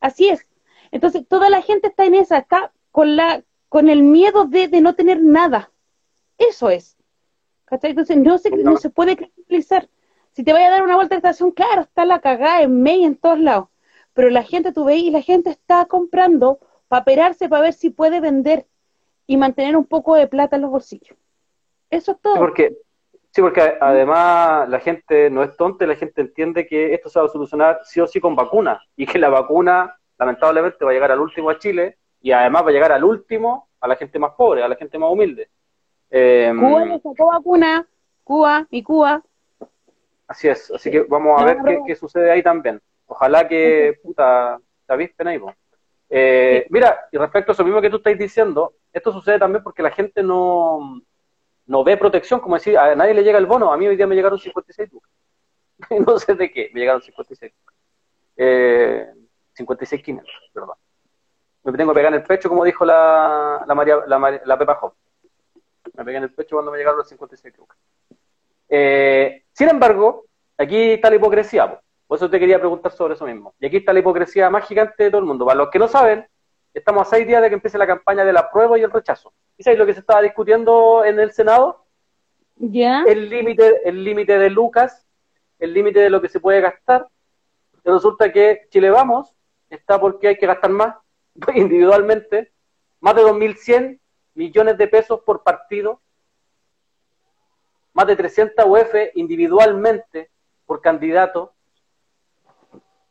Así 0.00 0.28
es. 0.28 0.46
Entonces, 0.90 1.26
toda 1.26 1.48
la 1.50 1.62
gente 1.62 1.88
está 1.88 2.04
en 2.04 2.14
esa, 2.14 2.38
está 2.38 2.72
con, 2.90 3.16
la, 3.16 3.42
con 3.68 3.88
el 3.88 4.02
miedo 4.02 4.44
de, 4.44 4.68
de 4.68 4.80
no 4.80 4.94
tener 4.94 5.22
nada. 5.22 5.70
Eso 6.38 6.70
es. 6.70 6.96
Entonces, 7.70 8.18
no 8.18 8.38
se, 8.38 8.50
no 8.50 8.76
se 8.76 8.90
puede 8.90 9.16
cristalizar. 9.16 9.88
Si 10.32 10.44
te 10.44 10.52
vaya 10.52 10.68
a 10.68 10.70
dar 10.70 10.82
una 10.82 10.96
vuelta 10.96 11.14
de 11.14 11.18
estación, 11.18 11.52
claro, 11.52 11.82
está 11.82 12.04
la 12.04 12.20
cagada 12.20 12.62
en 12.62 12.82
medio 12.82 13.06
en 13.06 13.16
todos 13.16 13.38
lados. 13.38 13.68
Pero 14.14 14.28
la 14.28 14.42
gente, 14.42 14.72
tú 14.72 14.84
veis, 14.84 15.04
y 15.04 15.10
la 15.10 15.22
gente 15.22 15.50
está 15.50 15.86
comprando 15.86 16.58
para 16.88 17.02
operarse, 17.02 17.48
para 17.48 17.62
ver 17.62 17.72
si 17.72 17.90
puede 17.90 18.20
vender 18.20 18.66
y 19.26 19.36
mantener 19.38 19.76
un 19.76 19.86
poco 19.86 20.14
de 20.14 20.26
plata 20.26 20.56
en 20.56 20.62
los 20.62 20.70
bolsillos. 20.70 21.16
Eso 21.88 22.12
es 22.12 22.20
todo. 22.20 22.34
Sí, 22.34 22.40
porque, 22.40 22.76
sí, 23.32 23.40
porque 23.40 23.76
además 23.80 24.68
la 24.68 24.78
gente 24.78 25.30
no 25.30 25.42
es 25.42 25.56
tonta, 25.56 25.86
la 25.86 25.96
gente 25.96 26.20
entiende 26.20 26.66
que 26.66 26.94
esto 26.94 27.08
se 27.08 27.18
va 27.18 27.26
a 27.26 27.28
solucionar 27.30 27.80
sí 27.84 28.00
o 28.00 28.06
sí 28.06 28.20
con 28.20 28.36
vacuna 28.36 28.80
y 28.96 29.06
que 29.06 29.18
la 29.18 29.28
vacuna 29.28 29.96
lamentablemente 30.18 30.84
va 30.84 30.90
a 30.92 30.94
llegar 30.94 31.10
al 31.10 31.20
último 31.20 31.50
a 31.50 31.58
Chile 31.58 31.98
y 32.20 32.30
además 32.30 32.64
va 32.64 32.68
a 32.68 32.72
llegar 32.72 32.92
al 32.92 33.02
último 33.02 33.68
a 33.80 33.88
la 33.88 33.96
gente 33.96 34.18
más 34.18 34.32
pobre, 34.32 34.62
a 34.62 34.68
la 34.68 34.76
gente 34.76 34.98
más 34.98 35.10
humilde. 35.10 35.48
Eh, 36.10 36.52
Cuba 36.56 36.86
sacó 37.02 37.26
vacuna, 37.26 37.86
Cuba 38.22 38.66
y 38.70 38.82
Cuba. 38.82 39.22
Así 40.28 40.48
es, 40.48 40.70
así 40.70 40.90
que 40.90 41.00
vamos 41.02 41.40
a 41.40 41.44
ver 41.44 41.58
qué, 41.66 41.80
qué, 41.86 41.96
sucede 41.96 42.30
ahí 42.30 42.42
también. 42.42 42.80
Ojalá 43.06 43.48
que, 43.48 43.98
puta, 44.02 44.58
te 44.86 44.92
avispen 44.92 45.28
ahí, 45.28 45.40
eh, 46.14 46.66
Mira, 46.68 47.08
y 47.10 47.16
respecto 47.16 47.52
a 47.52 47.54
eso 47.54 47.64
mismo 47.64 47.80
que 47.80 47.88
tú 47.88 47.96
estás 47.96 48.16
diciendo, 48.18 48.74
esto 48.92 49.12
sucede 49.12 49.38
también 49.38 49.62
porque 49.64 49.82
la 49.82 49.90
gente 49.90 50.22
no, 50.22 51.00
no 51.72 51.82
ve 51.82 51.96
protección, 51.96 52.38
como 52.38 52.56
decir, 52.56 52.76
a 52.76 52.94
nadie 52.94 53.14
le 53.14 53.24
llega 53.24 53.38
el 53.38 53.46
bono, 53.46 53.72
a 53.72 53.78
mí 53.78 53.88
hoy 53.88 53.96
día 53.96 54.06
me 54.06 54.14
llegaron 54.14 54.38
56 54.38 54.92
lucas. 54.92 55.10
no 56.06 56.18
sé 56.18 56.34
de 56.34 56.52
qué, 56.52 56.70
me 56.74 56.80
llegaron 56.80 57.00
56 57.00 57.50
lucas. 57.50 57.76
Eh, 58.36 59.10
56 59.54 60.02
perdón. 60.52 60.76
Me 61.64 61.72
tengo 61.72 61.92
que 61.92 61.94
pegar 61.94 62.12
en 62.12 62.20
el 62.20 62.26
pecho, 62.26 62.50
como 62.50 62.64
dijo 62.64 62.84
la, 62.84 63.64
la, 63.66 63.74
María, 63.74 64.00
la, 64.06 64.40
la 64.44 64.58
Pepa 64.58 64.74
Job. 64.74 64.92
Me 65.94 66.04
pegué 66.04 66.18
en 66.18 66.24
el 66.24 66.34
pecho 66.34 66.56
cuando 66.56 66.70
me 66.70 66.76
llegaron 66.76 66.98
los 66.98 67.08
56 67.08 67.56
lucas. 67.56 67.78
Eh, 68.68 69.44
sin 69.52 69.70
embargo, 69.70 70.26
aquí 70.58 70.92
está 70.92 71.08
la 71.08 71.16
hipocresía. 71.16 71.80
Por 72.06 72.16
eso 72.16 72.28
te 72.28 72.38
quería 72.38 72.58
preguntar 72.58 72.92
sobre 72.92 73.14
eso 73.14 73.24
mismo. 73.24 73.54
Y 73.58 73.64
aquí 73.64 73.78
está 73.78 73.94
la 73.94 74.00
hipocresía 74.00 74.50
más 74.50 74.66
gigante 74.66 75.04
de 75.04 75.10
todo 75.10 75.20
el 75.20 75.26
mundo. 75.26 75.46
Para 75.46 75.56
los 75.56 75.70
que 75.70 75.78
no 75.78 75.88
saben, 75.88 76.26
estamos 76.74 77.06
a 77.06 77.10
seis 77.10 77.26
días 77.26 77.42
de 77.42 77.48
que 77.48 77.54
empiece 77.54 77.78
la 77.78 77.86
campaña 77.86 78.24
de 78.24 78.32
la 78.32 78.50
prueba 78.50 78.78
y 78.78 78.82
el 78.82 78.90
rechazo. 78.90 79.32
¿Y 79.56 79.62
sabéis 79.62 79.78
lo 79.78 79.86
que 79.86 79.94
se 79.94 80.00
estaba 80.00 80.22
discutiendo 80.22 81.04
en 81.04 81.20
el 81.20 81.32
Senado? 81.32 81.84
Ya. 82.56 83.04
El 83.06 83.28
límite 83.28 83.88
el 83.88 84.04
límite 84.04 84.38
de 84.38 84.50
Lucas, 84.50 85.06
el 85.58 85.72
límite 85.74 86.00
de 86.00 86.10
lo 86.10 86.20
que 86.20 86.28
se 86.28 86.40
puede 86.40 86.60
gastar. 86.60 87.08
Y 87.84 87.90
resulta 87.90 88.32
que 88.32 88.66
Chile 88.70 88.90
Vamos 88.90 89.34
está 89.70 90.00
porque 90.00 90.28
hay 90.28 90.36
que 90.36 90.46
gastar 90.46 90.70
más 90.70 90.96
individualmente, 91.54 92.52
más 93.00 93.16
de 93.16 93.22
2.100 93.22 93.98
millones 94.34 94.78
de 94.78 94.88
pesos 94.88 95.20
por 95.20 95.42
partido, 95.42 96.00
más 97.92 98.06
de 98.06 98.16
300 98.16 98.64
UF 98.66 98.94
individualmente 99.14 100.30
por 100.66 100.80
candidato. 100.80 101.52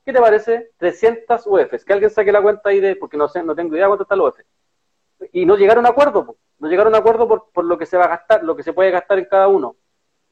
¿Qué 0.05 0.13
te 0.13 0.19
parece? 0.19 0.71
300 0.77 1.45
UFs. 1.45 1.85
Que 1.85 1.93
alguien 1.93 2.09
saque 2.09 2.31
la 2.31 2.41
cuenta 2.41 2.69
ahí 2.69 2.79
de, 2.79 2.95
porque 2.95 3.17
no 3.17 3.27
sé, 3.27 3.43
no 3.43 3.55
tengo 3.55 3.75
idea 3.75 3.87
cuánto 3.87 4.03
está 4.03 4.15
el 4.15 4.21
UF. 4.21 4.39
Y 5.31 5.45
no 5.45 5.55
llegaron 5.55 5.85
a 5.85 5.89
acuerdo, 5.89 6.37
no 6.59 6.67
llegaron 6.67 6.95
a 6.95 6.97
acuerdo 6.97 7.27
por, 7.27 7.51
por, 7.51 7.65
lo 7.65 7.77
que 7.77 7.85
se 7.85 7.97
va 7.97 8.05
a 8.05 8.09
gastar, 8.09 8.43
lo 8.43 8.55
que 8.55 8.63
se 8.63 8.73
puede 8.73 8.89
gastar 8.89 9.19
en 9.19 9.25
cada 9.25 9.47
uno. 9.47 9.75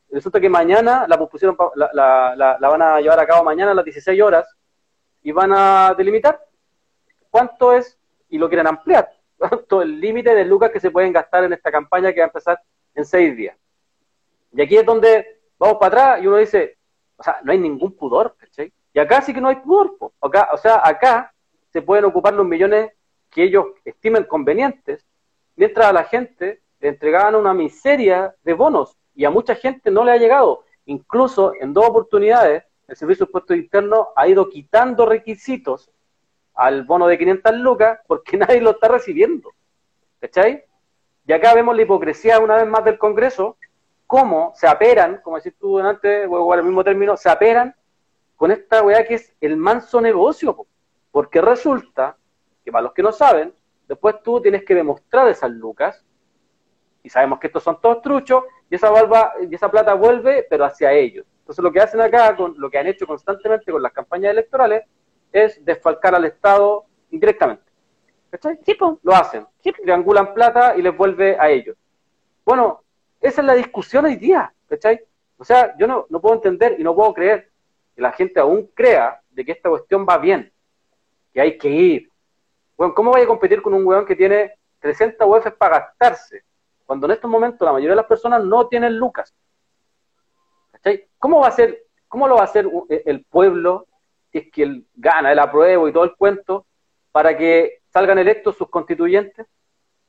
Resulta 0.09 0.39
que 0.39 0.49
mañana 0.49 1.05
la 1.07 1.19
pusieron, 1.19 1.55
la, 1.75 1.91
la, 1.93 2.57
la 2.59 2.69
van 2.69 2.81
a 2.81 2.99
llevar 2.99 3.19
a 3.19 3.27
cabo 3.27 3.43
mañana 3.43 3.71
a 3.71 3.75
las 3.75 3.85
16 3.85 4.19
horas 4.21 4.47
y 5.21 5.31
van 5.31 5.51
a 5.53 5.93
delimitar 5.95 6.43
cuánto 7.29 7.73
es 7.73 7.99
y 8.29 8.39
lo 8.39 8.47
quieren 8.47 8.65
ampliar 8.65 9.11
todo 9.67 9.81
el 9.83 9.99
límite 9.99 10.33
de 10.33 10.45
lucas 10.45 10.71
que 10.71 10.79
se 10.79 10.91
pueden 10.91 11.13
gastar 11.13 11.43
en 11.43 11.53
esta 11.53 11.71
campaña 11.71 12.11
que 12.11 12.19
va 12.19 12.25
a 12.25 12.29
empezar 12.29 12.61
en 12.95 13.05
seis 13.05 13.35
días. 13.35 13.57
Y 14.51 14.61
aquí 14.61 14.77
es 14.77 14.85
donde 14.85 15.41
vamos 15.57 15.77
para 15.79 15.87
atrás 15.87 16.23
y 16.23 16.27
uno 16.27 16.37
dice, 16.37 16.77
o 17.15 17.23
sea, 17.23 17.39
no 17.43 17.51
hay 17.51 17.59
ningún 17.59 17.95
pudor, 17.95 18.35
¿cachai? 18.37 18.73
Y 18.93 18.99
acá 18.99 19.21
sí 19.21 19.33
que 19.33 19.41
no 19.41 19.49
hay 19.49 19.57
pudor, 19.57 19.95
Acá, 20.21 20.49
o 20.51 20.57
sea, 20.57 20.81
acá 20.83 21.33
se 21.71 21.81
pueden 21.81 22.05
ocupar 22.05 22.33
los 22.33 22.45
millones 22.45 22.91
que 23.29 23.43
ellos 23.43 23.65
estimen 23.85 24.23
convenientes, 24.23 25.05
mientras 25.55 25.87
a 25.87 25.93
la 25.93 26.03
gente 26.03 26.61
le 26.79 26.89
entregaban 26.89 27.35
una 27.35 27.53
miseria 27.53 28.33
de 28.43 28.53
bonos 28.53 28.97
y 29.13 29.25
a 29.25 29.29
mucha 29.29 29.55
gente 29.55 29.91
no 29.91 30.03
le 30.03 30.11
ha 30.11 30.17
llegado. 30.17 30.63
Incluso 30.85 31.53
en 31.59 31.73
dos 31.73 31.85
oportunidades, 31.85 32.63
el 32.87 32.95
Servicio 32.95 33.25
de 33.25 33.29
Impuestos 33.29 33.57
Internos 33.57 34.07
ha 34.15 34.27
ido 34.27 34.49
quitando 34.49 35.05
requisitos 35.05 35.91
al 36.55 36.83
bono 36.83 37.07
de 37.07 37.17
500 37.17 37.55
lucas 37.55 37.99
porque 38.07 38.37
nadie 38.37 38.61
lo 38.61 38.71
está 38.71 38.87
recibiendo. 38.87 39.51
¿Cachai? 40.19 40.63
Y 41.27 41.31
acá 41.33 41.53
vemos 41.53 41.75
la 41.75 41.83
hipocresía 41.83 42.39
una 42.39 42.55
vez 42.55 42.67
más 42.67 42.83
del 42.83 42.97
Congreso, 42.97 43.57
cómo 44.07 44.51
se 44.55 44.67
aperan, 44.67 45.21
como 45.23 45.37
decís 45.37 45.53
tú 45.59 45.77
antes, 45.77 46.27
o 46.27 46.53
el 46.53 46.63
mismo 46.63 46.83
término, 46.83 47.15
se 47.15 47.29
aperan 47.29 47.75
con 48.39 48.51
esta 48.51 48.81
weá 48.81 49.05
que 49.05 49.15
es 49.15 49.35
el 49.41 49.57
manso 49.57 49.99
negocio, 49.99 50.65
porque 51.11 51.41
resulta 51.41 52.15
que 52.63 52.71
para 52.71 52.83
los 52.83 52.93
que 52.93 53.03
no 53.03 53.11
saben, 53.11 53.53
después 53.85 54.15
tú 54.23 54.41
tienes 54.41 54.63
que 54.63 54.73
demostrar 54.73 55.27
esas 55.27 55.51
lucas, 55.51 56.05
y 57.03 57.09
sabemos 57.09 57.37
que 57.39 57.47
estos 57.47 57.61
son 57.61 57.81
todos 57.81 58.01
truchos, 58.01 58.45
y 58.69 58.75
esa, 58.75 58.93
y 59.41 59.53
esa 59.53 59.69
plata 59.69 59.93
vuelve, 59.93 60.47
pero 60.49 60.63
hacia 60.63 60.93
ellos. 60.93 61.25
Entonces 61.41 61.61
lo 61.61 61.69
que 61.69 61.81
hacen 61.81 61.99
acá, 61.99 62.33
con 62.37 62.55
lo 62.57 62.69
que 62.69 62.77
han 62.77 62.87
hecho 62.87 63.05
constantemente 63.05 63.73
con 63.73 63.83
las 63.83 63.91
campañas 63.91 64.31
electorales, 64.31 64.85
es 65.33 65.63
desfalcar 65.65 66.15
al 66.15 66.23
Estado 66.23 66.85
indirectamente. 67.11 67.69
¿Cachai? 68.31 68.57
Sí, 68.65 68.77
Lo 69.03 69.15
hacen. 69.15 69.45
Triangulan 69.61 70.33
plata 70.33 70.77
y 70.77 70.81
les 70.81 70.95
vuelve 70.95 71.37
a 71.37 71.49
ellos. 71.49 71.75
Bueno, 72.45 72.83
esa 73.19 73.41
es 73.41 73.47
la 73.47 73.55
discusión 73.55 74.05
hoy 74.05 74.15
día. 74.15 74.53
¿Cachai? 74.69 75.01
O 75.37 75.43
sea, 75.43 75.75
yo 75.77 75.87
no, 75.87 76.05
no 76.07 76.21
puedo 76.21 76.35
entender 76.35 76.79
y 76.79 76.83
no 76.83 76.95
puedo 76.95 77.13
creer 77.13 77.49
que 77.99 78.03
la 78.03 78.13
gente 78.13 78.39
aún 78.39 78.71
crea 78.73 79.21
de 79.29 79.43
que 79.43 79.51
esta 79.51 79.69
cuestión 79.69 80.05
va 80.07 80.17
bien, 80.17 80.53
que 81.33 81.41
hay 81.41 81.57
que 81.57 81.69
ir. 81.69 82.09
Bueno, 82.77 82.93
¿cómo 82.93 83.11
vaya 83.11 83.25
a 83.25 83.27
competir 83.27 83.61
con 83.61 83.73
un 83.73 83.85
weón 83.85 84.05
que 84.05 84.15
tiene 84.15 84.53
300 84.79 85.27
UF 85.27 85.51
para 85.57 85.79
gastarse? 85.79 86.45
Cuando 86.85 87.05
en 87.07 87.11
estos 87.11 87.29
momentos 87.29 87.65
la 87.65 87.73
mayoría 87.73 87.91
de 87.91 87.97
las 87.97 88.05
personas 88.05 88.41
no 88.43 88.67
tienen 88.67 88.97
lucas. 88.97 89.35
¿Cachai? 90.71 91.09
¿Cómo 91.17 91.41
va 91.41 91.47
a 91.47 91.51
ser, 91.51 91.87
cómo 92.07 92.25
lo 92.25 92.35
va 92.35 92.41
a 92.41 92.45
hacer 92.45 92.69
el 92.87 93.25
pueblo 93.25 93.85
si 94.31 94.37
es 94.37 94.51
que 94.51 94.63
él 94.63 94.87
gana 94.95 95.33
el 95.33 95.39
apruebo 95.39 95.89
y 95.89 95.91
todo 95.91 96.05
el 96.05 96.15
cuento, 96.15 96.67
para 97.11 97.35
que 97.35 97.81
salgan 97.91 98.17
electos 98.17 98.55
sus 98.55 98.69
constituyentes, 98.69 99.45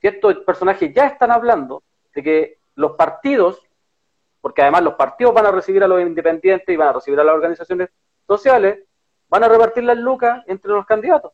si 0.01 0.07
estos 0.07 0.37
personajes 0.45 0.95
ya 0.95 1.07
están 1.07 1.33
hablando 1.33 1.83
de 2.15 2.23
que 2.23 2.59
los 2.77 2.93
partidos, 2.93 3.67
porque 4.41 4.63
además 4.63 4.83
los 4.83 4.95
partidos 4.95 5.35
van 5.35 5.47
a 5.47 5.51
recibir 5.51 5.83
a 5.83 5.89
los 5.89 6.01
independientes 6.01 6.69
y 6.69 6.77
van 6.77 6.89
a 6.89 6.93
recibir 6.93 7.19
a 7.21 7.25
las 7.25 7.35
organizaciones 7.35 7.91
sociales, 8.27 8.85
van 9.29 9.45
a 9.45 9.49
repartir 9.49 9.85
las 9.85 9.99
lucas 9.99 10.43
entre 10.47 10.71
los 10.71 10.87
candidatos. 10.87 11.33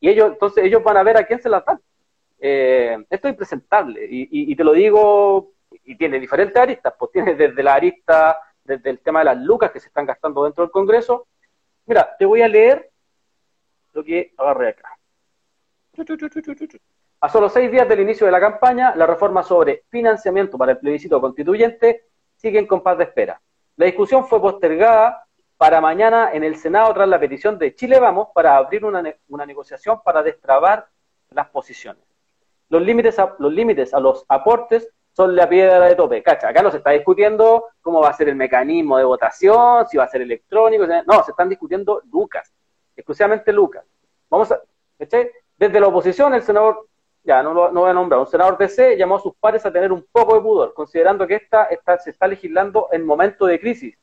Y 0.00 0.08
ellos, 0.08 0.32
entonces 0.32 0.64
ellos 0.64 0.82
van 0.82 0.96
a 0.96 1.02
ver 1.02 1.16
a 1.16 1.26
quién 1.26 1.40
se 1.40 1.48
las 1.48 1.64
dan. 1.64 1.80
Eh, 2.40 3.04
esto 3.10 3.28
es 3.28 3.32
impresentable, 3.32 4.06
y, 4.08 4.54
te 4.54 4.62
lo 4.62 4.72
digo, 4.72 5.52
y 5.84 5.96
tiene 5.96 6.20
diferentes 6.20 6.56
aristas, 6.56 6.94
pues 6.98 7.10
tiene 7.10 7.34
desde 7.34 7.62
la 7.62 7.74
arista, 7.74 8.38
desde 8.62 8.90
el 8.90 9.00
tema 9.00 9.20
de 9.20 9.24
las 9.24 9.38
lucas 9.38 9.72
que 9.72 9.80
se 9.80 9.88
están 9.88 10.06
gastando 10.06 10.44
dentro 10.44 10.62
del 10.62 10.70
Congreso, 10.70 11.26
Mira, 11.88 12.14
te 12.18 12.26
voy 12.26 12.42
a 12.42 12.48
leer 12.48 12.90
lo 13.94 14.04
que 14.04 14.34
agarré 14.36 14.68
acá. 14.68 14.98
A 17.20 17.28
solo 17.30 17.48
seis 17.48 17.72
días 17.72 17.88
del 17.88 18.00
inicio 18.00 18.26
de 18.26 18.32
la 18.32 18.40
campaña, 18.40 18.94
la 18.94 19.06
reforma 19.06 19.42
sobre 19.42 19.84
financiamiento 19.88 20.58
para 20.58 20.72
el 20.72 20.78
plebiscito 20.78 21.18
constituyente 21.18 22.07
sigue 22.38 22.58
en 22.58 22.66
compás 22.66 22.96
de 22.96 23.04
espera. 23.04 23.40
La 23.76 23.86
discusión 23.86 24.26
fue 24.26 24.40
postergada 24.40 25.24
para 25.56 25.80
mañana 25.80 26.30
en 26.32 26.44
el 26.44 26.56
Senado 26.56 26.94
tras 26.94 27.08
la 27.08 27.20
petición 27.20 27.58
de 27.58 27.74
Chile 27.74 28.00
Vamos 28.00 28.28
para 28.34 28.56
abrir 28.56 28.84
una, 28.84 29.02
una 29.28 29.44
negociación 29.44 30.00
para 30.02 30.22
destrabar 30.22 30.88
las 31.30 31.48
posiciones. 31.48 32.02
Los 32.70 32.82
límites, 32.82 33.18
a, 33.18 33.34
los 33.38 33.52
límites 33.52 33.92
a 33.94 34.00
los 34.00 34.24
aportes 34.28 34.88
son 35.12 35.34
la 35.34 35.48
piedra 35.48 35.86
de 35.86 35.96
tope. 35.96 36.22
Cacha, 36.22 36.48
acá 36.48 36.62
no 36.62 36.70
se 36.70 36.78
está 36.78 36.90
discutiendo 36.90 37.66
cómo 37.80 38.00
va 38.00 38.10
a 38.10 38.12
ser 38.12 38.28
el 38.28 38.36
mecanismo 38.36 38.98
de 38.98 39.04
votación, 39.04 39.86
si 39.88 39.96
va 39.96 40.04
a 40.04 40.08
ser 40.08 40.22
electrónico, 40.22 40.86
no, 40.86 41.24
se 41.24 41.32
están 41.32 41.48
discutiendo 41.48 42.02
Lucas, 42.12 42.52
exclusivamente 42.94 43.52
Lucas. 43.52 43.84
Vamos 44.30 44.52
a, 44.52 44.60
Desde 44.98 45.80
la 45.80 45.88
oposición, 45.88 46.34
el 46.34 46.42
senador, 46.42 46.87
ya 47.28 47.42
no, 47.42 47.52
lo, 47.52 47.70
no 47.70 47.80
voy 47.80 47.90
a 47.90 47.92
nombrar, 47.92 48.20
un 48.20 48.26
senador 48.26 48.56
DC 48.56 48.96
llamó 48.96 49.16
a 49.16 49.20
sus 49.20 49.34
pares 49.36 49.64
a 49.66 49.70
tener 49.70 49.92
un 49.92 50.06
poco 50.10 50.34
de 50.34 50.40
pudor, 50.40 50.72
considerando 50.72 51.26
que 51.26 51.34
esta, 51.34 51.68
se 51.98 52.08
está 52.08 52.26
legislando 52.26 52.88
en 52.90 53.04
momento 53.04 53.44
de 53.44 53.60
crisis. 53.60 53.94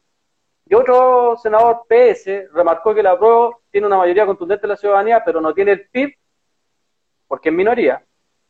Y 0.68 0.76
otro 0.76 1.36
senador 1.42 1.86
PS 1.90 2.54
remarcó 2.54 2.94
que 2.94 3.02
la 3.02 3.18
prueba 3.18 3.50
tiene 3.72 3.88
una 3.88 3.98
mayoría 3.98 4.28
contundente 4.28 4.62
de 4.62 4.68
la 4.68 4.78
ciudadanía, 4.78 5.24
pero 5.26 5.42
no 5.42 5.56
tiene 5.56 5.72
el 5.72 5.88
PIB, 5.90 6.14
porque 7.28 7.50
es 7.50 7.56
minoría, 7.56 8.06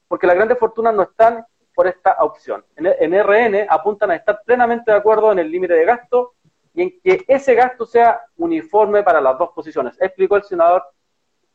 porque 0.09 0.28
las 0.28 0.36
grandes 0.36 0.59
fortunas 0.59 0.93
no 0.93 1.03
están 1.03 1.45
por 1.73 1.88
esta 1.88 2.17
opción. 2.19 2.65
En, 2.76 2.88
en 2.88 3.23
RN 3.23 3.67
apuntan 3.69 4.11
a 4.11 4.15
estar 4.15 4.41
plenamente 4.45 4.91
de 4.91 4.97
acuerdo 4.97 5.32
en 5.32 5.39
el 5.39 5.49
límite 5.49 5.73
de 5.73 5.86
gasto 5.86 6.34
y 6.73 6.82
en 6.82 6.99
que 7.01 7.23
ese 7.30 7.55
gasto 7.55 7.86
sea 7.86 8.26
uniforme 8.36 9.03
para 9.03 9.21
las 9.21 9.38
dos 9.38 9.51
posiciones. 9.51 9.95
Explicó 10.01 10.36
el 10.36 10.43
senador 10.43 10.84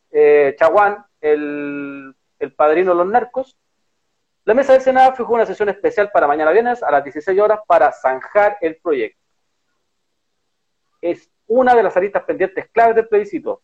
eh, 0.09 0.55
Chaguán, 0.57 1.05
el, 1.21 2.15
el 2.41 2.53
padrino 2.53 2.91
de 2.91 2.97
los 2.97 3.07
narcos. 3.07 3.57
La 4.43 4.53
mesa 4.53 4.73
del 4.73 4.81
Senado 4.81 5.15
fijó 5.15 5.33
una 5.33 5.45
sesión 5.45 5.69
especial 5.69 6.09
para 6.11 6.27
mañana 6.27 6.51
viernes 6.51 6.81
a 6.81 6.91
las 6.91 7.03
16 7.03 7.39
horas 7.39 7.59
para 7.67 7.91
zanjar 7.91 8.57
el 8.61 8.77
proyecto. 8.77 9.21
Es 11.01 11.29
una 11.47 11.75
de 11.75 11.83
las 11.83 11.95
aristas 11.95 12.23
pendientes 12.23 12.69
claves 12.71 12.95
del 12.95 13.07
plebiscito, 13.07 13.61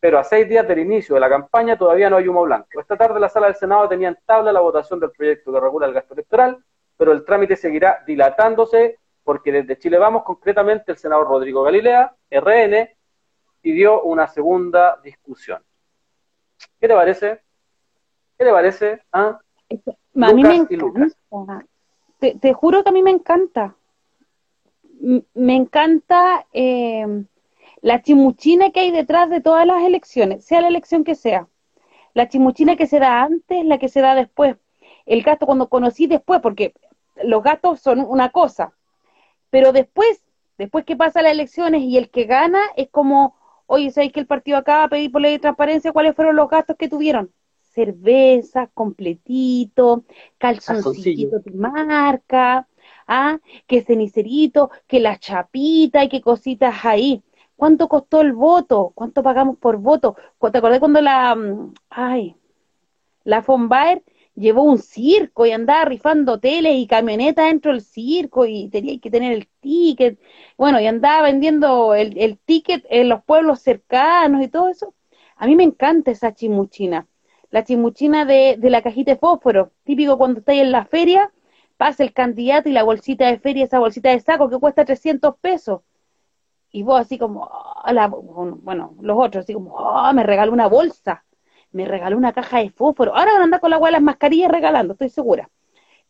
pero 0.00 0.18
a 0.18 0.24
seis 0.24 0.48
días 0.48 0.66
del 0.66 0.78
inicio 0.78 1.14
de 1.14 1.20
la 1.20 1.28
campaña 1.28 1.76
todavía 1.76 2.08
no 2.08 2.16
hay 2.16 2.28
humo 2.28 2.44
blanco. 2.44 2.80
Esta 2.80 2.96
tarde 2.96 3.20
la 3.20 3.28
sala 3.28 3.48
del 3.48 3.56
Senado 3.56 3.88
tenía 3.88 4.08
en 4.08 4.18
tabla 4.24 4.52
la 4.52 4.60
votación 4.60 4.98
del 5.00 5.10
proyecto 5.10 5.52
que 5.52 5.60
regula 5.60 5.86
el 5.86 5.92
gasto 5.92 6.14
electoral, 6.14 6.64
pero 6.96 7.12
el 7.12 7.24
trámite 7.24 7.56
seguirá 7.56 8.02
dilatándose 8.06 8.98
porque 9.22 9.50
desde 9.50 9.76
Chile 9.76 9.98
Vamos, 9.98 10.22
concretamente 10.22 10.92
el 10.92 10.98
senador 10.98 11.26
Rodrigo 11.26 11.62
Galilea, 11.64 12.14
RN, 12.30 12.88
pidió 13.60 14.02
una 14.02 14.28
segunda 14.28 15.00
discusión. 15.02 15.60
¿Qué 16.78 16.86
te 16.86 16.94
parece? 16.94 17.45
¿Qué 18.38 18.44
te 18.44 18.50
parece? 18.52 19.00
¿Ah? 19.12 19.38
A 20.22 20.32
mí 20.32 20.42
me 20.42 20.56
encanta. 20.56 21.66
Te, 22.18 22.34
te, 22.34 22.52
juro 22.52 22.82
que 22.82 22.90
a 22.90 22.92
mí 22.92 23.02
me 23.02 23.10
encanta. 23.10 23.74
Me 25.34 25.54
encanta 25.54 26.46
eh, 26.52 27.24
la 27.82 28.02
chimuchina 28.02 28.70
que 28.70 28.80
hay 28.80 28.90
detrás 28.90 29.30
de 29.30 29.40
todas 29.40 29.66
las 29.66 29.82
elecciones, 29.82 30.44
sea 30.44 30.60
la 30.60 30.68
elección 30.68 31.04
que 31.04 31.14
sea. 31.14 31.48
La 32.14 32.28
chimuchina 32.28 32.76
que 32.76 32.86
se 32.86 32.98
da 32.98 33.22
antes, 33.22 33.64
la 33.64 33.78
que 33.78 33.88
se 33.88 34.00
da 34.00 34.14
después. 34.14 34.56
El 35.04 35.22
gasto 35.22 35.46
cuando 35.46 35.68
conocí 35.68 36.06
después, 36.06 36.40
porque 36.40 36.74
los 37.22 37.42
gastos 37.42 37.80
son 37.80 38.00
una 38.00 38.30
cosa. 38.30 38.72
Pero 39.50 39.72
después, 39.72 40.22
después 40.58 40.84
que 40.84 40.96
pasan 40.96 41.24
las 41.24 41.32
elecciones 41.32 41.82
y 41.82 41.98
el 41.98 42.10
que 42.10 42.24
gana 42.24 42.60
es 42.76 42.88
como, 42.88 43.36
oye, 43.66 43.90
¿sabéis 43.90 44.12
que 44.12 44.20
el 44.20 44.26
partido 44.26 44.58
acaba 44.58 44.84
de 44.84 44.88
pedir 44.88 45.12
por 45.12 45.20
ley 45.20 45.32
de 45.32 45.38
transparencia 45.38 45.92
cuáles 45.92 46.16
fueron 46.16 46.36
los 46.36 46.48
gastos 46.48 46.76
que 46.76 46.88
tuvieron? 46.88 47.30
Cerveza 47.76 48.68
completito, 48.68 50.04
calzoncito 50.38 51.38
de 51.40 51.50
marca, 51.52 52.66
¿ah? 53.06 53.38
que 53.66 53.82
cenicerito, 53.82 54.70
que 54.88 54.98
la 54.98 55.18
chapita 55.18 56.02
y 56.02 56.08
que 56.08 56.22
cositas 56.22 56.84
ahí. 56.84 57.22
¿Cuánto 57.54 57.88
costó 57.88 58.22
el 58.22 58.32
voto? 58.32 58.92
¿Cuánto 58.94 59.22
pagamos 59.22 59.58
por 59.58 59.76
voto? 59.78 60.16
¿Te 60.52 60.58
acordás 60.58 60.80
cuando 60.80 61.00
la, 61.02 61.34
mm, 61.34 61.74
ay, 61.90 62.36
la 63.24 63.42
Fonbaer 63.42 64.02
llevó 64.34 64.62
un 64.62 64.78
circo 64.78 65.46
y 65.46 65.52
andaba 65.52 65.84
rifando 65.86 66.34
hoteles 66.34 66.76
y 66.76 66.86
camionetas 66.86 67.46
dentro 67.46 67.72
del 67.72 67.82
circo 67.82 68.46
y 68.46 68.68
tenía 68.70 68.98
que 69.00 69.10
tener 69.10 69.32
el 69.32 69.48
ticket? 69.60 70.18
Bueno, 70.56 70.80
y 70.80 70.86
andaba 70.86 71.22
vendiendo 71.22 71.94
el, 71.94 72.16
el 72.18 72.38
ticket 72.38 72.86
en 72.90 73.08
los 73.10 73.22
pueblos 73.24 73.60
cercanos 73.60 74.42
y 74.42 74.48
todo 74.48 74.68
eso. 74.70 74.94
A 75.36 75.46
mí 75.46 75.56
me 75.56 75.64
encanta 75.64 76.10
esa 76.10 76.34
chimuchina 76.34 77.06
la 77.56 77.64
chimuchina 77.64 78.26
de, 78.26 78.56
de 78.58 78.68
la 78.68 78.82
cajita 78.82 79.12
de 79.12 79.16
fósforo, 79.16 79.70
típico 79.82 80.18
cuando 80.18 80.40
estáis 80.40 80.60
en 80.60 80.72
la 80.72 80.84
feria, 80.84 81.32
pasa 81.78 82.02
el 82.02 82.12
candidato 82.12 82.68
y 82.68 82.72
la 82.72 82.82
bolsita 82.82 83.28
de 83.28 83.38
feria, 83.38 83.64
esa 83.64 83.78
bolsita 83.78 84.10
de 84.10 84.20
saco 84.20 84.50
que 84.50 84.58
cuesta 84.58 84.84
300 84.84 85.36
pesos. 85.38 85.80
Y 86.70 86.82
vos 86.82 87.00
así 87.00 87.16
como, 87.16 87.44
oh, 87.44 88.58
bueno, 88.60 88.94
los 89.00 89.16
otros 89.18 89.44
así 89.44 89.54
como, 89.54 89.72
oh, 89.74 90.12
me 90.12 90.22
regaló 90.22 90.52
una 90.52 90.66
bolsa, 90.66 91.24
me 91.72 91.86
regaló 91.86 92.18
una 92.18 92.34
caja 92.34 92.58
de 92.58 92.68
fósforo. 92.68 93.16
Ahora 93.16 93.32
van 93.32 93.40
a 93.40 93.44
andar 93.44 93.60
con 93.60 93.70
la 93.70 93.76
agua 93.76 93.88
de 93.88 93.92
las 93.92 94.02
mascarillas 94.02 94.50
regalando, 94.50 94.92
estoy 94.92 95.08
segura. 95.08 95.48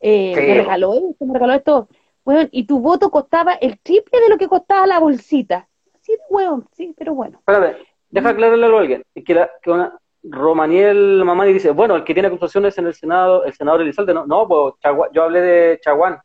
Eh, 0.01 0.33
me 0.35 0.55
regaló 0.55 0.95
esto, 0.95 1.27
me 1.27 1.35
regaló 1.35 1.53
esto. 1.53 1.89
Bueno, 2.25 2.49
y 2.51 2.67
tu 2.67 2.81
voto 2.81 3.09
costaba 3.13 3.53
el 3.53 3.79
triple 3.79 4.19
de 4.19 4.31
lo 4.31 4.37
que 4.37 4.49
costaba 4.49 4.85
la 4.89 4.99
bolsita. 4.99 5.69
Sí, 6.01 6.11
de 6.11 6.19
hueón, 6.29 6.67
sí, 6.73 6.93
pero 6.99 7.15
bueno. 7.15 7.39
Espérate, 7.39 7.87
deja 8.11 8.31
aclararle 8.31 8.67
a 8.67 8.79
alguien. 8.81 9.05
Que, 9.25 9.33
la, 9.33 9.49
que 9.63 9.71
una, 9.71 9.97
Romaniel 10.31 11.23
Mamani 11.25 11.53
dice, 11.53 11.71
bueno, 11.71 11.95
el 11.97 12.05
que 12.05 12.15
tiene 12.15 12.29
acusaciones 12.29 12.77
en 12.79 12.87
el 12.87 12.95
Senado, 12.95 13.45
el 13.45 13.53
senador 13.53 13.83
Elizalde, 13.83 14.15
no, 14.15 14.27
no 14.27 14.49
pues 14.49 14.75
yo 15.13 15.23
hablé 15.23 15.41
de 15.41 15.81
Chaguán. 15.81 16.19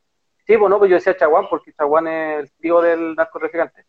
Sí, 0.47 0.57
pues 0.57 0.69
no, 0.69 0.79
pues 0.79 0.89
yo 0.89 0.95
decía 0.95 1.15
Chaguán 1.15 1.45
porque 1.49 1.73
Chaguán 1.73 2.07
es 2.07 2.39
el 2.39 2.51
tío 2.59 2.81
del 2.81 3.15
narcotraficante. 3.15 3.85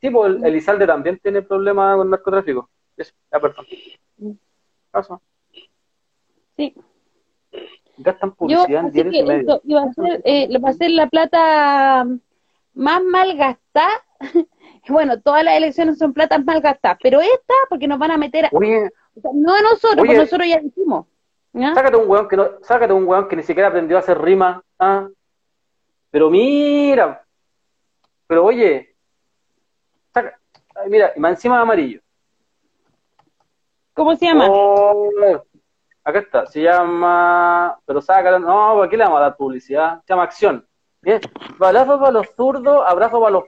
Sí, 0.00 0.10
pues 0.10 0.34
el, 0.34 0.44
Elizalde 0.44 0.86
también 0.86 1.18
tiene 1.18 1.42
problemas 1.42 1.96
con 1.96 2.10
narcotráfico. 2.10 2.68
Eso, 2.96 3.12
ya, 3.30 3.40
perdón. 3.40 3.66
Paso. 4.90 5.22
Sí. 6.56 6.74
Gastan 7.98 8.32
publicidad 8.32 8.86
en 8.86 8.90
diarios 8.90 9.14
y 9.14 9.22
medios. 9.22 9.60
va, 9.64 9.82
a 9.82 9.92
ser, 9.92 10.22
eh, 10.24 10.58
va 10.58 10.68
a 10.70 10.72
ser 10.72 10.90
la 10.90 11.08
plata 11.08 12.06
más 12.74 13.04
mal 13.04 13.36
gastada. 13.36 13.92
bueno, 14.88 15.20
todas 15.20 15.44
las 15.44 15.56
elecciones 15.56 15.98
son 15.98 16.12
platas 16.12 16.44
mal 16.44 16.60
gastadas, 16.60 16.98
pero 17.02 17.20
esta, 17.20 17.54
porque 17.68 17.86
nos 17.86 17.98
van 17.98 18.10
a 18.10 18.18
meter... 18.18 18.50
No 19.14 19.54
a 19.54 19.60
nosotros, 19.60 19.96
porque 19.96 20.16
nosotros 20.16 20.48
ya 20.48 20.60
dijimos. 20.60 21.06
Sácate 21.52 21.96
un 21.96 22.08
weón 22.08 22.28
que 22.28 22.36
no, 22.36 22.48
sácate 22.62 22.92
un 22.92 23.06
weón 23.06 23.28
que 23.28 23.36
ni 23.36 23.42
siquiera 23.42 23.68
aprendió 23.68 23.96
a 23.96 24.00
hacer 24.00 24.20
rima. 24.20 24.62
¿ah? 24.78 25.08
Pero 26.10 26.30
mira, 26.30 27.24
pero 28.26 28.46
oye, 28.46 28.94
saca, 30.12 30.38
mira, 30.86 31.12
y 31.14 31.20
más 31.20 31.32
encima 31.32 31.56
de 31.56 31.62
amarillo. 31.62 32.00
¿Cómo 33.94 34.16
se 34.16 34.24
llama? 34.24 34.46
Oh, 34.48 35.10
acá 36.02 36.18
está, 36.18 36.46
se 36.46 36.62
llama, 36.62 37.78
pero 37.84 38.00
sácalo, 38.00 38.38
no, 38.38 38.82
¿a 38.82 38.88
qué 38.88 38.96
le 38.96 39.04
vamos 39.04 39.18
a 39.18 39.24
dar 39.24 39.36
publicidad? 39.36 40.00
Se 40.06 40.12
llama 40.12 40.24
acción. 40.24 40.66
Bien, 41.02 41.20
balazo 41.58 41.98
para 41.98 42.12
los 42.12 42.30
zurdos, 42.34 42.84
abrazo 42.86 43.20
para 43.20 43.32
los, 43.32 43.44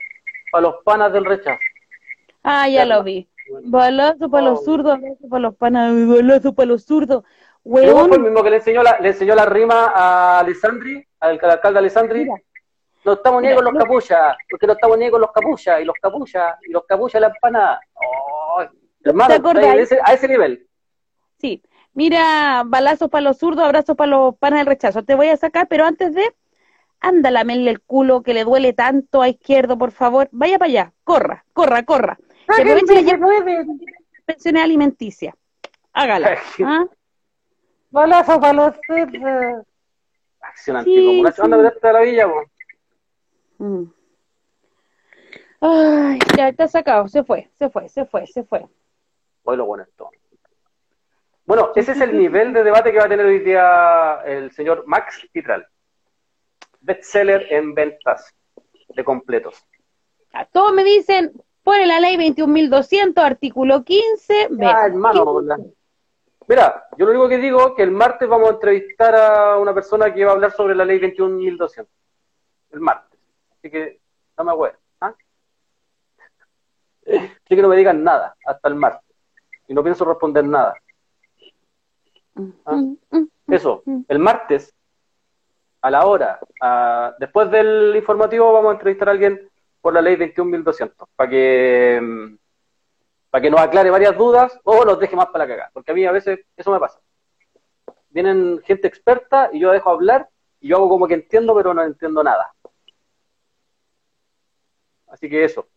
para 0.52 0.62
los 0.62 0.82
panas 0.84 1.12
del 1.12 1.24
rechazo. 1.24 1.60
Ah, 2.42 2.68
ya 2.68 2.84
lo 2.84 3.02
vi. 3.02 3.28
Balazo 3.64 4.30
para 4.30 4.44
los 4.44 4.60
oh. 4.60 4.64
zurdos, 4.64 5.00
balazo 5.00 5.28
para 5.28 5.40
los 5.40 5.56
panas, 5.56 5.94
balazo 6.06 6.54
para 6.54 6.66
los 6.66 6.84
zurdos. 6.84 7.24
Weón. 7.62 8.08
fue 8.08 8.16
el 8.16 8.22
mismo 8.22 8.42
que 8.42 8.50
le 8.50 8.56
enseñó 8.56 8.82
la, 8.82 8.98
le 9.00 9.08
enseñó 9.08 9.34
la 9.34 9.46
rima 9.46 9.92
a 9.94 10.40
Alessandri, 10.40 11.06
al, 11.20 11.40
alcalde 11.42 11.78
Alessandri. 11.78 12.28
No 13.04 13.12
estamos 13.12 13.42
ni 13.42 13.54
con 13.54 13.64
los 13.64 13.74
capuchas, 13.74 14.36
porque 14.50 14.66
no 14.66 14.72
estamos 14.74 14.98
ni 14.98 15.10
con 15.10 15.20
los 15.20 15.30
capuchas, 15.30 15.80
y 15.80 15.84
los 15.84 15.96
capuchas, 16.00 16.56
y 16.66 16.72
los 16.72 16.84
capuchas 16.86 17.20
la 17.20 17.26
empanada. 17.28 17.80
Oh, 17.94 18.64
hermano, 19.02 19.34
a 19.58 19.76
ese, 19.76 19.98
a 20.02 20.14
ese 20.14 20.26
nivel. 20.26 20.66
Sí, 21.38 21.62
mira, 21.92 22.62
balazo 22.64 23.08
para 23.08 23.22
los 23.22 23.38
zurdos, 23.38 23.64
abrazo 23.64 23.94
para 23.94 24.10
los 24.10 24.36
panas 24.36 24.60
del 24.60 24.66
rechazo. 24.66 25.02
Te 25.02 25.14
voy 25.14 25.28
a 25.28 25.36
sacar, 25.36 25.68
pero 25.68 25.84
antes 25.84 26.14
de, 26.14 26.34
anda, 27.00 27.30
lamerle 27.30 27.70
el 27.70 27.82
culo 27.82 28.22
que 28.22 28.32
le 28.32 28.44
duele 28.44 28.72
tanto 28.72 29.20
a 29.20 29.28
izquierdo, 29.28 29.76
por 29.76 29.92
favor. 29.92 30.28
Vaya 30.32 30.58
para 30.58 30.70
allá, 30.70 30.92
corra, 31.04 31.44
corra, 31.52 31.82
corra. 31.82 32.18
Se 32.46 32.62
aprovecha 32.62 32.94
de 32.94 33.66
pensiones 34.26 34.62
alimenticias. 34.62 35.34
Hágala. 35.92 36.38
¿ah? 36.64 36.86
Balazo 37.90 38.40
para 38.40 38.52
los 38.52 38.74
Acción 40.40 40.76
anticomunal. 40.76 41.34
Anda, 41.38 41.56
vete 41.56 41.88
a 41.88 41.92
la 41.92 42.00
villa, 42.00 42.26
vos. 42.26 42.44
Mm. 43.58 43.84
Ay, 45.60 46.18
ya 46.36 46.48
está 46.48 46.68
sacado, 46.68 47.08
se 47.08 47.24
fue, 47.24 47.48
se 47.58 47.70
fue, 47.70 47.88
se 47.88 48.04
fue, 48.04 48.26
se 48.26 48.44
fue. 48.44 48.66
Hoy 49.44 49.56
lo 49.56 49.64
bueno 49.64 49.84
esto. 49.84 50.10
Bueno, 51.46 51.72
ese 51.74 51.92
es 51.92 52.00
el 52.00 52.18
nivel 52.18 52.52
de 52.52 52.64
debate 52.64 52.92
que 52.92 52.98
va 52.98 53.04
a 53.04 53.08
tener 53.08 53.24
hoy 53.24 53.38
día 53.38 54.20
el 54.26 54.50
señor 54.52 54.84
Max 54.86 55.26
Titral. 55.32 55.66
Bestseller 56.80 57.46
en 57.50 57.74
ventas 57.74 58.34
de 58.88 59.04
completos. 59.04 59.64
Todos 60.52 60.74
me 60.74 60.84
dicen, 60.84 61.32
Pone 61.64 61.86
la 61.86 61.98
ley 61.98 62.16
21.200, 62.16 63.16
artículo 63.24 63.82
15. 63.82 64.48
Ah, 64.62 64.86
hermano, 64.86 65.40
Mira, 66.46 66.84
yo 66.98 67.06
lo 67.06 67.12
único 67.12 67.28
que 67.30 67.38
digo 67.38 67.68
es 67.68 67.74
que 67.74 67.82
el 67.82 67.90
martes 67.90 68.28
vamos 68.28 68.50
a 68.50 68.52
entrevistar 68.52 69.16
a 69.16 69.58
una 69.58 69.72
persona 69.72 70.12
que 70.12 70.26
va 70.26 70.32
a 70.32 70.34
hablar 70.34 70.52
sobre 70.52 70.74
la 70.74 70.84
ley 70.84 71.00
21.200. 71.00 71.86
El 72.72 72.80
martes. 72.80 73.18
Así 73.56 73.70
que 73.70 73.98
no 74.36 74.44
me 74.44 74.52
acuerdo. 74.52 74.78
¿ah? 75.00 75.14
Así 77.06 77.56
que 77.56 77.62
no 77.62 77.68
me 77.68 77.76
digan 77.76 78.04
nada 78.04 78.36
hasta 78.44 78.68
el 78.68 78.74
martes. 78.74 79.16
Y 79.66 79.72
no 79.72 79.82
pienso 79.82 80.04
responder 80.04 80.44
nada. 80.44 80.74
¿Ah? 82.66 82.82
Eso, 83.46 83.82
el 84.08 84.18
martes, 84.18 84.74
a 85.80 85.90
la 85.90 86.04
hora, 86.04 86.38
después 87.18 87.50
del 87.50 87.96
informativo, 87.96 88.52
vamos 88.52 88.70
a 88.70 88.74
entrevistar 88.74 89.08
a 89.08 89.12
alguien 89.12 89.50
por 89.84 89.92
la 89.92 90.00
ley 90.00 90.16
21.200, 90.16 91.06
para 91.14 91.28
que, 91.28 92.00
mm, 92.02 92.36
para 93.28 93.42
que 93.42 93.50
nos 93.50 93.60
aclare 93.60 93.90
varias 93.90 94.16
dudas 94.16 94.58
o 94.64 94.82
nos 94.82 94.98
deje 94.98 95.14
más 95.14 95.26
para 95.26 95.44
la 95.44 95.48
cagada, 95.50 95.70
porque 95.74 95.92
a 95.92 95.94
mí 95.94 96.06
a 96.06 96.10
veces 96.10 96.40
eso 96.56 96.70
me 96.72 96.80
pasa. 96.80 97.00
Vienen 98.08 98.60
gente 98.64 98.88
experta 98.88 99.50
y 99.52 99.60
yo 99.60 99.72
dejo 99.72 99.90
hablar 99.90 100.26
y 100.58 100.68
yo 100.68 100.76
hago 100.76 100.88
como 100.88 101.06
que 101.06 101.12
entiendo, 101.12 101.54
pero 101.54 101.74
no 101.74 101.82
entiendo 101.82 102.24
nada. 102.24 102.54
Así 105.08 105.28
que 105.28 105.44
eso. 105.44 105.68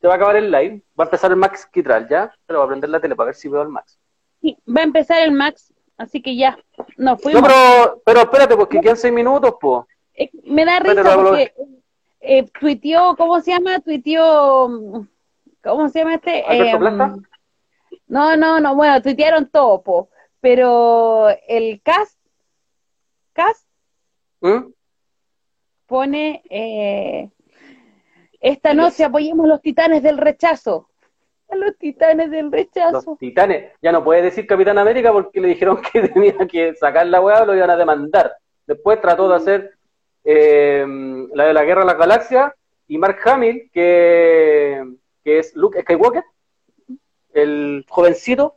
se 0.00 0.06
va 0.06 0.12
a 0.12 0.16
acabar 0.16 0.36
el 0.36 0.50
live, 0.50 0.82
va 1.00 1.04
a 1.04 1.06
empezar 1.06 1.30
el 1.30 1.38
Max 1.38 1.66
Kitral, 1.72 2.06
¿ya? 2.06 2.30
Pero 2.44 2.58
voy 2.58 2.66
a 2.66 2.68
prender 2.68 2.90
la 2.90 3.00
tele 3.00 3.16
para 3.16 3.28
ver 3.28 3.34
si 3.34 3.48
veo 3.48 3.62
al 3.62 3.70
Max. 3.70 3.98
Sí, 4.42 4.58
va 4.68 4.82
a 4.82 4.84
empezar 4.84 5.22
el 5.22 5.32
Max, 5.32 5.72
así 5.96 6.20
que 6.20 6.36
ya. 6.36 6.58
Nos 6.76 6.98
No, 6.98 7.16
fuimos. 7.16 7.42
pero, 7.42 8.02
pero 8.04 8.20
espérate, 8.20 8.54
porque 8.56 8.78
quedan 8.82 8.98
seis 8.98 9.14
minutos, 9.14 9.54
pues. 9.58 9.84
Eh, 10.16 10.30
me 10.44 10.66
da 10.66 10.78
risa 10.80 11.14
porque 11.16 11.54
eh, 12.24 12.44
tuiteó, 12.58 13.16
¿cómo 13.16 13.40
se 13.40 13.52
llama? 13.52 13.80
Tuiteó, 13.80 14.68
mm, 14.68 15.08
¿cómo 15.62 15.88
se 15.88 16.00
llama 16.00 16.14
este? 16.14 16.42
¿Alberto 16.42 16.76
Eh, 16.76 16.78
Plata? 16.80 17.14
no, 18.06 18.36
no, 18.36 18.60
no, 18.60 18.74
bueno, 18.74 19.00
tuitearon 19.02 19.48
todo, 19.50 19.82
po, 19.82 20.08
pero 20.40 21.28
el 21.48 21.80
cast, 21.82 22.18
cast 23.32 23.66
¿Mm? 24.40 24.72
pone, 25.86 26.42
eh, 26.50 27.30
esta 28.40 28.74
noche 28.74 29.04
apoyemos 29.04 29.46
los 29.48 29.60
titanes 29.62 30.02
del 30.02 30.18
rechazo. 30.18 30.88
A 31.48 31.56
los 31.56 31.76
titanes 31.78 32.30
del 32.30 32.50
rechazo. 32.52 33.02
Los 33.06 33.18
titanes. 33.18 33.72
Ya 33.80 33.92
no 33.92 34.04
puede 34.04 34.22
decir 34.22 34.46
Capitán 34.46 34.78
América 34.78 35.12
porque 35.12 35.40
le 35.40 35.48
dijeron 35.48 35.80
que 35.92 36.08
tenía 36.08 36.36
que 36.46 36.74
sacar 36.74 37.06
la 37.06 37.20
weá, 37.20 37.44
lo 37.44 37.54
iban 37.54 37.70
a 37.70 37.76
demandar. 37.76 38.32
Después 38.66 39.00
trató 39.00 39.28
de 39.28 39.36
hacer 39.36 39.78
eh, 40.24 40.86
la 41.34 41.44
de 41.44 41.52
la 41.52 41.64
Guerra 41.64 41.82
de 41.82 41.86
las 41.86 41.98
Galaxias 41.98 42.52
y 42.88 42.98
Mark 42.98 43.18
Hamill, 43.24 43.70
que, 43.72 44.84
que 45.22 45.38
es 45.38 45.54
Luke 45.54 45.80
Skywalker, 45.82 46.24
el 47.32 47.84
jovencito, 47.88 48.56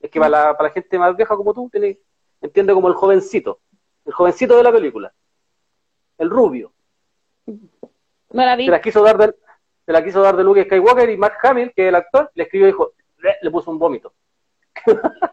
es 0.00 0.10
que 0.10 0.18
para 0.18 0.30
la, 0.30 0.56
para 0.56 0.68
la 0.68 0.74
gente 0.74 0.98
más 0.98 1.16
vieja 1.16 1.36
como 1.36 1.52
tú, 1.52 1.68
tiene, 1.70 1.98
entiende 2.40 2.72
como 2.72 2.88
el 2.88 2.94
jovencito, 2.94 3.60
el 4.04 4.12
jovencito 4.12 4.56
de 4.56 4.62
la 4.62 4.72
película, 4.72 5.12
el 6.18 6.30
rubio. 6.30 6.72
No 7.46 8.44
la 8.44 8.56
vi. 8.56 8.64
Se 8.66 8.70
la 8.70 8.80
quiso 8.80 9.02
dar 9.02 9.18
de, 9.18 9.34
se 9.84 9.92
la 9.92 10.02
quiso 10.02 10.22
dar 10.22 10.36
de 10.36 10.44
Luke 10.44 10.64
Skywalker 10.64 11.10
y 11.10 11.16
Mark 11.16 11.36
Hamill, 11.42 11.72
que 11.74 11.82
es 11.82 11.88
el 11.88 11.94
actor, 11.94 12.30
le 12.34 12.44
escribió 12.44 12.68
y 12.68 12.70
dijo, 12.70 12.92
le, 13.42 13.50
puso 13.50 13.70
un 13.70 13.78
vómito. 13.78 14.12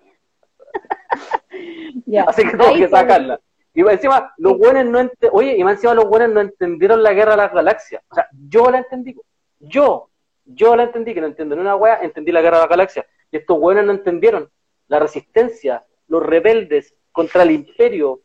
Ya. 2.06 2.24
Así 2.28 2.44
que 2.44 2.56
Ahí 2.64 2.80
que 2.80 2.88
sacarla. 2.88 3.40
Y 3.74 3.82
encima, 3.82 4.34
los 4.38 4.58
buenos 4.58 4.86
no 4.86 5.12
oye, 5.32 5.56
y 5.58 5.62
encima 5.62 5.94
los 5.94 6.06
buenos 6.06 6.30
no 6.30 6.42
entendieron 6.42 7.04
la 7.04 7.14
guerra 7.14 7.32
de 7.32 7.38
las 7.38 7.54
galaxias. 7.54 8.02
O 8.10 8.16
sea, 8.16 8.28
yo 8.50 8.70
la 8.70 8.80
entendí. 8.80 9.16
Yo, 9.60 10.10
yo 10.46 10.76
la 10.76 10.84
entendí, 10.84 11.14
que 11.14 11.22
no 11.22 11.28
entiendo 11.28 11.56
ni 11.56 11.62
una 11.62 11.76
wea, 11.76 12.00
entendí 12.02 12.32
la 12.32 12.42
guerra 12.42 12.58
de 12.58 12.64
las 12.64 12.70
galaxias. 12.70 13.06
Y 13.32 13.38
estos 13.38 13.60
buenos 13.60 13.86
no 13.86 13.92
entendieron 13.92 14.50
la 14.88 15.00
resistencia, 15.00 15.86
los 16.08 16.26
rebeldes 16.26 16.96
contra 17.12 17.44
el 17.44 17.52
imperio, 17.52 18.22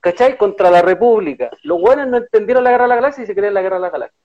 ¿cachai? 0.00 0.36
Contra 0.36 0.70
la 0.70 0.82
república. 0.82 1.50
Los 1.62 1.80
buenos 1.80 2.08
no 2.08 2.16
entendieron 2.16 2.64
la 2.64 2.70
guerra 2.70 2.84
de 2.84 2.88
las 2.88 2.98
galaxias 2.98 3.24
y 3.24 3.26
se 3.28 3.34
creen 3.34 3.54
la 3.54 3.62
guerra 3.62 3.76
de 3.76 3.82
las 3.82 3.92
galaxias. 3.92 4.24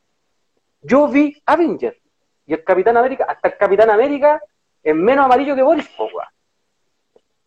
Yo 0.81 1.07
vi 1.07 1.41
Avenger 1.45 1.97
y 2.45 2.53
el 2.53 2.63
Capitán 2.63 2.97
América, 2.97 3.25
hasta 3.27 3.47
el 3.47 3.57
Capitán 3.57 3.89
América 3.89 4.41
es 4.81 4.95
menos 4.95 5.25
amarillo 5.25 5.55
que 5.55 5.61
Boris. 5.61 5.89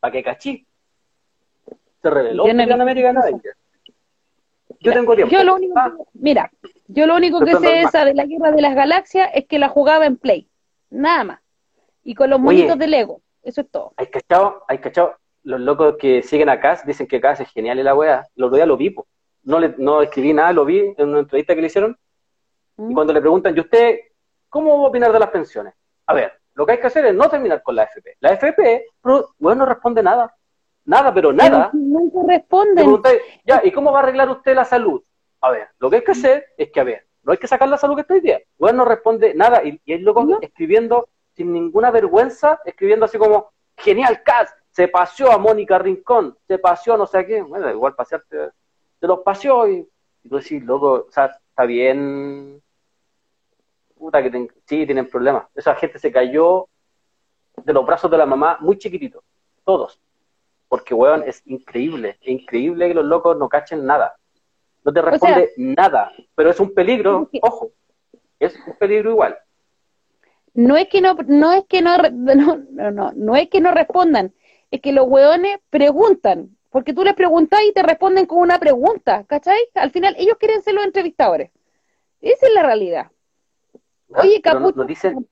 ¿Para 0.00 0.12
qué 0.12 0.22
cachí? 0.22 0.66
Se 2.08 2.14
reveló 2.14 2.46
eso. 2.46 2.74
Avenger. 3.18 3.54
Yo 4.80 4.92
tengo 4.92 5.14
tiempo. 5.16 5.32
Yo 5.32 5.42
lo 5.42 5.54
único 5.56 5.74
Ah, 5.76 5.92
que, 5.96 6.04
mira, 6.14 6.50
yo 6.86 7.06
lo 7.06 7.16
único 7.16 7.40
que 7.40 7.56
sé 7.56 7.80
esa 7.80 8.04
de 8.04 8.14
la 8.14 8.26
guerra 8.26 8.52
de 8.52 8.62
las 8.62 8.74
galaxias 8.74 9.28
es 9.34 9.46
que 9.46 9.58
la 9.58 9.68
jugaba 9.68 10.06
en 10.06 10.16
Play, 10.16 10.48
nada 10.90 11.24
más. 11.24 11.40
Y 12.04 12.14
con 12.14 12.30
los 12.30 12.38
Oye. 12.38 12.44
monitos 12.44 12.78
de 12.78 12.86
Lego, 12.86 13.20
eso 13.42 13.62
es 13.62 13.70
todo. 13.70 13.92
hay 13.96 14.06
cachado, 14.06 14.62
hay 14.68 14.78
cachado. 14.78 15.16
Los 15.42 15.60
locos 15.60 15.96
que 15.98 16.22
siguen 16.22 16.48
a 16.48 16.60
Cass 16.60 16.84
dicen 16.86 17.06
que 17.06 17.20
Cass 17.20 17.40
es 17.40 17.48
genial 17.50 17.78
y 17.78 17.82
la 17.82 17.94
wea. 17.94 18.26
El 18.36 18.44
otro 18.44 18.56
día 18.56 18.66
lo 18.66 18.76
vi, 18.76 18.90
po. 18.90 19.06
No, 19.44 19.58
le, 19.60 19.74
no 19.78 20.02
escribí 20.02 20.32
nada, 20.32 20.52
lo 20.52 20.64
vi 20.64 20.94
en 20.96 21.08
una 21.08 21.20
entrevista 21.20 21.54
que 21.54 21.60
le 21.60 21.66
hicieron. 21.68 21.96
¿Mm? 22.76 22.90
Y 22.90 22.94
cuando 22.94 23.12
le 23.12 23.20
preguntan, 23.20 23.56
¿y 23.56 23.60
usted 23.60 23.98
cómo 24.48 24.78
va 24.78 24.86
a 24.86 24.88
opinar 24.88 25.12
de 25.12 25.18
las 25.20 25.30
pensiones? 25.30 25.74
A 26.06 26.14
ver, 26.14 26.32
lo 26.54 26.66
que 26.66 26.72
hay 26.72 26.78
que 26.80 26.86
hacer 26.88 27.06
es 27.06 27.14
no 27.14 27.28
terminar 27.28 27.62
con 27.62 27.74
la 27.76 27.84
FP. 27.84 28.16
La 28.20 28.30
FP, 28.32 28.86
bueno, 29.02 29.60
no 29.60 29.66
responde 29.66 30.02
nada. 30.02 30.34
Nada, 30.86 31.12
pero 31.12 31.32
nada. 31.32 31.70
Pero 31.72 31.84
nunca 31.84 32.20
Le 32.26 32.38
responden. 32.38 32.74
preguntáis, 32.76 33.20
ya, 33.44 33.60
¿y 33.64 33.70
cómo 33.72 33.92
va 33.92 34.00
a 34.00 34.02
arreglar 34.02 34.30
usted 34.30 34.54
la 34.54 34.64
salud? 34.64 35.02
A 35.40 35.50
ver, 35.50 35.68
lo 35.78 35.90
que 35.90 35.96
hay 35.96 36.04
que 36.04 36.12
hacer 36.12 36.46
es 36.56 36.70
que, 36.70 36.80
a 36.80 36.84
ver, 36.84 37.06
no 37.22 37.32
hay 37.32 37.38
que 37.38 37.46
sacar 37.48 37.68
la 37.68 37.76
salud 37.76 37.94
que 37.96 38.02
está 38.02 38.14
hoy 38.14 38.20
día. 38.20 38.40
Bueno, 38.58 38.78
no 38.78 38.84
responde 38.84 39.34
nada 39.34 39.62
y, 39.64 39.80
y 39.84 39.92
el 39.92 40.02
loco 40.02 40.24
No. 40.24 40.38
escribiendo 40.40 41.08
sin 41.34 41.52
ninguna 41.52 41.90
vergüenza, 41.90 42.60
escribiendo 42.64 43.04
así 43.04 43.18
como, 43.18 43.50
genial, 43.76 44.22
Cas, 44.22 44.54
se 44.70 44.88
paseó 44.88 45.32
a 45.32 45.38
Mónica 45.38 45.78
Rincón, 45.78 46.36
se 46.46 46.58
paseó 46.58 46.94
a 46.94 46.98
no 46.98 47.06
sé 47.06 47.18
a 47.18 47.26
quién. 47.26 47.48
Bueno, 47.48 47.68
igual 47.70 47.94
pasearte, 47.94 48.50
se 49.00 49.06
los 49.06 49.20
paseó 49.20 49.68
y, 49.68 49.86
y 50.22 50.28
tú 50.28 50.36
decís, 50.36 50.62
loco, 50.64 51.06
o 51.08 51.10
sea, 51.10 51.26
está 51.26 51.64
bien, 51.64 52.62
puta 53.98 54.22
que 54.22 54.30
ten- 54.30 54.50
sí, 54.64 54.86
tienen 54.86 55.08
problemas. 55.08 55.46
Esa 55.54 55.74
gente 55.74 55.98
se 55.98 56.12
cayó 56.12 56.68
de 57.64 57.72
los 57.72 57.84
brazos 57.84 58.10
de 58.10 58.18
la 58.18 58.26
mamá 58.26 58.58
muy 58.60 58.78
chiquitito, 58.78 59.22
todos. 59.64 60.00
Porque, 60.68 60.94
weón, 60.94 61.22
es 61.26 61.42
increíble, 61.46 62.18
es 62.20 62.28
increíble 62.28 62.88
que 62.88 62.94
los 62.94 63.04
locos 63.04 63.36
no 63.38 63.48
cachen 63.48 63.84
nada. 63.86 64.16
No 64.84 64.92
te 64.92 65.02
responde 65.02 65.50
nada, 65.56 66.12
pero 66.34 66.50
es 66.50 66.60
un 66.60 66.72
peligro, 66.72 67.28
ojo, 67.42 67.70
es 68.38 68.54
un 68.66 68.74
peligro 68.76 69.10
igual. 69.10 69.36
No 70.54 70.76
es 70.76 70.88
que 70.88 71.00
no, 71.00 71.14
no 71.26 71.52
es 71.52 71.64
que 71.66 71.82
no, 71.82 71.96
no, 72.12 72.56
no, 72.70 72.90
no, 72.90 73.12
no 73.14 73.36
es 73.36 73.48
que 73.48 73.60
no 73.60 73.72
respondan, 73.72 74.32
es 74.70 74.80
que 74.80 74.92
los 74.92 75.06
hueones 75.06 75.58
preguntan, 75.70 76.56
porque 76.70 76.92
tú 76.92 77.04
les 77.04 77.14
preguntas 77.14 77.60
y 77.68 77.72
te 77.72 77.82
responden 77.82 78.26
con 78.26 78.38
una 78.38 78.58
pregunta, 78.58 79.24
¿cachai? 79.24 79.58
Al 79.74 79.90
final 79.90 80.14
ellos 80.18 80.36
quieren 80.38 80.62
ser 80.62 80.74
los 80.74 80.84
entrevistadores. 80.84 81.50
Esa 82.20 82.46
es 82.46 82.54
la 82.54 82.62
realidad. 82.62 83.10
¿verdad? 84.08 84.24
Oye, 84.24 84.40
Pero 84.42 84.60
no- 84.60 84.84
dicen, 84.84 85.28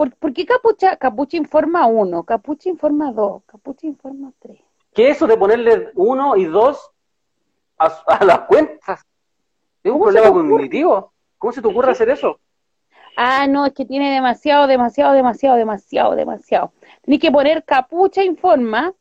¿por, 0.00 0.14
por 0.16 0.32
qué 0.32 0.46
Capucha, 0.46 0.96
Capucha 0.96 1.36
informa 1.36 1.86
uno, 1.86 2.22
Capucha 2.24 2.70
informa 2.70 3.12
dos, 3.12 3.42
Capucha 3.44 3.86
informa 3.86 4.32
tres? 4.38 4.58
¿qué 4.94 5.10
es 5.10 5.16
eso 5.18 5.26
de 5.26 5.36
ponerle 5.36 5.90
uno 5.94 6.36
y 6.36 6.46
dos 6.46 6.90
a, 7.76 7.86
a 8.06 8.24
las 8.24 8.40
cuentas? 8.40 9.02
Es 9.84 9.92
un 9.92 9.98
¿Cómo 9.98 10.10
se 10.10 10.18
problema 10.22 10.34
cognitivo. 10.34 11.12
¿Cómo 11.36 11.52
se 11.52 11.60
te 11.60 11.68
ocurre 11.68 11.92
hacer 11.92 12.08
eso? 12.08 12.40
Ah, 13.14 13.46
no, 13.46 13.66
es 13.66 13.74
que 13.74 13.84
tiene 13.84 14.10
demasiado, 14.10 14.66
demasiado, 14.66 15.12
demasiado, 15.12 15.56
demasiado, 15.56 16.16
demasiado. 16.16 16.72
Tienes 17.02 17.20
que 17.20 17.30
poner 17.30 17.62
Capucha 17.64 18.24
informa, 18.24 18.94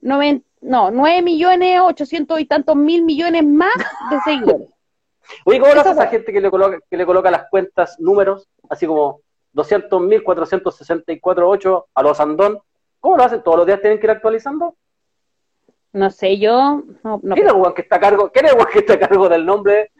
noven- 0.00 0.44
no, 0.60 0.92
nueve 0.92 1.20
millones, 1.22 1.80
ochocientos 1.80 2.38
y 2.38 2.44
tantos 2.44 2.76
mil 2.76 3.02
millones 3.02 3.44
más 3.44 3.74
de 4.08 4.20
seguidores. 4.20 4.68
Oye, 5.44 5.58
¿cómo 5.58 5.74
lo 5.74 5.80
hace 5.80 5.90
esa 5.90 6.06
gente 6.06 6.32
que 6.32 6.40
le 6.40 6.48
coloca, 6.48 6.78
que 6.88 6.96
le 6.96 7.04
coloca 7.04 7.28
las 7.28 7.48
cuentas 7.50 7.98
números, 7.98 8.48
así 8.68 8.86
como 8.86 9.20
200.464.8 9.54 11.84
a 11.94 12.02
los 12.02 12.20
Andón? 12.20 12.58
¿Cómo 13.00 13.16
lo 13.16 13.24
hacen? 13.24 13.42
¿Todos 13.42 13.58
los 13.58 13.66
días 13.66 13.80
tienen 13.80 13.98
que 13.98 14.06
ir 14.06 14.10
actualizando? 14.10 14.76
No 15.92 16.10
sé, 16.10 16.38
yo, 16.38 16.82
no, 17.04 17.20
no, 17.22 17.34
¿Quién 17.34 17.46
es 17.48 17.54
el 17.54 17.74
que 17.74 17.82
está 17.82 17.96
a 17.96 18.00
cargo? 18.00 18.30
¿Quién 18.30 18.46
es 18.46 18.54
el 18.54 18.66
que 18.66 18.78
está 18.78 18.94
a 18.94 18.98
cargo 18.98 19.28
del 19.28 19.44
nombre? 19.44 19.90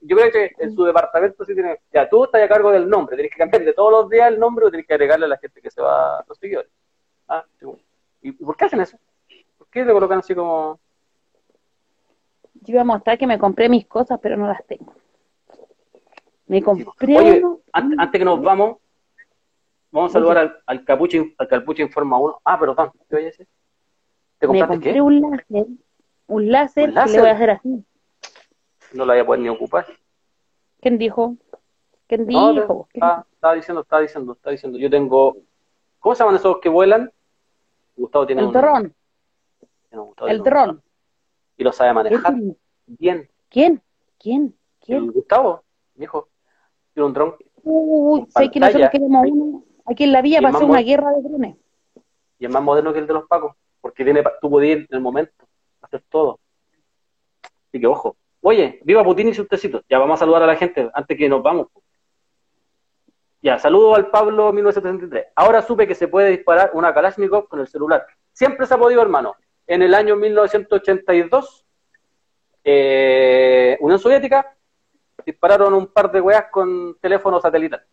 Yo 0.00 0.16
creo 0.16 0.32
que 0.32 0.50
en 0.58 0.74
su 0.74 0.84
departamento 0.84 1.44
sí 1.44 1.54
tiene. 1.54 1.78
Ya, 1.92 2.08
tú 2.08 2.24
estás 2.24 2.42
a 2.42 2.48
cargo 2.48 2.72
del 2.72 2.88
nombre. 2.88 3.14
Tienes 3.16 3.32
que 3.32 3.38
cambiar 3.38 3.64
de 3.64 3.72
todos 3.72 3.92
los 3.92 4.08
días 4.10 4.26
el 4.28 4.38
nombre 4.40 4.66
o 4.66 4.70
tienes 4.70 4.86
que 4.86 4.94
agregarle 4.94 5.26
a 5.26 5.28
la 5.28 5.38
gente 5.38 5.60
que 5.62 5.70
se 5.70 5.80
va 5.80 6.18
a 6.18 6.24
los 6.28 6.36
seguidores. 6.36 6.70
Ah. 7.28 7.44
¿Y 8.20 8.32
por 8.32 8.56
qué 8.56 8.64
hacen 8.64 8.80
eso? 8.80 8.98
¿Por 9.56 9.68
qué 9.68 9.84
te 9.84 9.92
colocan 9.92 10.18
así 10.18 10.34
como.? 10.34 10.80
yo 12.60 12.72
iba 12.72 12.80
a 12.82 12.84
mostrar 12.84 13.16
que 13.16 13.26
me 13.28 13.38
compré 13.38 13.68
mis 13.68 13.86
cosas, 13.86 14.18
pero 14.20 14.36
no 14.36 14.48
las 14.48 14.66
tengo. 14.66 14.92
Me 16.48 16.60
compré 16.62 17.16
Oye, 17.16 17.38
uno- 17.38 17.60
an- 17.72 17.94
antes 18.00 18.18
que 18.18 18.24
nos 18.24 18.42
vamos, 18.42 18.78
vamos 19.90 20.10
a 20.10 20.12
saludar 20.14 20.38
al, 20.38 20.58
al 20.66 20.84
Capucho, 20.84 21.24
al 21.38 21.48
Capucho 21.48 21.82
Informa 21.82 22.18
1. 22.18 22.40
Ah, 22.44 22.58
perdón, 22.58 22.90
¿qué 23.08 23.16
oye 23.16 23.28
ese? 23.28 23.46
¿Te 24.38 24.46
compraste 24.46 24.80
qué? 24.80 25.00
un 25.00 25.20
láser, 25.20 25.66
un 26.28 26.52
láser 26.52 26.88
¿Un 26.88 26.94
que 26.94 27.00
le 27.00 27.04
láser? 27.06 27.20
voy 27.20 27.28
a 27.30 27.32
hacer 27.32 27.50
así. 27.50 27.84
No 28.94 29.04
la 29.04 29.14
voy 29.14 29.20
a 29.22 29.26
poder 29.26 29.40
ni 29.40 29.48
ocupar. 29.48 29.86
¿Quién 30.80 30.98
dijo? 30.98 31.36
¿Quién 32.06 32.26
No, 32.26 32.52
dijo? 32.52 32.88
¿Quién- 32.92 33.04
ah, 33.04 33.24
estaba 33.32 33.54
diciendo, 33.54 33.82
estaba 33.82 34.02
diciendo, 34.02 34.32
estaba 34.32 34.52
diciendo. 34.52 34.78
Yo 34.78 34.88
tengo. 34.88 35.36
¿Cómo 35.98 36.14
se 36.14 36.20
llaman 36.22 36.36
esos 36.36 36.58
que 36.60 36.68
vuelan? 36.68 37.10
Gustavo 37.96 38.26
tiene 38.26 38.42
El 38.42 38.46
un- 38.48 38.52
dron, 38.52 38.94
el 40.28 40.38
dron. 40.42 40.82
Y 41.56 41.64
lo 41.64 41.72
sabe 41.72 41.92
manejar 41.92 42.34
bien. 42.86 43.28
¿Quién? 43.48 43.82
¿Quién? 44.18 44.44
El 44.44 44.54
¿Quién? 44.80 45.10
Gustavo, 45.10 45.64
mi 45.96 46.04
hijo, 46.04 46.28
tiene 46.94 47.06
un 47.08 47.12
dron 47.12 47.34
Uy, 47.64 48.26
sé 48.30 48.48
que 48.50 48.60
nosotros 48.60 48.88
queremos 48.90 49.26
uno. 49.28 49.64
Aquí 49.90 50.04
en 50.04 50.12
la 50.12 50.22
villa 50.22 50.40
pasó 50.42 50.66
una 50.66 50.80
guerra 50.80 51.10
de 51.12 51.22
drones. 51.22 51.56
y 52.38 52.44
es 52.44 52.50
más 52.50 52.62
moderno 52.62 52.92
que 52.92 52.98
el 52.98 53.06
de 53.06 53.14
los 53.14 53.26
Pacos, 53.26 53.54
porque 53.80 54.04
tiene, 54.04 54.22
tú 54.40 54.50
podías 54.50 54.78
ir 54.78 54.86
en 54.90 54.96
el 54.96 55.00
momento, 55.00 55.46
hacer 55.80 56.02
todo. 56.08 56.38
Así 57.42 57.80
que 57.80 57.86
ojo. 57.86 58.16
Oye, 58.40 58.80
viva 58.84 59.02
Putin 59.02 59.28
y 59.28 59.34
sus 59.34 59.48
tecitos. 59.48 59.82
Ya 59.88 59.98
vamos 59.98 60.14
a 60.14 60.20
saludar 60.20 60.42
a 60.42 60.46
la 60.46 60.56
gente 60.56 60.88
antes 60.94 61.18
que 61.18 61.28
nos 61.28 61.42
vamos. 61.42 61.68
Ya, 63.42 63.58
saludo 63.58 63.94
al 63.94 64.10
Pablo 64.10 64.52
1973. 64.52 65.32
Ahora 65.34 65.62
supe 65.62 65.86
que 65.86 65.94
se 65.94 66.08
puede 66.08 66.30
disparar 66.30 66.70
una 66.74 66.92
Kalashnikov 66.92 67.48
con 67.48 67.60
el 67.60 67.68
celular. 67.68 68.06
Siempre 68.32 68.66
se 68.66 68.74
ha 68.74 68.78
podido, 68.78 69.02
hermano. 69.02 69.34
En 69.66 69.82
el 69.82 69.94
año 69.94 70.16
1982, 70.16 71.66
eh, 72.64 73.76
Unión 73.80 73.98
Soviética 73.98 74.56
dispararon 75.24 75.74
un 75.74 75.88
par 75.88 76.10
de 76.10 76.20
weas 76.20 76.46
con 76.50 76.96
teléfono 77.00 77.40
satelital. 77.40 77.84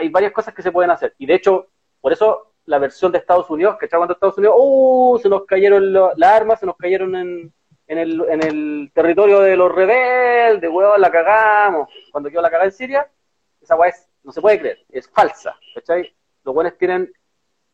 Hay 0.00 0.08
varias 0.08 0.32
cosas 0.32 0.54
que 0.54 0.62
se 0.62 0.72
pueden 0.72 0.90
hacer. 0.90 1.14
Y 1.18 1.26
de 1.26 1.34
hecho, 1.34 1.68
por 2.00 2.12
eso 2.12 2.54
la 2.66 2.78
versión 2.78 3.12
de 3.12 3.18
Estados 3.18 3.50
Unidos, 3.50 3.76
que 3.78 3.88
cuando 3.88 4.14
Estados 4.14 4.38
Unidos, 4.38 4.54
¡uh! 4.58 5.18
Se 5.22 5.28
nos 5.28 5.44
cayeron 5.44 5.92
las 5.92 6.22
armas, 6.22 6.60
se 6.60 6.66
nos 6.66 6.76
cayeron 6.76 7.14
en, 7.16 7.52
en, 7.86 7.98
el, 7.98 8.20
en 8.28 8.42
el 8.42 8.90
territorio 8.94 9.40
de 9.40 9.56
los 9.56 9.72
rebeldes, 9.72 10.70
weón, 10.70 11.00
la 11.00 11.10
cagamos. 11.10 11.88
Cuando 12.10 12.30
quedó 12.30 12.40
la 12.40 12.50
cagada 12.50 12.66
en 12.66 12.72
Siria, 12.72 13.10
esa 13.60 13.76
weá 13.76 13.92
no 14.22 14.32
se 14.32 14.40
puede 14.40 14.58
creer, 14.58 14.78
es 14.90 15.08
falsa, 15.10 15.56
¿cachai? 15.74 16.14
Los 16.44 16.54
buenos 16.54 16.76
tienen 16.78 17.12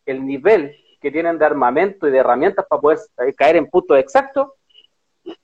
el 0.05 0.25
nivel 0.25 0.77
que 1.01 1.11
tienen 1.11 1.39
de 1.39 1.45
armamento 1.45 2.09
y 2.09 2.11
de 2.11 2.19
herramientas 2.19 2.67
para 2.69 2.81
poder 2.81 2.99
eh, 3.19 3.35
caer 3.35 3.57
en 3.57 3.67
puntos 3.69 3.99
exactos, 3.99 4.53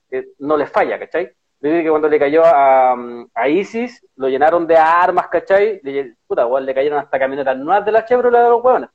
eh, 0.09 0.29
no 0.39 0.57
les 0.57 0.69
falla, 0.69 0.97
¿cachai? 0.99 1.31
Que 1.69 1.89
cuando 1.89 2.09
le 2.09 2.19
cayó 2.19 2.43
a, 2.43 2.93
a, 3.33 3.49
ISIS, 3.49 4.05
lo 4.17 4.27
llenaron 4.27 4.67
de 4.67 4.75
armas, 4.75 5.27
¿cachai? 5.29 5.79
Le, 5.81 6.15
puta, 6.27 6.45
le 6.59 6.73
cayeron 6.73 6.99
hasta 6.99 7.17
camionetas 7.17 7.57
nuevas 7.57 7.85
de 7.85 7.91
la 7.91 8.05
Chevrolet 8.05 8.41
de 8.41 8.49
los 8.49 8.63
huevones. 8.63 8.89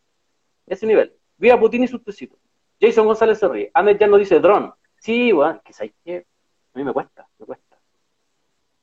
Ese 0.67 0.87
nivel. 0.87 1.15
Viva 1.39 1.59
Putin 1.59 1.85
y 1.85 1.89
sus 1.89 2.05
tecitos. 2.05 2.39
Jason 2.81 3.07
González 3.07 3.39
se 3.39 3.49
ríe. 3.49 3.71
Ahmed 3.73 3.99
ya 3.99 4.07
no 4.07 4.19
dice 4.19 4.39
dron. 4.39 4.75
Sí, 4.99 5.33
bueno, 5.33 5.61
que 5.65 5.73
sabes 5.73 5.93
que 6.05 6.27
a 6.75 6.79
mí 6.79 6.85
me 6.85 6.93
cuesta, 6.93 7.27
me 7.39 7.47
cuesta. 7.47 7.79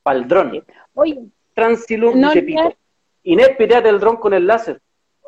Para 0.02 0.18
el 0.18 0.28
dron. 0.28 0.66
Oye. 0.94 1.28
Transilum 1.54 2.20
no, 2.20 2.30
dice 2.30 2.44
Pito. 2.44 2.76
Inés, 3.24 3.50
piteate 3.58 3.90
el 3.90 4.00
dron 4.00 4.18
con 4.18 4.34
el 4.34 4.46
láser. 4.46 4.82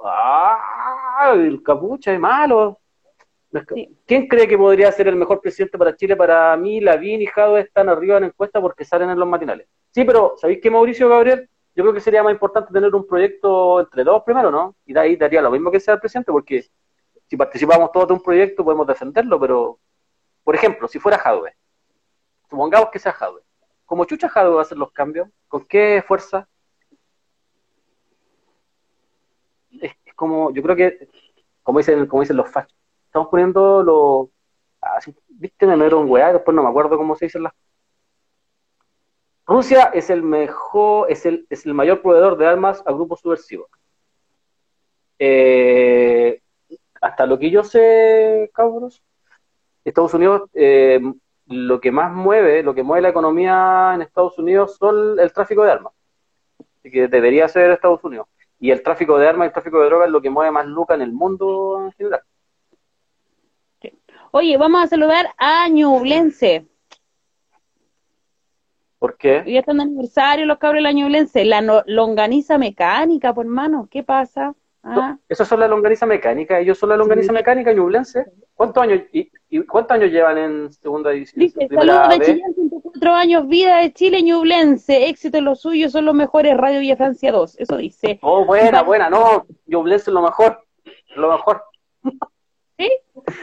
¡Ah! 0.04 1.32
El 1.34 1.64
capucha 1.64 2.14
es 2.14 2.20
malo. 2.20 2.80
¿Quién 4.06 4.28
cree 4.28 4.48
que 4.48 4.58
podría 4.58 4.92
ser 4.92 5.08
el 5.08 5.16
mejor 5.16 5.42
presidente 5.42 5.78
para 5.78 5.96
Chile? 5.96 6.16
Para 6.16 6.56
mí, 6.58 6.80
Lavín 6.80 7.22
y 7.22 7.26
Jado 7.26 7.58
están 7.58 7.90
arriba 7.90 8.18
en 8.18 8.22
la 8.22 8.28
encuesta 8.28 8.62
porque 8.62 8.86
salen 8.86 9.10
en 9.10 9.20
los 9.20 9.28
matinales. 9.28 9.68
Sí, 9.92 10.04
pero 10.04 10.36
¿sabéis 10.38 10.60
qué, 10.62 10.70
Mauricio 10.70 11.10
Gabriel? 11.10 11.50
Yo 11.76 11.84
creo 11.84 11.94
que 11.94 12.00
sería 12.00 12.24
más 12.24 12.34
importante 12.34 12.74
tener 12.74 12.94
un 12.94 13.06
proyecto 13.06 13.80
entre 13.82 14.04
dos 14.04 14.24
primero, 14.24 14.50
¿no? 14.50 14.76
Y 14.86 14.94
de 14.94 15.00
ahí 15.00 15.16
daría 15.16 15.42
lo 15.42 15.52
mismo 15.52 15.70
que 15.70 15.80
sea 15.80 15.94
el 15.94 16.00
presidente, 16.00 16.32
porque 16.32 16.66
si 17.28 17.38
participamos 17.38 17.92
todos 17.92 18.08
de 18.08 18.14
un 18.14 18.22
proyecto 18.22 18.64
podemos 18.64 18.88
defenderlo, 18.88 19.40
pero, 19.40 19.80
por 20.44 20.56
ejemplo, 20.56 20.88
si 20.88 21.00
fuera 21.00 21.18
Jadwe, 21.18 21.56
supongamos 22.50 22.90
que 22.90 23.00
sea 23.00 23.12
Jadwe, 23.12 23.42
¿cómo 23.86 24.06
chucha 24.06 24.30
Jadwe 24.30 24.56
va 24.56 24.60
a 24.60 24.64
hacer 24.64 24.78
los 24.78 24.92
cambios? 24.92 25.30
¿Con 25.48 25.66
qué 25.66 26.04
fuerza? 26.08 26.48
Es, 29.82 29.94
como, 30.16 30.52
yo 30.54 30.64
creo 30.64 30.76
que, 30.76 31.10
como 31.62 31.80
dicen, 31.80 32.08
como 32.08 32.22
dicen 32.22 32.38
los 32.38 32.50
fachos, 32.50 32.78
estamos 33.18 33.30
poniendo 33.30 33.84
los. 33.84 34.30
Así, 34.80 35.16
Viste, 35.28 35.66
me 35.66 35.76
dieron 35.76 36.10
weá, 36.10 36.34
después 36.34 36.54
no 36.56 36.64
me 36.64 36.70
acuerdo 36.70 36.98
cómo 36.98 37.16
se 37.16 37.26
dicen 37.26 37.44
las. 37.44 37.54
Rusia 39.46 39.92
es 39.94 40.10
el 40.10 40.22
mejor, 40.22 41.12
es 41.12 41.26
el, 41.26 41.48
es 41.50 41.66
el 41.66 41.74
mayor 41.74 42.02
proveedor 42.02 42.38
de 42.38 42.46
armas 42.46 42.84
a 42.86 42.92
grupos 42.92 43.22
subversivos. 43.22 43.70
Eh, 45.20 46.42
hasta 47.02 47.26
lo 47.26 47.40
que 47.40 47.50
yo 47.50 47.64
sé, 47.64 48.52
cabros, 48.54 49.02
Estados 49.86 50.14
Unidos, 50.14 50.50
eh, 50.54 51.00
lo 51.48 51.80
que 51.80 51.92
más 51.92 52.12
mueve, 52.12 52.62
lo 52.62 52.76
que 52.76 52.84
mueve 52.84 53.04
la 53.04 53.10
economía 53.10 53.94
en 53.96 54.02
Estados 54.02 54.38
Unidos 54.38 54.76
son 54.78 55.20
el 55.20 55.32
tráfico 55.32 55.64
de 55.64 55.72
armas. 55.72 55.94
Que 56.84 57.08
debería 57.08 57.48
ser 57.48 57.72
Estados 57.72 58.04
Unidos. 58.04 58.28
Y 58.60 58.72
el 58.72 58.84
tráfico 58.84 59.18
de 59.18 59.28
armas 59.28 59.46
y 59.46 59.48
el 59.48 59.54
tráfico 59.54 59.80
de 59.80 59.86
drogas 59.86 60.08
es 60.08 60.12
lo 60.12 60.22
que 60.22 60.30
mueve 60.30 60.52
más 60.52 60.66
lucas 60.66 60.96
en 60.96 61.02
el 61.02 61.14
mundo 61.14 61.84
en 61.86 61.92
general. 61.94 62.22
Oye, 64.32 64.58
vamos 64.58 64.84
a 64.84 64.88
saludar 64.88 65.28
a 65.38 65.68
Ñublense. 65.70 66.66
¿Por 69.00 69.18
qué? 69.18 69.44
Hoy 69.46 69.58
están 69.58 69.78
de 69.78 69.84
aniversario 69.84 70.46
los 70.46 70.58
cabros 70.58 70.80
de 70.80 70.84
la 70.84 70.92
Ñublense. 70.92 71.46
La 71.46 71.62
longaniza 71.86 72.58
mecánica, 72.58 73.34
por 73.34 73.46
hermano. 73.46 73.88
¿Qué 73.92 74.04
pasa? 74.04 74.56
Ah. 74.84 75.18
Esos 75.28 75.48
son 75.48 75.60
la 75.60 75.68
longaniza 75.68 76.06
mecánica. 76.06 76.60
Ellos 76.60 76.78
son 76.78 76.90
la 76.90 76.98
longaniza 76.98 77.32
mecánica 77.32 77.74
Ñublense. 77.74 78.26
¿Cuántos 78.56 78.82
años 78.82 79.02
y, 79.12 79.30
cuántos 79.66 79.96
años 79.96 80.12
llevan 80.12 80.38
en 80.38 80.74
segunda 80.74 81.12
edición? 81.12 81.46
Dice, 81.46 81.68
saludos 81.68 82.10
de 82.10 82.26
Chile, 82.26 82.42
104 82.56 83.14
años, 83.14 83.48
vida 83.48 83.78
de 83.78 83.94
Chile, 83.94 84.24
Ñublense. 84.24 85.10
Éxito 85.10 85.38
en 85.38 85.46
los 85.46 85.62
suyos, 85.62 85.92
son 85.92 86.06
los 86.06 86.16
mejores. 86.16 86.58
Radio 86.58 86.80
Villa 86.80 86.98
Francia 86.98 87.32
2. 87.32 87.60
Eso 87.60 87.78
dice. 87.78 88.18
Oh, 88.22 88.46
buena, 88.46 88.82
buena. 88.82 89.10
No, 89.10 89.46
Ñublense 89.68 90.10
es 90.10 90.14
lo 90.14 90.22
mejor. 90.22 90.64
Lo 91.16 91.32
mejor. 91.32 91.64
¿Sí? 92.78 92.92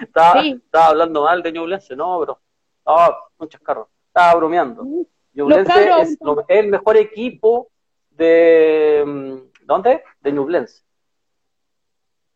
Estaba, 0.00 0.40
estaba 0.42 0.86
hablando 0.86 1.22
mal 1.22 1.42
de 1.42 1.52
Ñublense, 1.52 1.96
no, 1.96 2.20
pero 2.20 2.40
estaba 2.78 3.28
un 3.38 3.48
chascarro. 3.48 3.88
Estaba 4.06 4.34
bromeando. 4.36 4.84
Ñublense 5.32 5.90
es, 6.00 6.18
el 6.48 6.68
mejor 6.68 6.96
equipo 6.96 7.68
de. 8.10 9.02
Mm, 9.04 9.66
¿Dónde? 9.66 10.02
De 10.20 10.32
Ñublense. 10.32 10.84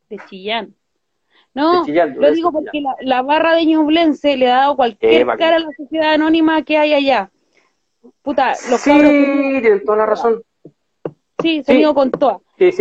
De 0.09 0.19
Chillán. 0.29 0.75
No, 1.55 1.85
lo 1.85 2.31
digo 2.33 2.53
porque 2.53 2.83
la, 3.01 3.23
barra 3.23 3.55
de 3.55 3.67
Ñublense 3.67 4.37
le 4.37 4.51
ha 4.51 4.57
dado 4.57 4.77
cualquier 4.77 5.27
cara 5.39 5.57
a 5.57 5.61
la 5.61 5.71
sociedad 5.77 6.13
anónima 6.13 6.63
que 6.63 6.79
hay 6.79 6.95
allá. 6.95 7.31
Puta, 8.23 8.51
los 8.71 8.81
sí, 8.81 8.93
tienen 8.93 9.85
toda 9.85 9.99
la 9.99 10.07
razón. 10.07 10.43
Sí, 11.41 11.63
se 11.65 11.75
sí. 11.75 11.95
con 11.95 12.11
todas. 12.11 12.39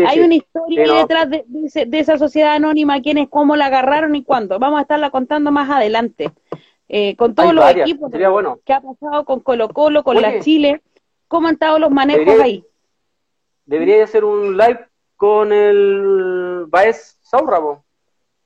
Hay 0.08 0.20
una 0.20 0.36
historia 0.36 0.94
detrás 0.94 1.30
de, 1.30 1.46
esa 1.92 2.18
sociedad 2.18 2.56
anónima, 2.56 3.02
quiénes, 3.02 3.30
cómo 3.30 3.56
la 3.56 3.68
agarraron 3.68 4.16
y 4.16 4.24
cuándo. 4.24 4.60
Vamos 4.60 4.80
a 4.80 4.82
estarla 4.82 5.10
contando 5.12 5.52
más 5.52 5.70
adelante. 5.70 6.32
Eh, 6.90 7.16
con 7.18 7.36
todos 7.36 7.54
los 7.54 7.70
equipos 7.72 8.10
que 8.12 8.74
ha 8.74 8.82
pasado 8.82 9.26
con 9.26 9.42
Colo 9.42 9.68
Colo, 9.70 10.04
con 10.04 10.22
la 10.22 10.40
Chile, 10.40 10.82
cómo 11.28 11.48
han 11.48 11.56
estado 11.56 11.80
los 11.80 11.92
manejos 11.92 12.40
ahí. 12.40 12.66
Debería 13.66 14.04
hacer 14.04 14.24
un 14.24 14.56
live 14.56 14.88
con 15.18 15.52
el 15.52 16.66
Baez 16.68 17.18
Saurra, 17.22 17.60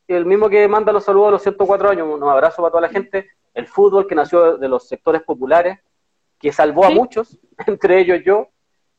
el 0.07 0.25
mismo 0.25 0.49
que 0.49 0.67
manda 0.67 0.91
los 0.91 1.03
saludos 1.03 1.27
a 1.27 1.31
los 1.31 1.41
104 1.43 1.89
años. 1.89 2.07
Un 2.11 2.23
abrazo 2.23 2.61
para 2.61 2.71
toda 2.71 2.81
la 2.81 2.89
gente. 2.89 3.29
El 3.53 3.67
fútbol 3.67 4.07
que 4.07 4.15
nació 4.15 4.57
de 4.57 4.67
los 4.67 4.87
sectores 4.87 5.21
populares, 5.21 5.79
que 6.39 6.51
salvó 6.51 6.85
a 6.85 6.89
muchos, 6.89 7.37
entre 7.67 7.99
ellos 7.99 8.19
yo, 8.25 8.47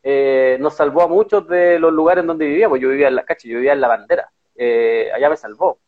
eh, 0.03 0.57
nos 0.61 0.75
salvó 0.75 1.03
a 1.03 1.09
muchos 1.09 1.47
de 1.47 1.79
los 1.79 1.93
lugares 1.93 2.27
donde 2.27 2.47
vivíamos. 2.47 2.81
Yo 2.81 2.89
vivía 2.89 3.09
en 3.09 3.17
la 3.17 3.25
cacha, 3.25 3.49
yo 3.49 3.57
vivía 3.57 3.73
en 3.73 3.81
la 3.81 3.89
bandera. 3.89 4.31
Eh, 4.57 5.11
allá 5.15 5.31
me 5.31 5.37
salvó. 5.37 5.79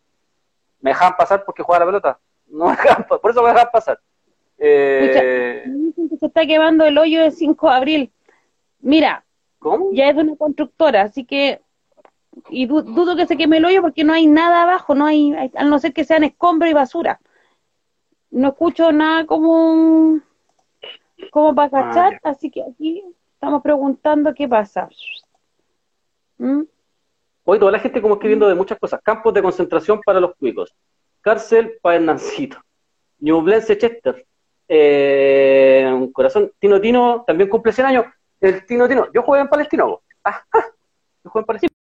Me 0.80 0.90
dejaban 0.90 1.16
pasar 1.16 1.44
porque 1.44 1.62
jugaba 1.62 1.84
la 1.84 1.90
pelota. 1.90 2.18
No 2.46 2.74
por 3.20 3.30
eso 3.30 3.42
me 3.42 3.48
dejaban 3.48 3.70
pasar. 3.72 3.98
Eh... 4.58 5.64
que 5.96 6.16
se 6.16 6.26
está 6.26 6.46
quemando 6.46 6.84
el 6.84 6.96
hoyo 6.96 7.22
del 7.22 7.32
5 7.32 7.68
de 7.68 7.74
abril. 7.74 8.12
Mira, 8.80 9.24
ya 9.92 10.08
es 10.08 10.16
de 10.16 10.22
una 10.22 10.36
constructora, 10.36 11.02
así 11.02 11.24
que 11.24 11.60
y 12.50 12.66
dudo 12.66 13.16
que 13.16 13.26
se 13.26 13.36
queme 13.36 13.58
el 13.58 13.64
hoyo 13.64 13.80
porque 13.80 14.04
no 14.04 14.12
hay 14.12 14.26
nada 14.26 14.64
abajo, 14.64 14.94
no 14.94 15.06
hay, 15.06 15.32
a 15.54 15.64
no 15.64 15.78
ser 15.78 15.92
que 15.92 16.04
sean 16.04 16.24
escombros 16.24 16.70
y 16.70 16.74
basura. 16.74 17.20
No 18.30 18.48
escucho 18.48 18.92
nada 18.92 19.24
como 19.26 20.20
como 21.30 21.54
para 21.54 21.68
ah, 21.68 21.70
cachar, 21.70 22.20
así 22.24 22.50
que 22.50 22.62
aquí 22.62 23.04
Estamos 23.44 23.62
preguntando 23.62 24.32
qué 24.32 24.48
pasa. 24.48 24.88
¿Mm? 26.38 26.62
Hoy 27.44 27.58
toda 27.58 27.72
la 27.72 27.78
gente 27.78 28.00
como 28.00 28.14
escribiendo 28.14 28.48
de 28.48 28.54
muchas 28.54 28.78
cosas. 28.78 29.02
Campos 29.02 29.34
de 29.34 29.42
concentración 29.42 30.00
para 30.00 30.18
los 30.18 30.34
cuicos. 30.36 30.74
Cárcel 31.20 31.78
para 31.82 31.96
Hernancito. 31.96 32.56
Ñublense 33.18 33.76
Chester. 33.76 34.24
Eh, 34.66 35.86
un 35.92 36.10
corazón. 36.10 36.52
Tino 36.58 36.80
Tino 36.80 37.22
también 37.26 37.50
cumple 37.50 37.72
100 37.72 37.86
años. 37.86 38.06
El 38.40 38.64
Tino 38.64 38.88
Tino. 38.88 39.12
Yo 39.12 39.20
juego 39.22 39.42
en 39.42 39.50
Palestino. 39.50 40.00
Ah, 40.24 40.42
ah, 40.50 40.64
yo 41.22 41.30
juego 41.30 41.40
en 41.40 41.46
Palestino. 41.46 41.74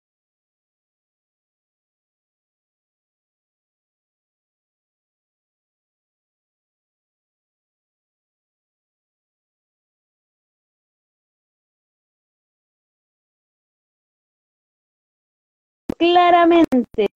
Claramente 16.03 17.07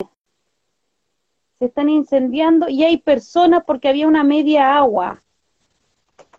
se 1.59 1.65
están 1.65 1.89
incendiando 1.89 2.69
y 2.69 2.85
hay 2.85 2.97
personas 2.97 3.63
porque 3.65 3.89
había 3.89 4.07
una 4.07 4.23
media 4.23 4.77
agua. 4.77 5.21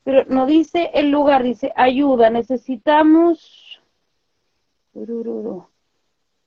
Pero 0.03 0.25
no 0.29 0.47
dice 0.47 0.91
el 0.95 1.11
lugar, 1.11 1.43
dice 1.43 1.73
ayuda, 1.77 2.31
necesitamos... 2.31 3.81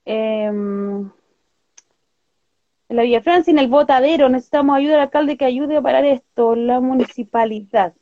Eh, 0.06 0.46
en 0.46 1.12
la 2.90 3.04
Villa 3.04 3.22
Francia, 3.22 3.52
en 3.52 3.60
el 3.60 3.68
botadero, 3.68 4.28
necesitamos 4.28 4.76
ayuda 4.76 4.96
al 4.96 5.02
alcalde 5.02 5.38
que 5.38 5.46
ayude 5.46 5.78
a 5.78 5.82
parar 5.82 6.04
esto, 6.04 6.56
la 6.56 6.82
municipalidad. 6.82 7.94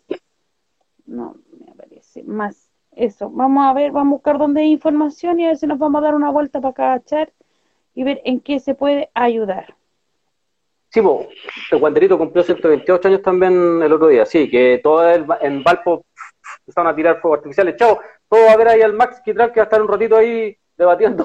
No, 1.05 1.35
me 1.59 1.71
aparece 1.71 2.23
más 2.23 2.71
eso. 2.93 3.29
Vamos 3.29 3.65
a 3.65 3.73
ver, 3.73 3.91
vamos 3.91 4.13
a 4.13 4.15
buscar 4.15 4.37
dónde 4.37 4.61
hay 4.61 4.71
información 4.71 5.39
y 5.39 5.45
a 5.45 5.49
ver 5.49 5.57
si 5.57 5.67
nos 5.67 5.77
vamos 5.77 5.99
a 5.99 6.05
dar 6.05 6.15
una 6.15 6.31
vuelta 6.31 6.61
para 6.61 6.73
cachar 6.73 7.33
y 7.93 8.03
ver 8.03 8.21
en 8.25 8.39
qué 8.39 8.59
se 8.59 8.75
puede 8.75 9.09
ayudar. 9.13 9.75
Sí, 10.89 11.01
el 11.71 11.79
guanderito 11.79 12.17
cumplió 12.17 12.43
128 12.43 13.07
años 13.07 13.21
también 13.21 13.81
el 13.83 13.93
otro 13.93 14.07
día, 14.07 14.25
sí, 14.25 14.49
que 14.49 14.79
todo 14.81 15.07
el, 15.07 15.25
en 15.41 15.63
Valpo 15.63 16.03
empezaron 16.61 16.91
a 16.91 16.95
tirar 16.95 17.21
fuegos 17.21 17.37
artificiales. 17.39 17.75
Chao, 17.75 17.99
todo 18.27 18.49
a 18.49 18.57
ver 18.57 18.69
ahí 18.69 18.81
al 18.81 18.93
Max 18.93 19.21
Quitral 19.23 19.51
que 19.51 19.59
va 19.59 19.63
a 19.63 19.65
estar 19.65 19.81
un 19.81 19.87
ratito 19.87 20.17
ahí 20.17 20.57
debatiendo 20.75 21.23